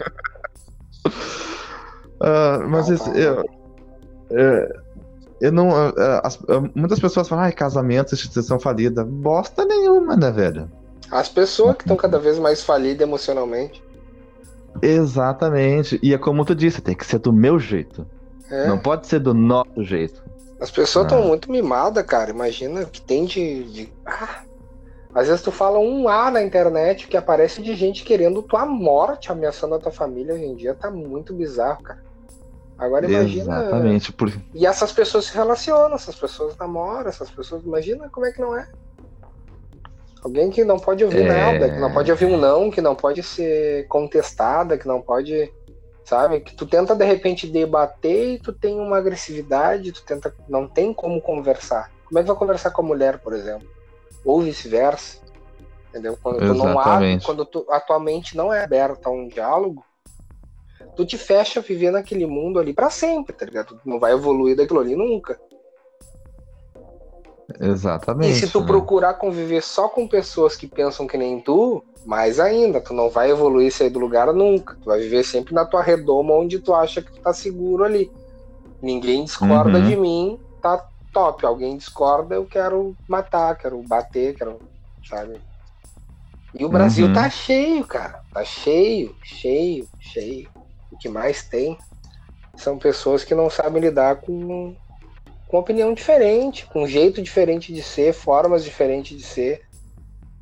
Ah, 2.21 2.65
mas 2.69 2.89
isso, 2.89 3.05
tá. 3.13 3.19
eu, 3.19 3.45
é, 4.31 4.73
eu 5.41 5.53
não. 5.53 5.71
ah, 5.75 5.93
ah, 5.99 6.21
as- 6.25 6.39
muitas 6.75 6.99
pessoas 6.99 7.29
falam, 7.29 7.45
ai, 7.45 7.53
casamento, 7.53 8.15
instituição 8.15 8.59
falida. 8.59 9.05
Bosta 9.05 9.65
nenhuma, 9.65 10.17
né, 10.17 10.31
velho? 10.31 10.71
As 11.11 11.29
pessoas 11.29 11.77
que 11.77 11.83
estão 11.85 11.97
cada 11.97 12.19
vez 12.19 12.39
mais 12.39 12.63
falidas 12.65 13.07
emocionalmente. 13.07 13.83
Exatamente. 14.83 15.99
E 16.03 16.13
é 16.15 16.19
como 16.19 16.45
tu 16.45 16.55
disse, 16.55 16.81
tem 16.81 16.95
que 16.95 17.07
ser 17.07 17.19
do 17.19 17.33
meu 17.33 17.59
jeito. 17.59 18.07
É. 18.51 18.67
Não 18.67 18.79
pode 18.79 19.07
ser 19.07 19.19
do 19.21 19.35
nosso 19.35 19.83
jeito. 19.83 20.23
As 20.61 20.71
pessoas 20.71 21.07
estão 21.07 21.23
Ah. 21.23 21.27
muito 21.27 21.51
mimadas, 21.51 22.05
cara. 22.07 22.31
Imagina 22.31 22.83
o 22.83 22.87
que 22.87 23.01
tem 23.01 23.25
de. 23.25 23.65
de- 23.65 23.93
Ah. 24.05 24.41
Às 25.17 25.29
vezes 25.29 25.41
tu 25.41 25.51
fala 25.51 25.79
um 25.79 26.11
A 26.11 26.31
na 26.31 26.43
internet 26.43 27.09
que 27.09 27.17
aparece 27.17 27.63
de 27.63 27.75
gente 27.75 28.05
querendo 28.05 28.43
tua 28.43 28.67
morte, 28.67 29.33
ameaçando 29.33 29.75
a 29.75 29.79
tua 29.79 29.91
família. 29.91 30.35
Hoje 30.35 30.45
em 30.45 30.55
dia 30.55 30.75
tá 30.75 30.91
muito 30.91 31.33
bizarro, 31.33 31.83
cara. 31.83 32.05
Agora 32.77 33.07
imagina. 33.07 33.63
Exatamente. 33.63 34.13
Por... 34.13 34.31
E 34.53 34.67
essas 34.67 34.93
pessoas 34.93 35.25
se 35.25 35.35
relacionam, 35.35 35.95
essas 35.95 36.15
pessoas 36.15 36.55
namoram, 36.59 37.09
essas 37.09 37.31
pessoas. 37.31 37.65
Imagina 37.65 38.11
como 38.11 38.27
é 38.27 38.31
que 38.31 38.43
não 38.43 38.55
é. 38.59 38.69
Alguém 40.23 40.51
que 40.51 40.63
não 40.65 40.79
pode 40.79 41.03
ouvir 41.03 41.23
É. 41.23 41.29
nada, 41.29 41.71
que 41.71 41.81
não 41.81 41.91
pode 41.95 42.11
ouvir 42.11 42.27
um 42.27 42.37
não, 42.37 42.71
que 42.71 42.83
não 42.83 42.95
pode 42.95 43.23
ser 43.23 43.89
contestada, 43.89 44.77
que 44.77 44.87
não 44.87 45.01
pode. 45.01 45.51
Sabe? 46.05 46.41
Que 46.41 46.55
tu 46.55 46.67
tenta 46.67 46.95
de 46.95 47.07
repente 47.07 47.47
debater 47.47 48.35
e 48.35 48.39
tu 48.39 48.53
tem 48.53 48.79
uma 48.79 48.99
agressividade, 48.99 49.93
tu 49.93 50.05
tenta. 50.05 50.35
Não 50.47 50.69
tem 50.69 50.93
como 50.93 51.23
conversar. 51.23 51.91
Como 52.05 52.19
é 52.19 52.23
que 52.23 52.29
vai 52.29 52.37
conversar 52.37 52.71
com 52.71 52.83
a 52.83 52.85
mulher, 52.85 53.17
por 53.21 53.33
exemplo? 53.33 53.76
Ou 54.27 54.43
vice-versa. 54.43 55.19
Entendeu? 55.89 56.19
Quando 56.21 56.45
tu 56.45 56.55
não 56.55 56.79
abre, 56.79 57.21
quando 57.25 57.47
tu, 57.47 57.65
a 57.71 57.81
tua 57.81 57.99
mente 57.99 58.37
não 58.37 58.53
é 58.53 58.65
aberta 58.65 59.09
a 59.09 59.13
um 59.13 59.29
diálogo, 59.29 59.83
tu 60.95 61.07
te 61.07 61.17
fecha 61.17 61.61
viver 61.61 61.91
naquele 61.91 62.27
mundo 62.27 62.59
ali 62.59 62.75
pra 62.75 62.91
sempre, 62.91 63.35
tá 63.35 63.47
ligado? 63.47 63.79
Tu 63.79 63.89
não 63.89 63.99
vai 63.99 64.13
evoluir 64.13 64.57
daquilo 64.57 64.81
ali 64.81 64.95
nunca. 64.95 65.41
Exatamente. 67.61 68.33
E 68.33 68.47
se 68.47 68.53
tu 68.53 68.61
né? 68.61 68.67
procurar 68.67 69.15
conviver 69.15 69.63
só 69.63 69.89
com 69.89 70.09
pessoas 70.09 70.57
que 70.57 70.67
pensam 70.67 71.07
que 71.07 71.17
nem 71.17 71.41
tu, 71.41 71.83
mais 72.05 72.39
ainda, 72.41 72.81
tu 72.81 72.93
não 72.93 73.09
vai 73.09 73.31
evoluir 73.31 73.73
sair 73.73 73.91
do 73.91 73.99
lugar 73.99 74.33
nunca. 74.35 74.77
Tu 74.83 74.87
vai 74.87 74.99
viver 75.01 75.25
sempre 75.25 75.55
na 75.55 75.65
tua 75.65 75.83
redoma 75.83 76.35
onde 76.35 76.59
tu 76.59 76.75
acha 76.75 77.01
que 77.01 77.13
tu 77.13 77.21
tá 77.21 77.33
seguro 77.33 77.85
ali. 77.85 78.11
Ninguém 78.83 79.25
discorda 79.25 79.79
Uhum. 79.79 79.85
de 79.85 79.97
mim, 79.97 80.41
tá 80.61 80.85
top. 81.17 81.47
Alguém 81.47 81.79
discorda, 81.79 82.35
eu 82.35 82.45
quero 82.45 82.95
matar, 83.09 83.57
quero 83.57 83.83
bater, 83.83 84.35
quero. 84.35 84.59
Sabe? 85.09 85.41
E 86.53 86.63
o 86.63 86.69
Brasil 86.69 87.07
Uhum. 87.07 87.15
tá 87.15 87.31
cheio, 87.31 87.87
cara. 87.87 88.21
Tá 88.35 88.45
cheio, 88.45 89.17
cheio, 89.25 89.89
cheio. 89.99 90.51
O 90.93 90.99
que 90.99 91.09
mais 91.09 91.43
tem 91.43 91.79
são 92.55 92.77
pessoas 92.79 93.25
que 93.25 93.35
não 93.35 93.49
sabem 93.49 93.81
lidar 93.81 94.17
com, 94.17 94.77
com 95.49 95.59
opinião 95.59 95.95
diferente, 95.95 96.67
com 96.67 96.87
jeito 96.87 97.23
diferente 97.23 97.73
de 97.73 97.83
ser, 97.83 98.13
formas 98.13 98.63
diferentes 98.63 99.17
de 99.17 99.25
ser. 99.25 99.63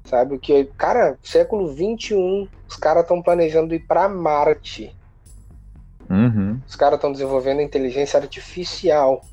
Sabe? 0.05 0.35
O 0.35 0.39
que, 0.41 0.65
cara, 0.77 1.17
século 1.23 1.69
XXI, 1.73 2.49
os 2.69 2.77
caras 2.77 3.03
estão 3.03 3.23
planejando 3.23 3.75
ir 3.75 3.81
pra 3.87 4.09
Marte. 4.09 4.95
Uhum. 6.11 6.61
Os 6.67 6.75
caras 6.77 6.97
estão 6.99 7.13
desenvolvendo 7.13 7.61
inteligência 7.63 8.19
artificial. 8.19 9.25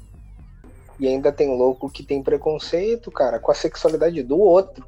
E 1.01 1.07
ainda 1.07 1.31
tem 1.31 1.49
louco 1.57 1.89
que 1.89 2.03
tem 2.03 2.21
preconceito, 2.21 3.09
cara, 3.09 3.39
com 3.39 3.51
a 3.51 3.55
sexualidade 3.55 4.21
do 4.21 4.39
outro. 4.39 4.85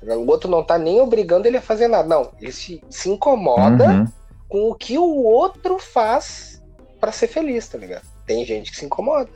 O 0.00 0.30
outro 0.30 0.48
não 0.48 0.62
tá 0.62 0.78
nem 0.78 1.00
obrigando 1.00 1.48
ele 1.48 1.56
a 1.56 1.60
fazer 1.62 1.88
nada. 1.88 2.08
Não, 2.08 2.30
ele 2.40 2.52
se, 2.52 2.80
se 2.88 3.10
incomoda 3.10 3.84
Uhum. 3.88 4.06
com 4.48 4.70
o 4.70 4.74
que 4.76 4.96
o 4.96 5.24
outro 5.24 5.80
faz 5.80 6.62
pra 7.00 7.10
ser 7.10 7.26
feliz, 7.26 7.66
tá 7.66 7.76
ligado? 7.76 8.04
Tem 8.24 8.44
gente 8.44 8.70
que 8.70 8.76
se 8.76 8.84
incomoda. 8.86 9.28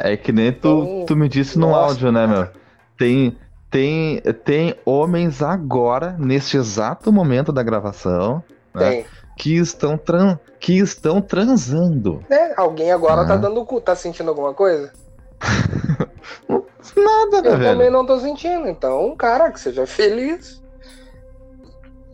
É 0.00 0.16
que 0.16 0.32
nem 0.32 0.50
tu, 0.50 0.82
Então, 0.82 1.04
tu 1.06 1.16
me 1.16 1.28
disse 1.28 1.58
no 1.58 1.68
nossa, 1.68 1.90
áudio, 1.90 2.10
né, 2.10 2.26
meu? 2.26 2.48
Tem, 2.96 3.36
tem, 3.68 4.20
tem 4.44 4.74
homens 4.86 5.42
agora, 5.42 6.16
neste 6.18 6.56
exato 6.56 7.12
momento 7.12 7.52
da 7.52 7.62
gravação, 7.62 8.42
né, 8.74 8.90
Tem. 8.90 9.06
Que, 9.42 9.56
estão 9.56 9.98
tran 9.98 10.38
que 10.60 10.78
estão 10.78 11.20
transando. 11.20 12.24
Né? 12.30 12.54
Alguém 12.56 12.92
agora 12.92 13.22
Ah. 13.22 13.26
tá 13.26 13.36
dando 13.36 13.64
cu. 13.66 13.80
Tá 13.80 13.96
sentindo 13.96 14.28
alguma 14.28 14.54
coisa? 14.54 14.92
Nada, 16.96 17.42
né, 17.42 17.48
Eu 17.48 17.58
velho? 17.58 17.64
também 17.72 17.90
não 17.90 18.06
tô 18.06 18.20
sentindo. 18.20 18.68
Então, 18.68 19.16
cara, 19.16 19.50
que 19.50 19.58
seja 19.58 19.84
feliz. 19.84 20.62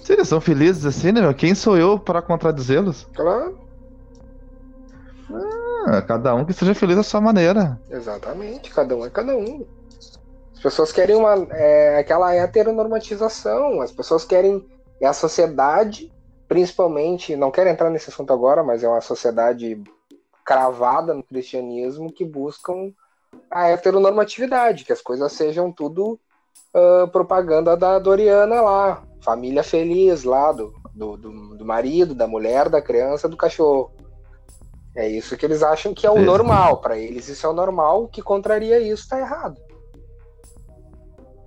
Se 0.03 0.15
eles 0.15 0.27
são 0.27 0.41
felizes 0.41 0.87
assim, 0.87 1.13
né, 1.13 1.21
meu? 1.21 1.35
Quem 1.35 1.55
sou 1.55 1.77
eu 1.77 1.99
para 1.99 2.23
contradizê-los? 2.23 3.07
Claro. 3.15 3.59
Ah, 5.87 6.01
cada 6.01 6.35
um 6.35 6.47
que 6.47 6.55
seja 6.55 6.75
feliz 6.75 6.97
da 6.97 7.03
sua 7.03 7.21
maneira. 7.21 7.79
Exatamente, 7.91 8.71
cada 8.71 8.97
um 8.97 9.05
é 9.05 9.11
cada 9.11 9.37
um. 9.37 9.67
As 10.55 10.63
pessoas 10.63 10.91
querem 10.93 11.15
uma 11.15 11.47
é, 11.51 11.99
aquela 11.99 12.35
heteronormatização, 12.35 13.83
as 13.83 13.93
pessoas 13.93 14.25
querem 14.25 14.67
é 15.01 15.07
a 15.07 15.13
sociedade, 15.13 16.11
principalmente, 16.49 17.37
não 17.37 17.51
quero 17.51 17.69
entrar 17.69 17.91
nesse 17.91 18.11
assunto 18.11 18.33
agora, 18.33 18.65
mas 18.65 18.83
é 18.83 18.89
uma 18.89 19.01
sociedade 19.01 19.81
cravada 20.45 21.13
no 21.13 21.23
cristianismo 21.23 22.11
que 22.11 22.25
buscam 22.25 22.93
a 23.51 23.69
heteronormatividade, 23.69 24.85
que 24.85 24.93
as 24.93 25.03
coisas 25.03 25.31
sejam 25.33 25.71
tudo 25.71 26.19
ah, 26.75 27.07
propaganda 27.11 27.77
da 27.77 27.99
Doriana 27.99 28.61
lá, 28.61 29.03
família 29.21 29.63
feliz 29.63 30.25
lá, 30.25 30.53
do, 30.53 30.73
do, 30.95 31.17
do, 31.17 31.57
do 31.57 31.65
marido, 31.65 32.15
da 32.15 32.27
mulher, 32.27 32.69
da 32.69 32.81
criança, 32.81 33.29
do 33.29 33.37
cachorro. 33.37 33.93
É 34.95 35.09
isso 35.09 35.37
que 35.37 35.47
eles 35.47 35.63
acham 35.63 35.95
que 35.95 36.07
é 36.07 36.11
o 36.11 36.21
normal. 36.21 36.81
Para 36.81 36.99
eles 36.99 37.29
isso 37.29 37.47
é 37.47 37.49
o 37.49 37.55
normal, 37.55 38.05
o 38.05 38.09
que 38.09 38.21
contraria 38.21 38.81
isso 38.81 39.09
tá 39.09 39.19
errado. 39.19 39.61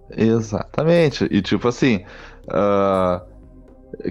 Exatamente. 0.09 1.25
E 1.31 1.41
tipo 1.41 1.67
assim, 1.67 2.05
ah, 2.49 3.23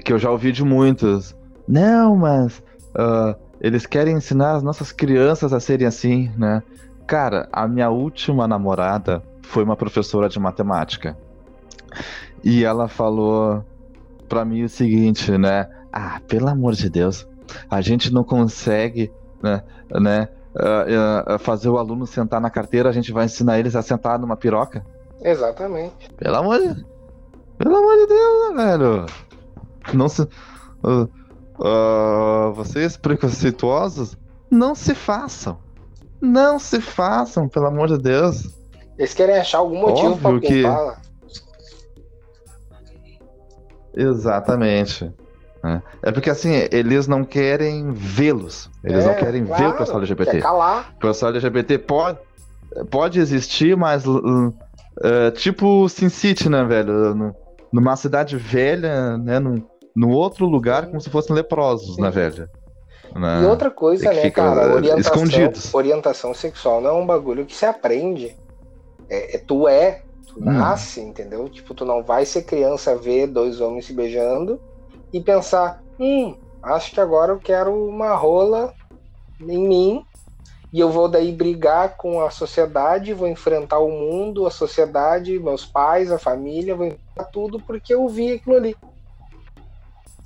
que 0.05 0.13
eu 0.13 0.19
já 0.19 0.31
ouvi 0.31 0.53
de 0.53 0.65
muitos. 0.65 1.35
Não, 1.67 2.17
mas 2.17 2.63
ah, 2.95 3.37
eles 3.61 3.87
querem 3.87 4.17
ensinar 4.17 4.57
as 4.57 4.63
nossas 4.63 4.93
crianças 4.93 5.53
a 5.53 5.61
serem 5.61 5.87
assim, 5.87 6.31
né? 6.37 6.63
Cara, 7.07 7.49
a 7.53 7.67
minha 7.67 7.91
última 7.91 8.47
namorada 8.47 9.23
foi 9.43 9.65
uma 9.65 9.77
professora 9.77 10.29
de 10.29 10.39
matemática. 10.39 11.17
E 12.43 12.65
ela 12.65 12.89
falou 12.89 13.65
pra 14.29 14.45
mim 14.45 14.63
o 14.63 14.69
seguinte, 14.69 15.37
né? 15.37 15.69
Ah, 15.93 16.21
pelo 16.27 16.49
amor 16.49 16.75
de 16.75 16.89
Deus, 16.89 17.27
a 17.69 17.81
gente 17.81 18.13
não 18.13 18.23
consegue, 18.23 19.13
né, 19.43 19.63
né 20.01 20.29
ah, 20.57 21.25
ah, 21.27 21.39
fazer 21.39 21.69
o 21.69 21.79
aluno 21.79 22.07
sentar 22.07 22.41
na 22.41 22.49
carteira, 22.49 22.89
a 22.89 22.93
gente 22.93 23.13
vai 23.13 23.25
ensinar 23.27 23.59
eles 23.59 23.77
a 23.77 23.83
sentar 23.83 24.19
numa 24.19 24.37
piroca. 24.37 24.85
Exatamente. 25.21 26.11
Pelo 26.17 26.37
amor 26.37 26.59
de... 26.59 26.85
Pelo 27.59 27.77
amor 27.77 27.97
de 27.97 28.07
Deus, 28.07 28.57
né, 28.57 28.79
velho? 28.79 29.07
Não 29.93 30.09
se... 30.09 30.27
ah, 30.85 31.07
ah, 31.63 32.53
vocês 32.55 32.97
preconceituosos, 32.97 34.17
não 34.51 34.75
se 34.75 34.95
façam. 34.95 35.59
Não 36.21 36.59
se 36.59 36.81
façam, 36.81 37.49
pelo 37.49 37.67
amor 37.67 37.89
de 37.89 37.99
Deus. 37.99 38.49
Eles 38.99 39.15
querem 39.15 39.39
achar 39.39 39.59
algum 39.59 39.81
motivo 39.81 40.17
pra 40.19 40.31
Óbvio 40.31 40.41
que-. 40.49 40.65
Exatamente. 43.95 45.11
né? 45.63 45.83
É 46.03 46.13
porque 46.13 46.31
assim, 46.31 46.53
eles 46.71 47.07
não 47.07 47.25
querem 47.25 47.93
vê-los. 47.93 48.71
Eles 48.85 49.05
não 49.05 49.13
É, 49.13 49.17
querem 49.17 49.45
ver 49.45 49.57
claro, 49.57 49.71
o 49.71 49.79
pessoal 49.79 49.99
LGBT. 49.99 50.31
Quer 50.33 50.43
calar. 50.43 50.93
O 50.97 51.01
pessoal 51.01 51.31
LGBT 51.33 51.79
pode, 51.79 52.19
pode 52.91 53.19
existir, 53.21 53.77
mas 53.77 54.07
uh, 54.07 54.19
uh, 54.19 55.31
tipo 55.35 55.89
Sin 55.89 56.09
City, 56.09 56.49
né, 56.49 56.65
velho? 56.65 57.35
Numa 57.73 57.97
cidade 57.97 58.37
velha, 58.37 59.17
né? 59.17 59.39
Num, 59.39 59.63
num 59.95 60.11
outro 60.11 60.47
lugar, 60.47 60.87
como 60.87 61.01
se 61.01 61.11
fossem 61.11 61.35
leprosos, 61.35 61.99
né, 61.99 62.11
velho? 62.11 62.49
Né? 63.17 63.43
E 63.43 63.47
outra 63.47 63.71
coisa, 63.71 64.11
é 64.11 64.15
né, 64.15 64.31
cara, 64.31 64.63
eh, 64.63 64.75
orientação, 64.75 65.15
escondidos. 65.15 65.75
orientação 65.75 66.35
sexual 66.35 66.81
não 66.81 66.91
é 66.91 66.93
um 66.95 67.07
bagulho 67.07 67.47
que 67.47 67.55
se 67.55 67.67
aprende. 67.67 68.37
É, 69.09 69.37
é- 69.37 69.39
tu 69.39 69.67
é, 69.69 70.03
tu 70.33 70.41
Hum. 70.41 70.45
nasce, 70.45 71.01
entendeu? 71.01 71.49
Tipo, 71.49 71.75
tu 71.75 71.85
não 71.85 72.03
vai 72.05 72.25
ser 72.25 72.43
criança 72.45 72.97
ver 72.97 73.27
dois 73.27 73.61
homens 73.61 73.87
se 73.87 73.93
beijando 73.93 74.61
e 75.13 75.21
pensar, 75.21 75.81
hum, 75.99 76.37
acho 76.63 76.93
que 76.93 77.01
agora 77.01 77.33
eu 77.33 77.41
quero 77.41 77.75
uma 77.89 78.15
rola 78.15 78.73
em 79.41 79.67
mim 79.67 80.05
e 80.73 80.79
eu 80.79 80.91
vou 80.91 81.09
daí 81.09 81.33
brigar 81.33 81.97
com 81.97 82.21
a 82.23 82.31
sociedade, 82.31 83.13
vou 83.15 83.27
enfrentar 83.29 83.81
o 83.81 83.91
mundo, 83.91 84.47
a 84.47 84.51
sociedade, 84.51 85.39
meus 85.39 85.67
pais, 85.67 86.13
a 86.13 86.19
família, 86.19 86.77
vou 86.77 86.87
enfrentar 86.87 87.25
tudo 87.33 87.61
porque 87.67 87.93
eu 87.95 88.09
vi 88.09 88.35
aquilo 88.35 88.57
ali. 88.57 88.77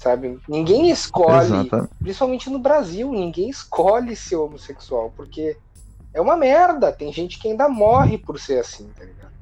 Sabe? 0.04 0.38
Ninguém 0.46 0.90
escolhe 0.90 1.46
Exata- 1.66 1.88
principalmente 1.98 2.50
no 2.50 2.58
Brasil, 2.58 3.10
ninguém 3.10 3.48
escolhe 3.48 4.14
ser 4.14 4.36
homossexual, 4.36 5.10
porque 5.16 5.56
é 6.12 6.20
uma 6.20 6.36
merda. 6.36 6.92
Tem 6.92 7.10
gente 7.10 7.38
que 7.40 7.48
ainda 7.48 7.70
morre 7.70 8.18
por 8.18 8.38
ser 8.38 8.58
assim, 8.60 8.86
tá 8.96 9.02
ligado? 9.02 9.32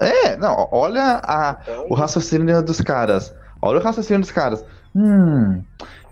É, 0.00 0.36
não, 0.36 0.68
olha 0.70 1.20
a, 1.24 1.58
Então, 1.62 1.86
o 1.90 1.94
raciocínio 1.94 2.62
dos 2.62 2.80
caras. 2.80 3.34
Olha 3.60 3.80
o 3.80 3.82
raciocínio 3.82 4.20
dos 4.20 4.30
caras. 4.30 4.64
Hum, 4.94 5.62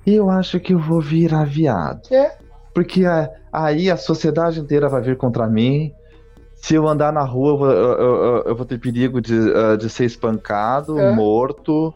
eu 0.05 0.29
acho 0.29 0.59
que 0.59 0.75
eu 0.75 0.79
vou 0.81 1.01
virar 1.01 1.45
viado. 1.45 2.01
É. 2.13 2.37
Porque 2.75 3.05
a- 3.05 3.31
aí 3.53 3.91
a 3.91 3.97
sociedade 3.97 4.59
inteira 4.59 4.89
vai 4.89 5.03
vir 5.03 5.17
contra 5.17 5.47
mim. 5.47 5.93
Se 6.57 6.75
eu 6.75 6.87
andar 6.89 7.13
na 7.13 7.23
rua, 7.23 7.51
eu 7.53 7.59
vou, 7.59 7.71
eu- 7.71 8.01
eu- 8.01 8.43
eu 8.47 8.57
vou 8.57 8.67
ter 8.67 8.79
perigo 8.79 9.21
de, 9.21 9.35
ah, 9.55 9.77
de 9.77 9.89
ser 9.89 10.05
espancado, 10.05 10.99
É. 10.99 11.13
morto, 11.15 11.95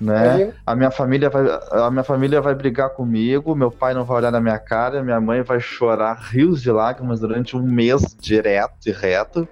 né? 0.00 0.42
A 0.66 0.74
minha 0.74 0.90
família 0.90 1.30
vai, 1.30 1.44
a 1.72 1.90
minha 1.90 2.04
família 2.04 2.40
vai 2.40 2.54
brigar 2.54 2.90
comigo, 2.90 3.54
meu 3.54 3.70
pai 3.70 3.94
não 3.94 4.04
vai 4.04 4.18
olhar 4.18 4.30
na 4.30 4.40
minha 4.40 4.58
cara, 4.58 5.02
minha 5.02 5.20
mãe 5.20 5.42
vai 5.42 5.60
chorar 5.60 6.14
rios 6.30 6.62
de 6.62 6.70
lágrimas 6.70 7.20
durante 7.20 7.56
um 7.56 7.62
mês 7.62 8.14
direto 8.20 8.86
e 8.88 8.92
reto. 8.92 9.48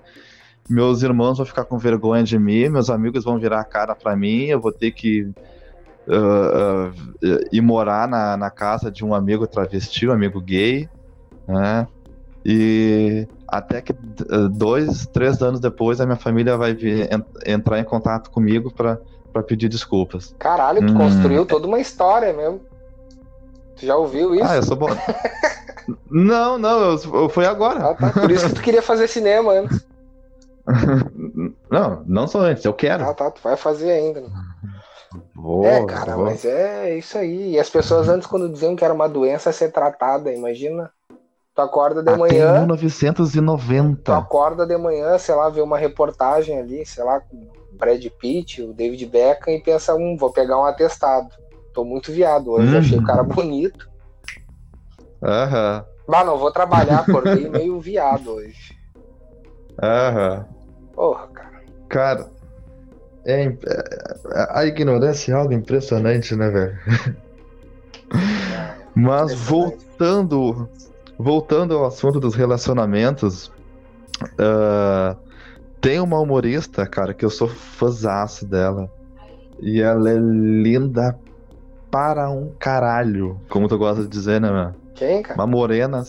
Meus 0.68 1.02
irmãos 1.02 1.36
vão 1.38 1.46
ficar 1.46 1.64
com 1.64 1.78
vergonha 1.78 2.22
de 2.24 2.38
mim, 2.38 2.68
meus 2.68 2.90
amigos 2.90 3.24
vão 3.24 3.38
virar 3.38 3.60
a 3.60 3.64
cara 3.64 3.94
pra 3.94 4.16
mim, 4.16 4.44
eu 4.46 4.60
vou 4.60 4.72
ter 4.72 4.92
que 4.92 5.28
ah, 6.08 6.90
ah, 6.92 7.38
ir 7.52 7.60
morar 7.60 8.08
na, 8.08 8.36
na 8.36 8.50
casa 8.50 8.90
de 8.90 9.04
um 9.04 9.14
amigo 9.14 9.46
travesti, 9.46 10.06
um 10.08 10.12
amigo 10.12 10.40
gay, 10.40 10.88
né? 11.46 11.86
E 12.44 13.28
até 13.48 13.80
que 13.82 13.92
ah, 14.30 14.48
dois, 14.50 15.06
três 15.08 15.40
anos 15.42 15.60
depois 15.60 16.00
a 16.00 16.06
minha 16.06 16.16
família 16.16 16.56
vai 16.56 16.74
vir, 16.74 17.08
en- 17.12 17.24
entrar 17.46 17.78
em 17.78 17.84
contato 17.84 18.30
comigo 18.30 18.72
pra 18.74 18.98
pra 19.32 19.42
pedir 19.42 19.68
desculpas. 19.68 20.34
Caralho, 20.38 20.86
tu 20.86 20.92
Hum. 20.92 20.96
construiu 20.98 21.46
toda 21.46 21.66
uma 21.66 21.80
história 21.80 22.32
mesmo. 22.32 22.60
Tu 23.76 23.86
já 23.86 23.96
ouviu 23.96 24.34
isso? 24.34 24.44
Ah, 24.44 24.56
eu 24.56 24.62
sou 24.62 24.76
bom. 24.76 24.88
não, 26.10 26.58
não, 26.58 26.80
eu, 26.92 26.98
eu- 27.14 27.28
foi 27.28 27.46
agora. 27.46 27.90
Ah, 27.90 27.94
tá. 27.94 28.10
Por 28.10 28.30
isso 28.30 28.46
que 28.48 28.54
tu 28.54 28.62
queria 28.62 28.82
fazer 28.82 29.08
cinema 29.08 29.52
antes. 29.52 29.86
Não, 31.68 32.04
não 32.06 32.28
só 32.28 32.40
antes, 32.42 32.64
eu 32.64 32.72
quero. 32.72 33.04
Ah, 33.04 33.12
tá, 33.14 33.30
tu 33.30 33.40
vai 33.42 33.56
fazer 33.56 33.90
ainda. 33.90 34.20
né? 34.20 34.28
Vou, 35.34 35.64
é, 35.64 35.84
cara, 35.86 36.14
vou. 36.14 36.26
mas 36.26 36.44
é 36.44 36.96
isso 36.96 37.18
aí. 37.18 37.52
E 37.54 37.58
as 37.58 37.68
pessoas 37.68 38.08
antes, 38.08 38.26
quando 38.28 38.48
diziam 38.48 38.76
que 38.76 38.84
era 38.84 38.94
uma 38.94 39.08
doença 39.08 39.50
a 39.50 39.52
ser 39.52 39.72
tratada, 39.72 40.32
imagina 40.32 40.90
Tu 41.54 41.60
acorda 41.60 42.02
de 42.02 42.08
Até 42.10 42.18
manhã. 42.18 42.52
Tu 42.54 42.58
1990. 42.60 44.16
acorda 44.16 44.66
de 44.66 44.76
manhã, 44.78 45.18
sei 45.18 45.34
lá, 45.34 45.48
vê 45.50 45.60
uma 45.60 45.76
reportagem 45.76 46.58
ali, 46.58 46.86
sei 46.86 47.04
lá, 47.04 47.20
com 47.20 47.46
Brad 47.82 48.04
Pitt, 48.20 48.62
o 48.62 48.72
David 48.72 49.06
Beckham, 49.06 49.54
e 49.54 49.60
pensa, 49.60 49.92
hum, 49.96 50.16
vou 50.16 50.32
pegar 50.32 50.56
um 50.56 50.64
atestado. 50.64 51.28
Tô 51.74 51.84
muito 51.84 52.12
viado 52.12 52.52
hoje, 52.52 52.70
Uhum. 52.70 52.78
achei 52.78 52.98
o 52.98 53.02
cara 53.02 53.24
bonito. 53.24 53.88
Aham, 55.20 55.84
Bah, 56.08 56.22
não 56.22 56.38
vou 56.38 56.52
trabalhar, 56.52 57.00
acordei 57.00 57.48
meio 57.48 57.80
viado 57.80 58.34
hoje. 58.34 58.56
aham. 59.82 60.46
Porra, 60.94 61.26
cara. 61.28 61.52
Cara, 61.88 62.30
é, 63.24 63.44
imp- 63.44 63.64
é- 63.66 64.46
a 64.50 64.64
ignorância 64.64 65.32
é 65.32 65.34
algo 65.34 65.52
impressionante, 65.52 66.36
né, 66.36 66.50
velho? 66.50 66.78
Mas 68.94 69.32
Impressionante. 69.32 69.48
voltando, 69.48 70.68
voltando 71.18 71.76
ao 71.76 71.86
assunto 71.86 72.20
dos 72.20 72.34
relacionamentos, 72.34 73.50
ah, 74.38 75.16
tem 75.82 76.00
uma 76.00 76.18
humorista, 76.18 76.86
cara, 76.86 77.12
que 77.12 77.24
eu 77.24 77.30
sou 77.30 77.48
fãzaço 77.48 78.46
dela. 78.46 78.88
E 79.60 79.82
ela 79.82 80.08
é 80.10 80.16
linda 80.16 81.18
para 81.90 82.30
um 82.30 82.50
caralho, 82.58 83.38
como 83.50 83.68
tu 83.68 83.76
gosta 83.76 84.02
de 84.02 84.08
dizer, 84.08 84.40
né, 84.40 84.50
meu? 84.50 84.72
Quem, 84.94 85.22
cara? 85.22 85.38
Uma 85.38 85.46
morena, 85.46 86.02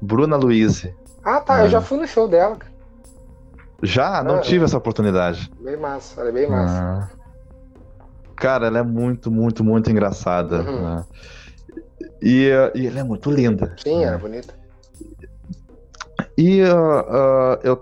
Bruna 0.00 0.36
Luiz. 0.36 0.86
Ah, 1.24 1.40
tá, 1.40 1.60
É. 1.60 1.64
eu 1.64 1.68
já 1.70 1.80
fui 1.80 1.98
no 1.98 2.06
show 2.06 2.28
dela, 2.28 2.54
cara. 2.56 2.70
Já 3.82 4.22
não 4.22 4.36
Ah, 4.36 4.40
tive 4.40 4.64
essa 4.64 4.78
oportunidade. 4.78 5.50
Bem 5.60 5.76
massa, 5.76 6.20
ela 6.20 6.30
é 6.30 6.32
bem 6.32 6.48
massa. 6.48 6.80
Ah. 6.80 7.08
Cara, 8.36 8.66
ela 8.68 8.78
é 8.78 8.82
muito, 8.82 9.30
muito, 9.30 9.64
muito 9.64 9.90
engraçada. 9.90 10.62
Uhum. 10.62 10.82
né? 10.82 11.04
E, 12.22 12.48
e 12.74 12.86
ela 12.86 13.00
é 13.00 13.02
muito 13.02 13.28
linda. 13.30 13.74
Sim, 13.82 13.98
né? 14.00 14.04
era 14.04 14.18
bonita. 14.18 14.54
E 16.36 16.62
ah, 16.62 17.04
ah, 17.08 17.58
eu 17.62 17.80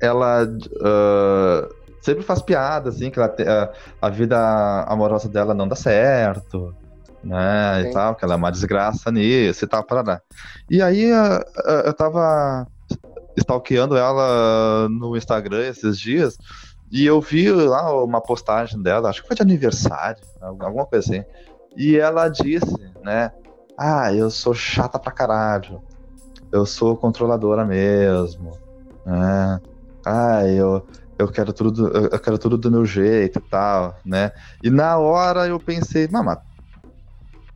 ela 0.00 0.46
ah, 0.82 1.68
sempre 2.02 2.22
faz 2.22 2.42
piada, 2.42 2.90
assim, 2.90 3.10
que 3.10 3.18
ela 3.18 3.28
te- 3.28 3.46
ah, 3.46 3.70
a 4.00 4.08
vida 4.10 4.38
amorosa 4.88 5.28
dela 5.28 5.54
não 5.54 5.66
dá 5.68 5.76
certo, 5.76 6.74
né? 7.22 7.82
Sim. 7.82 7.88
E 7.88 7.92
tal, 7.92 8.14
que 8.14 8.24
ela 8.24 8.34
é 8.34 8.36
uma 8.36 8.52
desgraça 8.52 9.10
nisso 9.10 9.64
e 9.64 9.68
tal, 9.68 9.84
parará. 9.84 10.20
E 10.68 10.82
aí 10.82 11.10
eu 11.84 11.92
tava 11.94 12.66
stalkeando 13.36 13.96
ela 13.96 14.88
no 14.88 15.16
Instagram 15.16 15.66
esses 15.68 15.98
dias. 15.98 16.36
E 16.90 17.06
eu 17.06 17.20
vi 17.20 17.50
lá 17.52 17.94
uma 18.02 18.20
postagem 18.20 18.82
dela, 18.82 19.08
acho 19.10 19.22
que 19.22 19.28
foi 19.28 19.36
de 19.36 19.42
aniversário, 19.42 20.22
alguma 20.40 20.84
coisa 20.84 21.06
assim. 21.06 21.24
E 21.76 21.96
ela 21.96 22.28
disse, 22.28 22.76
né? 23.02 23.30
Ah, 23.78 24.12
eu 24.12 24.28
sou 24.28 24.52
chata 24.52 24.98
pra 24.98 25.12
caralho. 25.12 25.80
Eu 26.52 26.66
sou 26.66 26.96
controladora 26.96 27.64
mesmo. 27.64 28.52
Né? 29.04 29.60
Ah, 30.04 30.46
eu, 30.46 30.86
eu 31.18 31.28
quero 31.30 31.52
tudo, 31.52 31.88
eu 31.88 32.18
quero 32.18 32.38
tudo 32.38 32.56
do 32.56 32.70
meu 32.70 32.84
jeito 32.84 33.38
e 33.38 33.42
tal, 33.42 33.94
né? 34.04 34.30
E 34.62 34.70
na 34.70 34.96
hora 34.98 35.46
eu 35.46 35.60
pensei, 35.60 36.08
mama, 36.08 36.40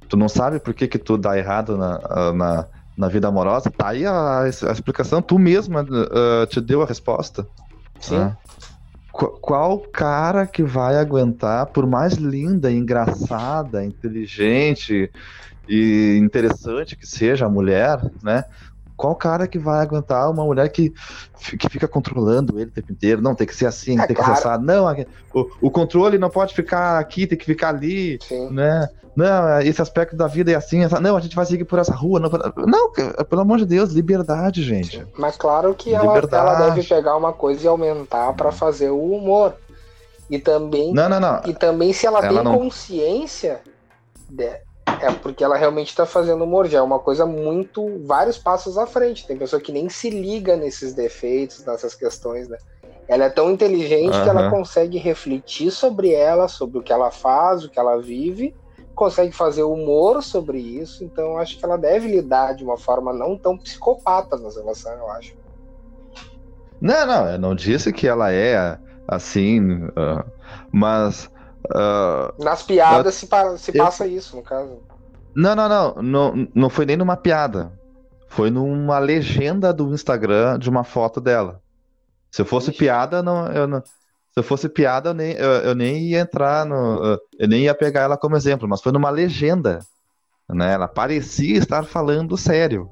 tu 0.08 0.16
não 0.16 0.28
sabe 0.28 0.60
por 0.60 0.74
que 0.74 0.86
que 0.86 0.98
tu 0.98 1.16
dá 1.16 1.36
errado 1.36 1.76
na, 1.76 2.32
na, 2.32 2.68
na 2.96 3.08
vida 3.08 3.28
amorosa? 3.28 3.70
Tá 3.70 3.88
aí 3.88 4.06
a, 4.06 4.42
a 4.42 4.48
explicação, 4.48 5.20
tu 5.22 5.38
mesma 5.38 5.86
ah, 6.12 6.46
te 6.46 6.60
deu 6.60 6.82
a 6.82 6.86
resposta. 6.86 7.46
Sim. 8.00 8.18
né? 8.18 8.36
Qu- 9.10 9.38
Qual 9.40 9.78
cara 9.92 10.46
que 10.46 10.62
vai 10.62 10.96
aguentar, 10.96 11.66
por 11.66 11.86
mais 11.86 12.14
linda, 12.14 12.70
engraçada, 12.70 13.84
inteligente 13.84 15.10
e 15.68 16.18
interessante 16.20 16.96
que 16.96 17.06
seja 17.06 17.46
a 17.46 17.48
mulher, 17.50 17.98
né? 18.22 18.44
Qual 18.96 19.14
cara 19.16 19.46
que 19.48 19.58
vai 19.58 19.80
aguentar 19.80 20.30
uma 20.30 20.44
mulher 20.44 20.68
que, 20.68 20.92
que 21.58 21.68
fica 21.68 21.88
controlando 21.88 22.58
ele 22.58 22.70
o 22.70 22.72
tempo 22.72 22.92
inteiro? 22.92 23.20
Não, 23.20 23.34
tem 23.34 23.46
que 23.46 23.54
ser 23.54 23.66
assim, 23.66 23.98
É, 23.98 24.06
tem 24.06 24.14
que 24.14 24.22
claro. 24.22 24.34
ser 24.36 24.40
assado. 24.48 24.64
Não, 24.64 24.86
o, 25.34 25.50
o 25.62 25.70
controle 25.70 26.16
não 26.18 26.30
pode 26.30 26.54
ficar 26.54 26.98
aqui, 26.98 27.26
tem 27.26 27.36
que 27.36 27.44
ficar 27.44 27.70
ali, 27.70 28.18
Sim. 28.22 28.50
né? 28.50 28.88
Não, 29.16 29.60
esse 29.60 29.80
aspecto 29.80 30.16
da 30.16 30.26
vida 30.26 30.50
é 30.50 30.54
assim, 30.56 30.82
essa- 30.84 30.98
não, 31.00 31.16
a 31.16 31.20
gente 31.20 31.36
vai 31.36 31.46
seguir 31.46 31.64
por 31.64 31.78
essa 31.78 31.94
rua. 31.94 32.18
Não, 32.18 32.28
não, 32.66 32.90
pelo 33.24 33.42
amor 33.42 33.58
de 33.58 33.66
Deus, 33.66 33.92
liberdade, 33.92 34.62
gente. 34.64 35.06
Mas 35.16 35.36
claro 35.36 35.72
que 35.74 35.94
ela, 35.94 36.18
ela 36.18 36.54
deve 36.70 36.82
pegar 36.82 37.16
uma 37.16 37.32
coisa 37.32 37.64
e 37.64 37.68
aumentar 37.68 38.32
pra 38.34 38.50
fazer 38.50 38.90
o 38.90 39.12
humor. 39.12 39.54
E 40.30 40.38
também, 40.38 40.92
Não, 40.92 41.08
não, 41.08 41.20
não. 41.20 41.40
e 41.46 41.52
também 41.52 41.92
se 41.92 42.06
ela, 42.06 42.18
Ela 42.24 42.28
tem 42.42 42.42
não- 42.44 42.58
consciência, 42.58 43.60
de- 44.28 44.58
é 44.86 45.10
porque 45.12 45.42
ela 45.44 45.56
realmente 45.56 45.94
tá 45.94 46.06
fazendo 46.06 46.44
humor. 46.44 46.66
Já 46.66 46.78
é 46.78 46.82
uma 46.82 46.98
coisa 46.98 47.26
muito. 47.26 48.00
vários 48.04 48.38
passos 48.38 48.78
à 48.78 48.86
frente. 48.86 49.26
Tem 49.26 49.36
pessoa 49.36 49.60
que 49.60 49.72
nem 49.72 49.88
se 49.88 50.10
liga 50.10 50.56
nesses 50.56 50.94
defeitos, 50.94 51.64
nessas 51.64 51.94
questões, 51.94 52.48
né? 52.48 52.58
Ela 53.06 53.24
é 53.24 53.30
tão 53.30 53.50
inteligente 53.50 54.22
que 54.22 54.28
ela 54.28 54.50
consegue 54.50 54.96
refletir 54.96 55.70
sobre 55.70 56.12
ela, 56.12 56.48
sobre 56.48 56.78
o 56.78 56.82
que 56.82 56.92
ela 56.92 57.10
faz, 57.10 57.64
o 57.64 57.68
que 57.68 57.78
ela 57.78 58.00
vive, 58.00 58.54
consegue 58.94 59.32
fazer 59.32 59.62
humor 59.62 60.22
sobre 60.22 60.58
isso. 60.58 61.04
Então 61.04 61.36
acho 61.36 61.58
que 61.58 61.64
ela 61.64 61.76
deve 61.76 62.08
lidar 62.08 62.54
de 62.54 62.64
uma 62.64 62.78
forma 62.78 63.12
não 63.12 63.36
tão 63.36 63.58
psicopata 63.58 64.38
nas 64.38 64.56
relações, 64.56 64.98
eu 64.98 65.10
acho. 65.10 65.34
Não, 66.80 67.06
não, 67.06 67.28
eu 67.28 67.38
não 67.38 67.54
disse 67.54 67.92
que 67.92 68.06
ela 68.06 68.32
é 68.32 68.78
assim, 69.06 69.60
ah, 69.96 70.24
mas. 70.72 71.30
Ah, 71.72 72.32
Nas 72.38 72.62
piadas 72.62 73.14
se, 73.14 73.26
pa- 73.26 73.56
se 73.56 73.76
eu- 73.76 73.84
passa 73.84 74.06
isso, 74.06 74.36
no 74.36 74.42
caso. 74.42 74.78
não, 75.34 75.54
não, 75.54 75.68
não, 75.68 75.94
não, 76.02 76.48
não 76.54 76.70
foi 76.70 76.84
nem 76.86 76.96
numa 76.96 77.16
piada. 77.16 77.72
Foi 78.28 78.50
numa 78.50 78.98
legenda 78.98 79.72
do 79.72 79.94
Instagram 79.94 80.58
de 80.58 80.68
uma 80.68 80.82
foto 80.82 81.20
dela. 81.20 81.60
Se 82.32 82.42
eu 82.42 82.46
fosse 82.46 82.70
Ixi. 82.70 82.78
piada, 82.80 83.22
não, 83.22 83.46
eu 83.52 83.66
não. 83.68 83.80
Se 83.80 84.40
eu 84.40 84.42
fosse 84.42 84.68
piada, 84.68 85.10
eu 85.10 85.14
nem, 85.14 85.32
eu, 85.34 85.50
eu 85.60 85.74
nem 85.76 85.98
ia 86.08 86.18
entrar 86.20 86.66
no. 86.66 87.18
Eu 87.38 87.46
nem 87.46 87.62
ia 87.62 87.74
pegar 87.74 88.00
ela 88.02 88.16
como 88.16 88.34
exemplo, 88.36 88.68
mas 88.68 88.82
foi 88.82 88.90
numa 88.90 89.08
legenda. 89.10 89.78
Né? 90.48 90.72
Ela 90.72 90.88
parecia 90.88 91.56
estar 91.56 91.84
falando 91.84 92.36
sério. 92.36 92.90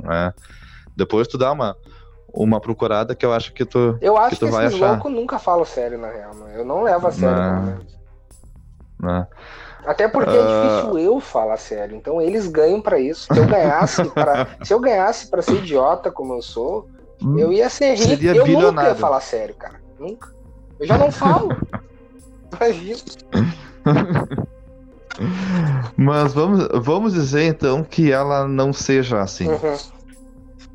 Né? 0.00 0.32
Depois 0.96 1.26
tu 1.26 1.36
dá 1.36 1.50
uma, 1.50 1.74
uma 2.32 2.60
procurada 2.60 3.16
que 3.16 3.26
eu 3.26 3.32
acho 3.32 3.52
que 3.52 3.64
tu. 3.64 3.98
Eu 4.00 4.16
acho 4.16 4.36
que 4.36 4.36
que, 4.36 4.46
tu 4.46 4.52
vai 4.52 4.66
esses 4.66 4.76
achar. 4.80 4.92
loucos 4.92 5.10
nunca 5.12 5.40
falam 5.40 5.64
sério, 5.64 5.98
na 5.98 6.08
real. 6.12 6.32
Né? 6.34 6.52
Eu 6.56 6.64
não 6.64 6.84
levo 6.84 7.08
a 7.08 7.10
sério, 7.10 7.36
Não. 7.36 7.50
pelo 7.64 7.66
menos. 7.78 7.93
Né? 9.04 9.26
Até 9.86 10.08
porque 10.08 10.30
é 10.36 10.40
Ah. 10.40 10.70
difícil 10.80 10.98
eu 10.98 11.20
falar 11.20 11.56
sério. 11.58 11.94
Então 11.96 12.20
eles 12.20 12.46
ganham 12.48 12.80
pra 12.80 12.98
isso. 12.98 13.26
Se 13.32 13.38
eu 13.38 13.46
ganhasse 13.46 14.02
pra, 14.10 14.46
se 14.64 14.72
eu 14.72 14.80
ganhasse 14.80 15.26
para 15.30 15.42
ser 15.42 15.56
idiota 15.56 16.10
como 16.10 16.32
eu 16.34 16.40
sou, 16.42 16.88
eu 17.38 17.52
ia 17.52 17.68
ser 17.68 17.94
rico. 17.94 18.08
Seria 18.08 18.30
eu 18.30 18.36
nunca 18.38 18.48
ia 18.50 18.56
bilionário. 18.56 18.96
falar 18.96 19.20
sério, 19.20 19.54
cara. 19.54 19.74
Nunca. 19.98 20.32
Eu 20.80 20.86
já 20.86 20.96
não 20.98 21.10
falo. 21.12 21.48
Imagina. 22.60 22.98
Mas 25.96 26.32
vamos, 26.32 26.66
vamos 26.82 27.12
dizer 27.12 27.44
então 27.44 27.84
que 27.84 28.10
ela 28.10 28.48
não 28.48 28.72
seja 28.72 29.20
assim. 29.20 29.48
Uhum. 29.48 29.76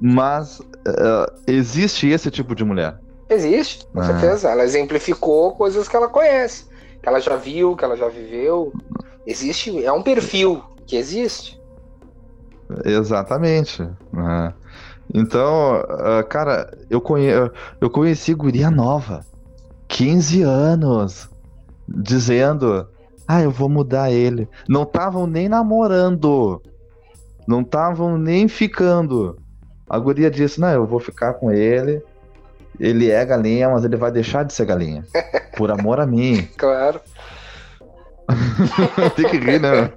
Mas 0.01 0.61
eh, 0.87 1.25
existe 1.47 2.07
esse 2.07 2.31
tipo 2.31 2.55
de 2.55 2.63
mulher. 2.63 2.97
Existe, 3.29 3.85
com 3.93 3.99
Ah. 3.99 4.03
certeza. 4.05 4.49
Ela 4.49 4.63
exemplificou 4.63 5.55
coisas 5.55 5.87
que 5.89 5.95
ela 5.95 6.07
conhece, 6.07 6.65
ela 7.09 7.19
já 7.19 7.35
viu, 7.35 7.75
que 7.75 7.83
ela 7.83 7.97
já 7.97 8.07
viveu. 8.07 8.71
Existe, 9.25 9.83
é 9.83 9.91
um 9.91 10.01
perfil 10.01 10.63
que 10.85 10.95
existe. 10.95 11.59
Exatamente. 12.85 13.81
né? 14.13 14.53
Então, 15.13 15.83
ah, 15.89 16.23
cara, 16.23 16.71
eu, 16.89 17.01
conhe... 17.01 17.31
eu 17.81 17.89
conheci 17.89 18.33
guria 18.33 18.69
nova, 18.69 19.25
15 19.87 20.43
anos, 20.43 21.29
dizendo: 21.87 22.87
Ah, 23.27 23.41
eu 23.41 23.49
vou 23.49 23.67
mudar 23.67 24.11
ele. 24.11 24.47
Não 24.67 24.83
estavam 24.83 25.25
nem 25.25 25.49
namorando, 25.49 26.61
não 27.47 27.61
estavam 27.61 28.17
nem 28.17 28.47
ficando. 28.47 29.35
A 29.89 29.97
guria 29.97 30.29
disse: 30.29 30.61
Não, 30.61 30.69
eu 30.69 30.85
vou 30.85 30.99
ficar 30.99 31.33
com 31.33 31.51
ele. 31.51 32.03
Ele 32.79 33.11
é 33.11 33.25
galinha, 33.25 33.69
mas 33.69 33.83
ele 33.83 33.97
vai 33.97 34.11
deixar 34.11 34.43
de 34.43 34.53
ser 34.53 34.65
galinha. 34.65 35.03
Por 35.57 35.71
amor 35.71 35.99
a 35.99 36.05
mim. 36.05 36.47
Claro. 36.57 37.01
Tem 39.15 39.27
que 39.27 39.37
rir, 39.37 39.59
né? 39.59 39.91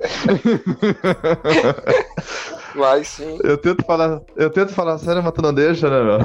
Vai 2.74 3.04
sim. 3.04 3.38
Eu 3.44 3.58
tento 3.58 3.84
falar, 3.84 4.22
eu 4.36 4.48
tento 4.48 4.72
falar 4.72 4.96
sério, 4.96 5.22
mas 5.22 5.34
tu 5.34 5.42
não 5.42 5.52
deixa, 5.52 5.90
né, 5.90 6.02
meu? 6.02 6.18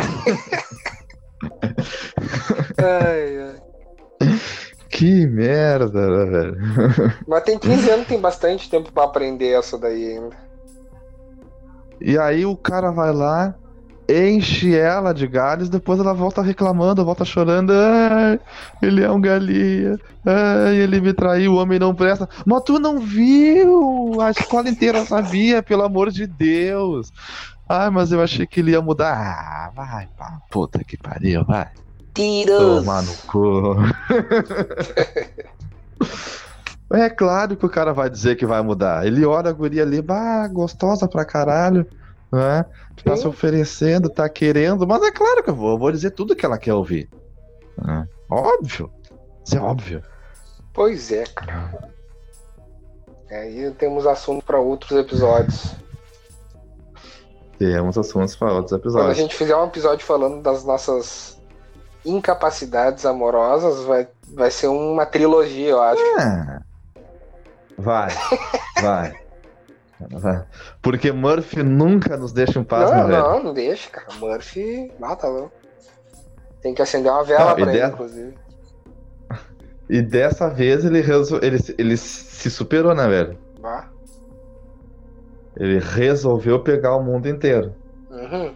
Ai, 2.78 3.40
ai. 3.40 3.56
Que 4.90 5.28
merda, 5.28 6.08
né, 6.08 6.26
velho? 6.32 6.58
Mas 7.28 7.44
tem 7.44 7.60
15 7.60 7.90
anos, 7.90 8.08
tem 8.08 8.20
bastante 8.20 8.70
tempo 8.70 8.92
pra 8.92 9.04
aprender 9.04 9.52
essa 9.58 9.78
daí 9.78 10.14
ainda. 10.14 10.36
E 12.00 12.18
aí 12.18 12.46
o 12.46 12.56
cara 12.56 12.90
vai 12.92 13.12
lá, 13.12 13.54
enche 14.10 14.76
ela 14.76 15.14
de 15.14 15.28
galhos, 15.28 15.70
depois 15.70 16.00
ela 16.00 16.14
volta 16.14 16.42
reclamando, 16.42 17.04
volta 17.04 17.26
chorando. 17.26 17.72
Ai, 17.74 18.40
ele 18.82 19.04
é 19.04 19.12
um 19.12 19.20
galinha. 19.20 20.00
Ai, 20.26 20.78
ele 20.78 21.02
me 21.02 21.14
traiu, 21.14 21.54
o 21.54 21.58
homem 21.58 21.80
não 21.80 21.94
presta. 21.94 22.28
Mas 22.46 22.64
tu 22.64 22.80
não 22.80 23.00
viu? 23.00 24.22
A 24.22 24.32
escola 24.32 24.70
inteira 24.70 25.06
sabia, 25.06 25.62
pelo 25.62 25.84
amor 25.84 26.10
de 26.12 26.26
Deus. 26.26 27.12
Ah, 27.68 27.92
mas 27.92 28.12
eu 28.12 28.22
achei 28.22 28.48
que 28.48 28.62
ele 28.62 28.72
ia 28.72 28.82
mudar. 28.82 29.14
Ah, 29.14 29.72
vai 29.76 30.08
pra 30.16 30.40
puta 30.50 30.84
que 30.84 30.98
pariu, 30.98 31.44
vai. 31.44 31.68
Tiros! 32.14 32.80
Tomar 32.80 33.04
no 33.04 33.14
cu. 33.28 33.76
É 36.94 37.10
claro 37.10 37.58
que 37.58 37.66
o 37.66 37.70
cara 37.70 37.94
vai 37.94 38.10
dizer 38.10 38.38
que 38.38 38.46
vai 38.46 38.62
mudar. 38.62 39.06
Ele 39.06 39.26
olha 39.26 39.50
a 39.50 39.54
guria 39.54 39.84
ali, 39.84 40.02
bah, 40.02 40.48
gostosa 40.48 41.08
pra 41.08 41.26
caralho, 41.26 41.86
né? 42.32 42.66
Tá 43.04 43.16
Sim. 43.16 43.22
se 43.22 43.28
oferecendo, 43.28 44.10
tá 44.10 44.28
querendo, 44.28 44.86
mas 44.88 45.02
é 45.04 45.12
claro 45.12 45.44
que 45.44 45.50
eu 45.50 45.56
vou, 45.56 45.72
eu 45.72 45.78
vou 45.78 45.92
dizer 45.92 46.12
tudo 46.12 46.36
que 46.36 46.46
ela 46.46 46.58
quer 46.58 46.74
ouvir. 46.74 47.10
né? 47.78 48.08
Óbvio. 48.30 48.92
Isso 49.46 49.58
é 49.58 49.62
óbvio. 49.62 50.04
Pois 50.74 51.12
é, 51.12 51.24
cara. 51.26 51.90
Aí 53.32 53.72
temos 53.72 54.06
assunto 54.06 54.44
para 54.44 54.60
outros 54.60 54.92
episódios. 55.00 55.76
Temos 57.58 57.98
assuntos 57.98 58.36
para 58.36 58.52
outros 58.54 58.72
Quando 58.72 58.82
a 58.82 58.84
episódios. 58.84 59.18
gente 59.18 59.36
fizer 59.36 59.56
um 59.56 59.66
episódio 59.66 60.06
falando 60.06 60.42
das 60.42 60.64
nossas 60.64 61.38
incapacidades 62.06 63.06
amorosas, 63.06 63.84
vai, 63.86 64.08
vai 64.34 64.52
ser 64.52 64.68
uma 64.68 65.06
trilogia, 65.06 65.70
eu 65.70 65.82
acho. 65.82 66.02
É. 66.20 66.60
Vai, 67.78 68.10
vai. 68.82 69.20
Porque 70.82 71.12
Murphy 71.12 71.64
nunca 71.64 72.18
nos 72.18 72.32
deixa 72.32 72.60
em 72.60 72.64
paz, 72.64 72.90
não, 72.92 72.98
meu 72.98 73.08
velho. 73.08 73.24
não, 73.24 73.44
não 73.44 73.54
deixa, 73.54 73.90
cara. 73.90 74.08
Murphy 74.20 74.92
mata 75.00 75.28
louco. 75.28 75.52
Tem 76.62 76.74
que 76.74 76.82
acender 76.82 77.12
uma 77.12 77.24
vela 77.24 77.46
Não, 77.46 77.56
pra 77.56 77.74
ele, 77.74 77.86
inclusive. 77.86 78.34
E 79.90 80.02
dessa 80.02 80.50
vez 80.50 80.84
ele, 80.84 81.02
resol... 81.02 81.40
ele, 81.42 81.58
ele 81.78 81.98
se 81.98 82.50
superou, 82.50 82.94
né, 82.94 83.08
velho? 83.08 83.38
Vá. 83.60 83.90
Ele 85.56 85.80
resolveu 85.80 86.62
pegar 86.62 86.96
o 86.96 87.04
mundo 87.04 87.28
inteiro. 87.28 87.74
Uhum. 88.10 88.54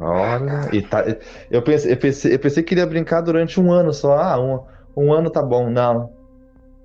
Olha, 0.00 0.68
e 0.72 0.82
tá, 0.82 1.04
eu, 1.50 1.62
pensei, 1.62 1.92
eu, 1.92 1.96
pensei, 1.96 2.34
eu 2.34 2.38
pensei 2.38 2.62
que 2.62 2.74
ele 2.74 2.80
ia 2.80 2.86
brincar 2.86 3.20
durante 3.20 3.60
um 3.60 3.72
ano 3.72 3.92
só. 3.92 4.16
Ah, 4.16 4.40
um, 4.40 4.64
um 4.96 5.12
ano 5.12 5.30
tá 5.30 5.42
bom. 5.42 5.70
Não. 5.70 6.12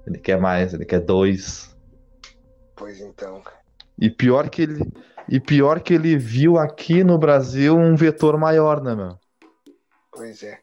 Ele 0.06 0.18
quer 0.18 0.40
mais, 0.40 0.74
ele 0.74 0.86
quer 0.86 1.00
dois. 1.00 1.73
Pois 2.76 3.00
então. 3.00 3.42
E 4.00 4.10
pior 4.10 4.50
que 4.50 4.62
ele, 4.64 4.92
e 5.30 5.40
pior 5.40 5.80
que 5.80 5.94
ele 5.94 6.18
viu 6.18 6.58
aqui 6.58 7.04
no 7.04 7.18
Brasil 7.18 7.78
um 7.78 7.96
vetor 7.96 8.38
maior, 8.38 8.82
né, 8.82 8.96
meu? 8.96 9.18
Pois 10.12 10.42
é. 10.44 10.60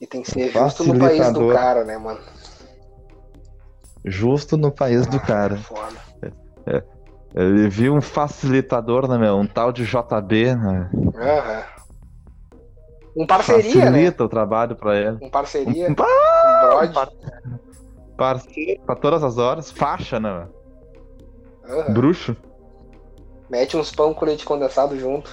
E 0.00 0.06
tem 0.06 0.22
que 0.22 0.30
ser 0.30 0.50
justo 0.50 0.84
no 0.84 0.98
país 0.98 1.32
do 1.32 1.48
cara, 1.48 1.84
né, 1.84 1.96
mano? 1.98 2.20
Justo 4.04 4.56
no 4.56 4.70
país 4.70 5.06
do 5.06 5.18
cara. 5.20 5.56
Foda. 5.56 5.96
Ele 7.34 7.68
viu 7.68 7.94
um 7.94 8.00
facilitador, 8.00 9.08
né, 9.08 9.18
meu? 9.18 9.36
Um 9.36 9.46
tal 9.46 9.72
de 9.72 9.84
JB, 9.84 10.54
né? 10.54 10.90
Aham. 11.16 11.64
Um 13.16 13.26
parceria, 13.26 13.74
né? 13.74 13.90
Facilita 13.90 14.24
o 14.24 14.28
trabalho 14.28 14.76
pra 14.76 14.96
ele. 14.96 15.18
Um 15.20 15.30
parceria. 15.30 15.88
Um- 15.88 15.92
Um 15.92 15.94
brode. 15.94 16.94
Parceiro 18.16 18.80
pra 18.86 18.94
todas 18.96 19.22
as 19.22 19.36
horas. 19.38 19.70
Faixa, 19.70 20.18
né? 20.20 20.46
Aham. 21.68 21.92
Bruxo. 21.92 22.36
Mete 23.50 23.76
uns 23.76 23.92
pão 23.92 24.14
com 24.14 24.24
leite 24.24 24.44
condensado 24.44 24.98
junto. 24.98 25.30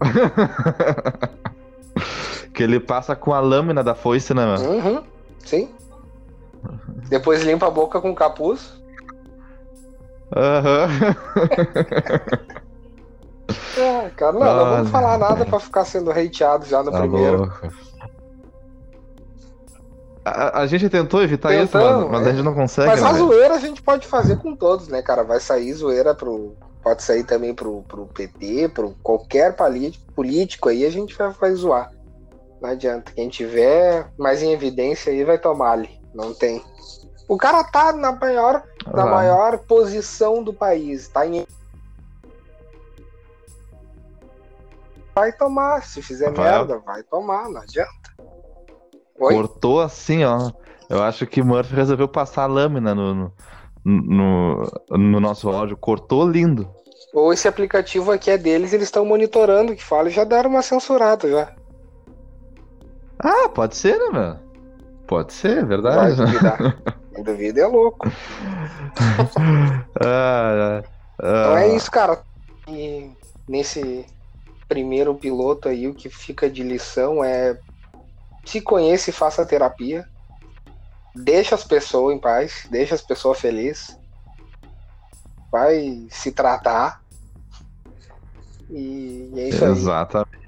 que 2.52 2.62
ele 2.62 2.78
passa 2.80 3.14
com 3.16 3.32
a 3.32 3.40
lâmina 3.40 3.82
da 3.82 3.94
foice, 3.94 4.34
né? 4.34 4.44
Uhum. 4.56 5.02
Sim. 5.44 5.70
Depois 7.08 7.42
limpa 7.42 7.66
a 7.66 7.70
boca 7.70 8.00
com 8.00 8.14
capuz. 8.14 8.80
Aham. 10.34 10.88
É, 13.78 14.10
cara, 14.16 14.32
não, 14.32 14.40
não 14.40 14.48
Ah, 14.48 14.64
vamos 14.76 14.90
falar 14.90 15.18
não. 15.18 15.28
nada 15.28 15.44
pra 15.44 15.60
ficar 15.60 15.84
sendo 15.84 16.10
hateado 16.10 16.64
já 16.66 16.82
no 16.82 16.90
Tá 16.90 17.00
primeiro. 17.00 17.38
louco. 17.38 17.68
A, 20.24 20.60
a 20.62 20.66
gente 20.66 20.88
tentou 20.88 21.22
evitar 21.22 21.54
isso, 21.54 21.72
Tentamos, 21.72 22.04
mas, 22.04 22.12
mas 22.12 22.26
é. 22.26 22.30
a 22.30 22.32
gente 22.32 22.44
não 22.44 22.54
consegue, 22.54 22.88
Mas 22.88 23.02
né, 23.02 23.08
a 23.08 23.12
velho? 23.12 23.26
zoeira 23.26 23.54
a 23.54 23.58
gente 23.58 23.82
pode 23.82 24.06
fazer 24.06 24.38
com 24.38 24.56
todos, 24.56 24.88
né, 24.88 25.02
cara? 25.02 25.22
Vai 25.22 25.38
sair 25.38 25.72
zoeira 25.74 26.14
pro. 26.14 26.56
Pode 26.82 27.02
sair 27.02 27.24
também 27.24 27.54
pro, 27.54 27.82
pro 27.82 28.06
PT, 28.06 28.68
pro 28.68 28.94
qualquer 29.02 29.54
político, 30.14 30.68
aí, 30.68 30.84
a 30.84 30.90
gente 30.90 31.14
vai, 31.16 31.30
vai 31.30 31.54
zoar. 31.54 31.90
Não 32.60 32.70
adianta. 32.70 33.12
Quem 33.12 33.28
tiver 33.28 34.06
mais 34.18 34.42
em 34.42 34.52
evidência 34.52 35.12
aí 35.12 35.24
vai 35.24 35.38
tomar 35.38 35.72
ali. 35.72 36.00
Não 36.14 36.32
tem. 36.32 36.62
O 37.28 37.36
cara 37.36 37.64
tá 37.64 37.92
na 37.92 38.12
maior, 38.12 38.62
na 38.86 39.04
Vai. 39.04 39.10
maior 39.10 39.58
posição 39.58 40.42
do 40.42 40.52
país. 40.52 41.08
Tá 41.08 41.26
em. 41.26 41.46
Vai 45.14 45.32
tomar. 45.32 45.82
Se 45.84 46.02
fizer 46.02 46.32
Vai. 46.32 46.50
merda, 46.50 46.78
vai 46.78 47.02
tomar. 47.02 47.48
Não 47.48 47.60
adianta. 47.60 48.14
Oi? 49.18 49.34
Cortou 49.34 49.80
assim, 49.80 50.24
ó. 50.24 50.50
Eu 50.88 51.02
acho 51.02 51.26
que 51.26 51.42
Murphy 51.42 51.74
resolveu 51.74 52.08
passar 52.08 52.44
a 52.44 52.46
lâmina 52.46 52.94
no, 52.94 53.14
no, 53.14 53.32
no, 53.84 54.72
no 54.90 55.20
nosso 55.20 55.48
áudio. 55.48 55.76
Cortou 55.76 56.28
lindo. 56.28 56.68
Ou 57.12 57.32
esse 57.32 57.46
aplicativo 57.46 58.10
aqui 58.10 58.30
é 58.30 58.36
deles, 58.36 58.72
eles 58.72 58.86
estão 58.86 59.04
monitorando 59.04 59.72
o 59.72 59.76
que 59.76 59.84
fala 59.84 60.08
e 60.08 60.12
já 60.12 60.24
deram 60.24 60.50
uma 60.50 60.62
censurada 60.62 61.30
já. 61.30 61.52
Ah, 63.18 63.48
pode 63.48 63.76
ser, 63.76 63.96
né, 63.98 64.10
meu? 64.12 64.36
Pode 65.06 65.32
ser, 65.32 65.58
é 65.58 65.64
verdade. 65.64 66.16
duvidar. 66.20 66.76
Quem 67.14 67.22
duvida 67.24 67.60
é 67.60 67.66
louco. 67.66 68.10
Ah, 70.04 70.82
ah, 70.82 70.82
Então 71.18 71.56
é 71.56 71.76
isso, 71.76 71.90
cara. 71.90 72.20
E 72.68 73.10
nesse 73.48 74.04
primeiro 74.68 75.14
piloto 75.14 75.68
aí, 75.68 75.86
o 75.86 75.94
que 75.94 76.08
fica 76.08 76.50
de 76.50 76.62
lição 76.62 77.22
é 77.22 77.56
se 78.44 78.60
conheça 78.60 79.10
e 79.10 79.12
faça 79.12 79.46
terapia. 79.46 80.08
Deixa 81.14 81.54
as 81.54 81.64
pessoas 81.64 82.14
em 82.14 82.18
paz, 82.18 82.66
deixa 82.70 82.94
as 82.94 83.02
pessoas 83.02 83.40
felizes. 83.40 83.98
Vai 85.50 86.06
se 86.10 86.32
tratar. 86.32 87.02
E 88.70 89.30
é 89.36 89.48
isso 89.48 89.64
aí. 89.64 89.70
Exatamente. 89.70 90.44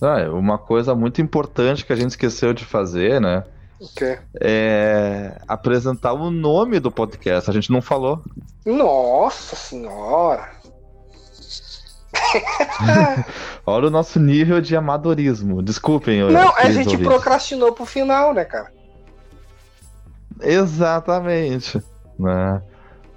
Ah, 0.00 0.20
é 0.20 0.28
uma 0.28 0.58
coisa 0.58 0.94
muito 0.94 1.20
importante 1.22 1.84
que 1.84 1.92
a 1.92 1.96
gente 1.96 2.10
esqueceu 2.10 2.52
de 2.52 2.64
fazer, 2.64 3.20
né? 3.20 3.44
Ok. 3.80 4.18
É 4.40 5.38
apresentar 5.48 6.12
o 6.12 6.30
nome 6.30 6.78
do 6.78 6.90
podcast. 6.90 7.50
A 7.50 7.52
gente 7.52 7.70
não 7.70 7.82
falou. 7.82 8.22
Nossa 8.64 9.56
senhora! 9.56 10.55
Olha 13.66 13.88
o 13.88 13.90
nosso 13.90 14.18
nível 14.20 14.60
de 14.60 14.76
amadorismo. 14.76 15.62
Desculpem. 15.62 16.18
eu- 16.20 16.30
Não, 16.30 16.54
a 16.56 16.70
gente 16.70 16.88
ouvintes. 16.88 17.06
procrastinou 17.06 17.72
pro 17.72 17.84
final, 17.86 18.32
né, 18.34 18.44
cara? 18.44 18.70
Exatamente. 20.40 21.80
Né? 22.18 22.62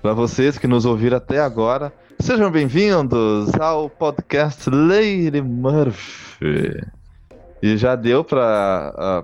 Para 0.01 0.13
vocês 0.13 0.57
que 0.57 0.67
nos 0.67 0.85
ouviram 0.85 1.17
até 1.17 1.39
agora, 1.39 1.91
sejam 2.19 2.49
bem-vindos 2.49 3.53
ao 3.59 3.89
podcast 3.89 4.69
Lady 4.69 5.41
Murphy. 5.41 6.81
E 7.61 7.75
já 7.75 7.95
deu 7.95 8.23
para 8.23 9.23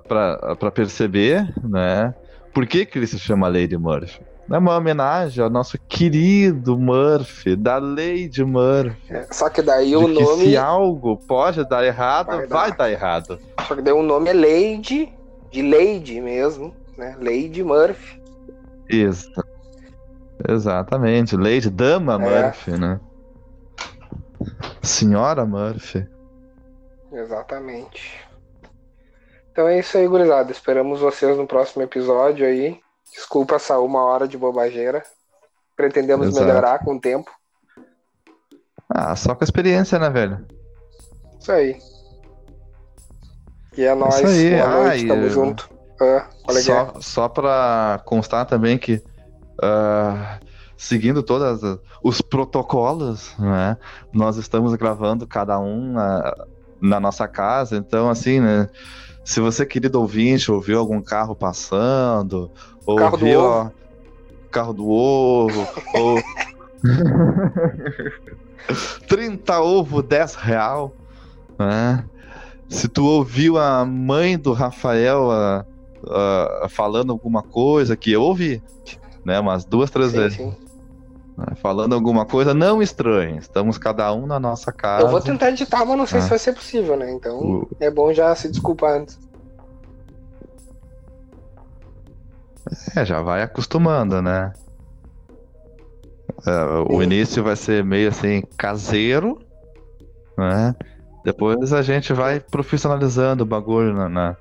perceber, 0.74 1.48
né? 1.64 2.14
Por 2.54 2.66
que, 2.68 2.86
que 2.86 2.98
ele 3.00 3.08
se 3.08 3.18
chama 3.18 3.48
Lady 3.48 3.78
Murphy? 3.78 4.22
É 4.50 4.58
uma 4.60 4.78
homenagem 4.78 5.44
ao 5.44 5.50
nosso 5.50 5.78
querido 5.88 6.78
Murphy, 6.78 7.56
da 7.56 7.80
Lady 7.80 8.44
Murphy. 8.44 8.96
É, 9.14 9.26
Só 9.32 9.50
que 9.50 9.62
daí 9.62 9.90
de 9.90 9.96
o 9.96 10.06
que 10.06 10.14
nome. 10.24 10.46
se 10.46 10.58
algo 10.58 11.18
pode 11.18 11.68
dar 11.68 11.84
errado, 11.84 12.28
Vai 12.28 12.48
vai, 12.48 12.70
dar. 12.70 12.78
dar 12.78 12.92
errado. 12.92 13.40
Só 13.68 13.76
que 13.76 13.82
daí 13.82 13.94
o 13.94 14.04
nome 14.04 14.30
é 14.30 14.34
Lady, 14.34 15.12
de 15.50 15.62
Lady 15.64 16.22
mesmo, 16.22 16.76
né? 16.96 17.16
Lady 17.20 17.64
Murphy. 17.64 18.22
Isso. 18.88 19.32
Exatamente. 20.48 21.36
Lady 21.36 21.70
Dama 21.72 22.14
É. 22.24 22.44
Murphy, 22.44 22.72
né? 22.80 23.00
Senhora 24.82 25.44
Murphy. 25.46 26.08
Exatamente. 27.12 28.20
Então 29.52 29.68
é 29.68 29.80
isso 29.80 29.98
aí, 29.98 30.08
gurizada. 30.08 30.52
Esperamos 30.52 31.00
vocês 31.00 31.36
no 31.38 31.48
próximo 31.48 31.82
episódio 31.82 32.46
aí. 32.46 32.80
Desculpa 33.16 33.56
essa 33.56 33.80
uma 33.80 34.04
hora 34.04 34.28
de 34.28 34.38
bobageira. 34.38 35.02
Pretendemos 35.76 36.28
Exato. 36.28 36.46
melhorar 36.46 36.80
com 36.80 36.96
o 36.96 37.00
tempo. 37.00 37.32
Ah, 38.90 39.16
só 39.16 39.34
com 39.34 39.44
a 39.44 39.46
experiência, 39.46 39.98
né, 39.98 40.10
velho? 40.10 40.46
Isso 41.40 41.52
aí. 41.52 41.80
E 43.78 43.84
é 43.84 43.96
nóis. 43.96 44.24
aí. 44.24 44.52
Boa 44.56 44.70
noite, 44.70 44.90
Ah, 44.90 44.98
e- 44.98 45.08
tamo 45.08 45.30
junto. 45.30 45.70
Ah, 46.00 46.28
é? 46.50 46.54
Só, 46.62 46.94
só 47.02 47.30
pra 47.30 48.02
constar 48.06 48.46
também 48.46 48.78
que, 48.78 49.02
ah, 49.62 50.40
seguindo 50.78 51.24
todos 51.24 51.80
os 52.04 52.22
protocolos, 52.22 53.34
né, 53.40 53.78
nós 54.14 54.36
estamos 54.38 54.76
gravando 54.76 55.26
cada 55.26 55.58
um 55.60 55.94
na, 55.94 56.46
na 56.82 57.00
nossa 57.00 57.28
casa, 57.28 57.78
então, 57.78 58.10
assim, 58.10 58.40
né, 58.42 58.70
se 59.26 59.42
você, 59.42 59.66
querido 59.66 60.00
ouvinte, 60.00 60.52
ouviu 60.52 60.80
algum 60.80 61.02
carro 61.02 61.36
passando, 61.36 62.50
Carro 62.98 63.18
do 63.18 63.26
ouviu, 63.26 63.40
ovo. 63.42 63.50
ó, 63.50 63.70
carro 64.52 64.74
do 64.74 64.88
ovo, 64.88 65.68
ou 65.96 66.22
30 69.08 69.60
ovo, 69.60 70.02
10 70.02 70.36
real. 70.36 70.94
Né? 71.58 72.06
Se 72.70 72.88
tu 72.88 73.06
ouviu 73.06 73.58
a 73.58 73.84
mãe 73.86 74.38
do 74.38 74.54
Rafael 74.54 75.30
uh, 75.30 75.66
uh, 76.66 76.70
falando 76.70 77.12
alguma 77.12 77.42
coisa 77.42 77.96
que 77.96 78.12
eu 78.12 78.22
ouvi, 78.22 78.62
né? 79.24 79.40
Umas 79.40 79.66
duas, 79.66 79.90
três 79.90 80.12
Sim, 80.12 80.18
vezes. 80.18 80.38
sim. 80.38 80.54
Né, 81.38 81.48
Falando 81.62 81.94
alguma 81.94 82.26
coisa, 82.26 82.54
não 82.54 82.82
estranhe. 82.82 83.38
Estamos 83.38 83.78
cada 83.78 84.12
um 84.14 84.26
na 84.26 84.40
nossa 84.40 84.72
casa. 84.72 85.04
Eu 85.06 85.10
vou 85.10 85.22
tentar 85.22 85.50
editar, 85.50 85.86
mas 85.86 85.98
não 85.98 86.06
sei 86.08 86.20
Ah. 86.20 86.22
se 86.24 86.30
vai 86.30 86.40
ser 86.40 86.54
possível, 86.54 86.96
né? 86.98 87.12
Então 87.12 87.38
O- 87.40 87.68
é 87.80 87.90
bom 87.92 88.14
já 88.14 88.34
se 88.36 88.50
desculpar 88.50 88.94
antes. 89.02 89.20
É, 92.96 93.06
já 93.06 93.22
vai 93.22 93.42
acostumando, 93.44 94.22
né? 94.22 94.54
É, 96.48 96.66
o 96.92 97.02
início 97.02 97.44
vai 97.44 97.56
ser 97.56 97.84
meio 97.84 98.10
assim, 98.10 98.44
caseiro, 98.58 99.40
né? 100.38 100.76
Depois 101.24 101.74
a 101.74 101.82
gente 101.82 102.14
vai 102.14 102.40
profissionalizando 102.40 103.44
o 103.44 103.48
bagulho 103.48 103.94
na, 103.94 104.10
na, 104.10 104.36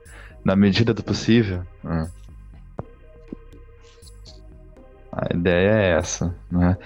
na 0.44 0.56
medida 0.56 0.92
do 0.92 1.02
possível. 1.02 1.62
né? 1.82 2.10
A 5.16 5.34
ideia 5.34 5.70
é 5.70 5.90
essa, 5.98 6.34
né? 6.50 6.76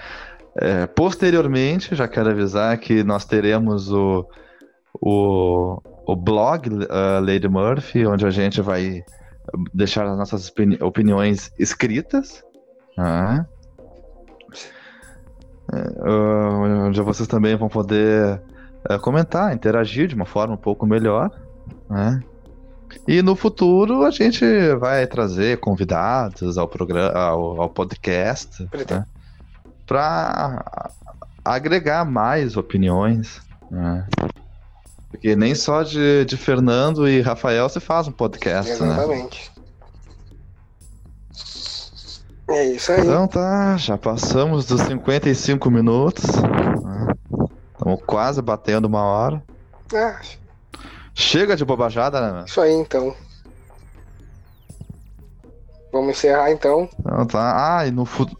É, 0.55 0.85
posteriormente, 0.85 1.95
já 1.95 2.07
quero 2.07 2.29
avisar 2.29 2.77
que 2.77 3.03
nós 3.03 3.25
teremos 3.25 3.91
o, 3.91 4.25
o, 5.01 5.81
o 6.05 6.15
blog 6.15 6.69
uh, 6.69 7.19
Lady 7.21 7.47
Murphy, 7.47 8.05
onde 8.05 8.25
a 8.25 8.29
gente 8.29 8.61
vai 8.61 9.03
deixar 9.73 10.05
as 10.05 10.17
nossas 10.17 10.49
opini- 10.49 10.77
opiniões 10.81 11.51
escritas, 11.57 12.43
né? 12.97 13.45
É, 15.71 16.09
uh, 16.09 16.87
onde 16.87 17.01
vocês 17.01 17.27
também 17.27 17.55
vão 17.55 17.69
poder 17.69 18.41
uh, 18.89 18.99
comentar, 18.99 19.53
interagir 19.53 20.07
de 20.07 20.15
uma 20.15 20.25
forma 20.25 20.53
um 20.53 20.57
pouco 20.57 20.85
melhor, 20.85 21.31
né? 21.89 22.21
E 23.07 23.21
no 23.21 23.35
futuro 23.35 24.03
a 24.03 24.11
gente 24.11 24.45
vai 24.75 25.05
trazer 25.07 25.59
convidados 25.59 26.57
ao 26.57 26.67
programa, 26.67 27.11
ao, 27.11 27.61
ao 27.61 27.69
podcast, 27.69 28.67
né? 28.89 29.05
para 29.85 30.91
agregar 31.43 32.05
mais 32.05 32.55
opiniões, 32.55 33.41
né? 33.71 34.07
Porque 35.09 35.35
nem 35.35 35.55
só 35.55 35.81
de, 35.81 36.23
de 36.25 36.37
Fernando 36.37 37.09
e 37.09 37.21
Rafael 37.21 37.67
se 37.67 37.79
faz 37.79 38.07
um 38.07 38.11
podcast, 38.11 38.79
né? 38.81 38.89
Exatamente. 38.89 39.51
É 42.47 42.65
isso 42.65 42.91
aí. 42.91 43.01
Então 43.01 43.27
tá, 43.27 43.77
já 43.77 43.97
passamos 43.97 44.65
dos 44.65 44.81
55 44.81 45.69
minutos. 45.71 46.25
Estamos 47.73 48.01
quase 48.05 48.41
batendo 48.41 48.85
uma 48.85 49.03
hora. 49.03 49.43
Ah, 49.93 50.19
Chega 51.19 51.57
de 51.57 51.65
bobajada, 51.65 52.31
né? 52.31 52.45
isso 52.47 52.61
aí 52.61 52.71
então. 52.71 53.13
Vamos 55.91 56.11
encerrar 56.11 56.49
então. 56.49 56.87
Então 56.97 57.25
tá. 57.25 57.77
Ah, 57.79 57.85
e 57.85 57.91
no 57.91 58.05
futuro. 58.05 58.39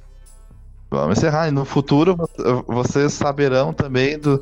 Vamos 0.89 1.17
encerrar. 1.17 1.49
E 1.49 1.51
no 1.51 1.65
futuro 1.65 2.15
vo- 2.15 2.29
vocês 2.67 3.11
saberão 3.11 3.73
também 3.73 4.17
do, 4.17 4.41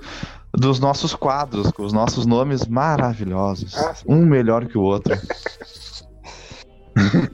dos 0.54 0.80
nossos 0.80 1.16
quadros, 1.16 1.72
com 1.72 1.82
os 1.84 1.92
nossos 1.92 2.28
nomes 2.28 2.68
maravilhosos. 2.68 3.76
Ah, 3.76 3.96
um 4.06 4.24
melhor 4.24 4.68
que 4.68 4.78
o 4.78 4.84
outro. 4.84 5.16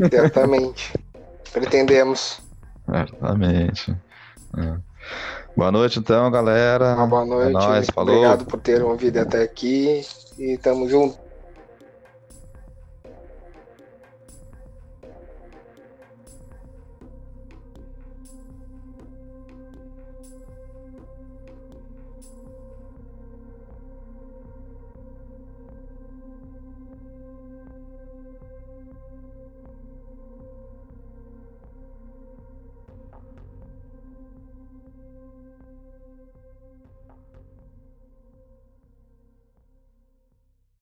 Certamente. 0.10 0.94
Pretendemos. 1.52 2.40
Certamente. 2.90 3.94
É. 4.58 4.76
Boa 5.56 5.72
noite 5.72 6.00
então, 6.00 6.32
galera. 6.32 6.96
Uma 6.96 7.08
boa 7.08 7.26
noite. 7.26 7.50
É 7.50 7.52
nóis, 7.52 7.90
falou. 7.90 8.16
Obrigado 8.16 8.46
por 8.46 8.60
terem 8.62 8.84
ouvido 8.84 9.18
até 9.18 9.44
aqui. 9.44 10.02
E 10.38 10.58
tamo 10.60 10.88
junto. 10.88 11.23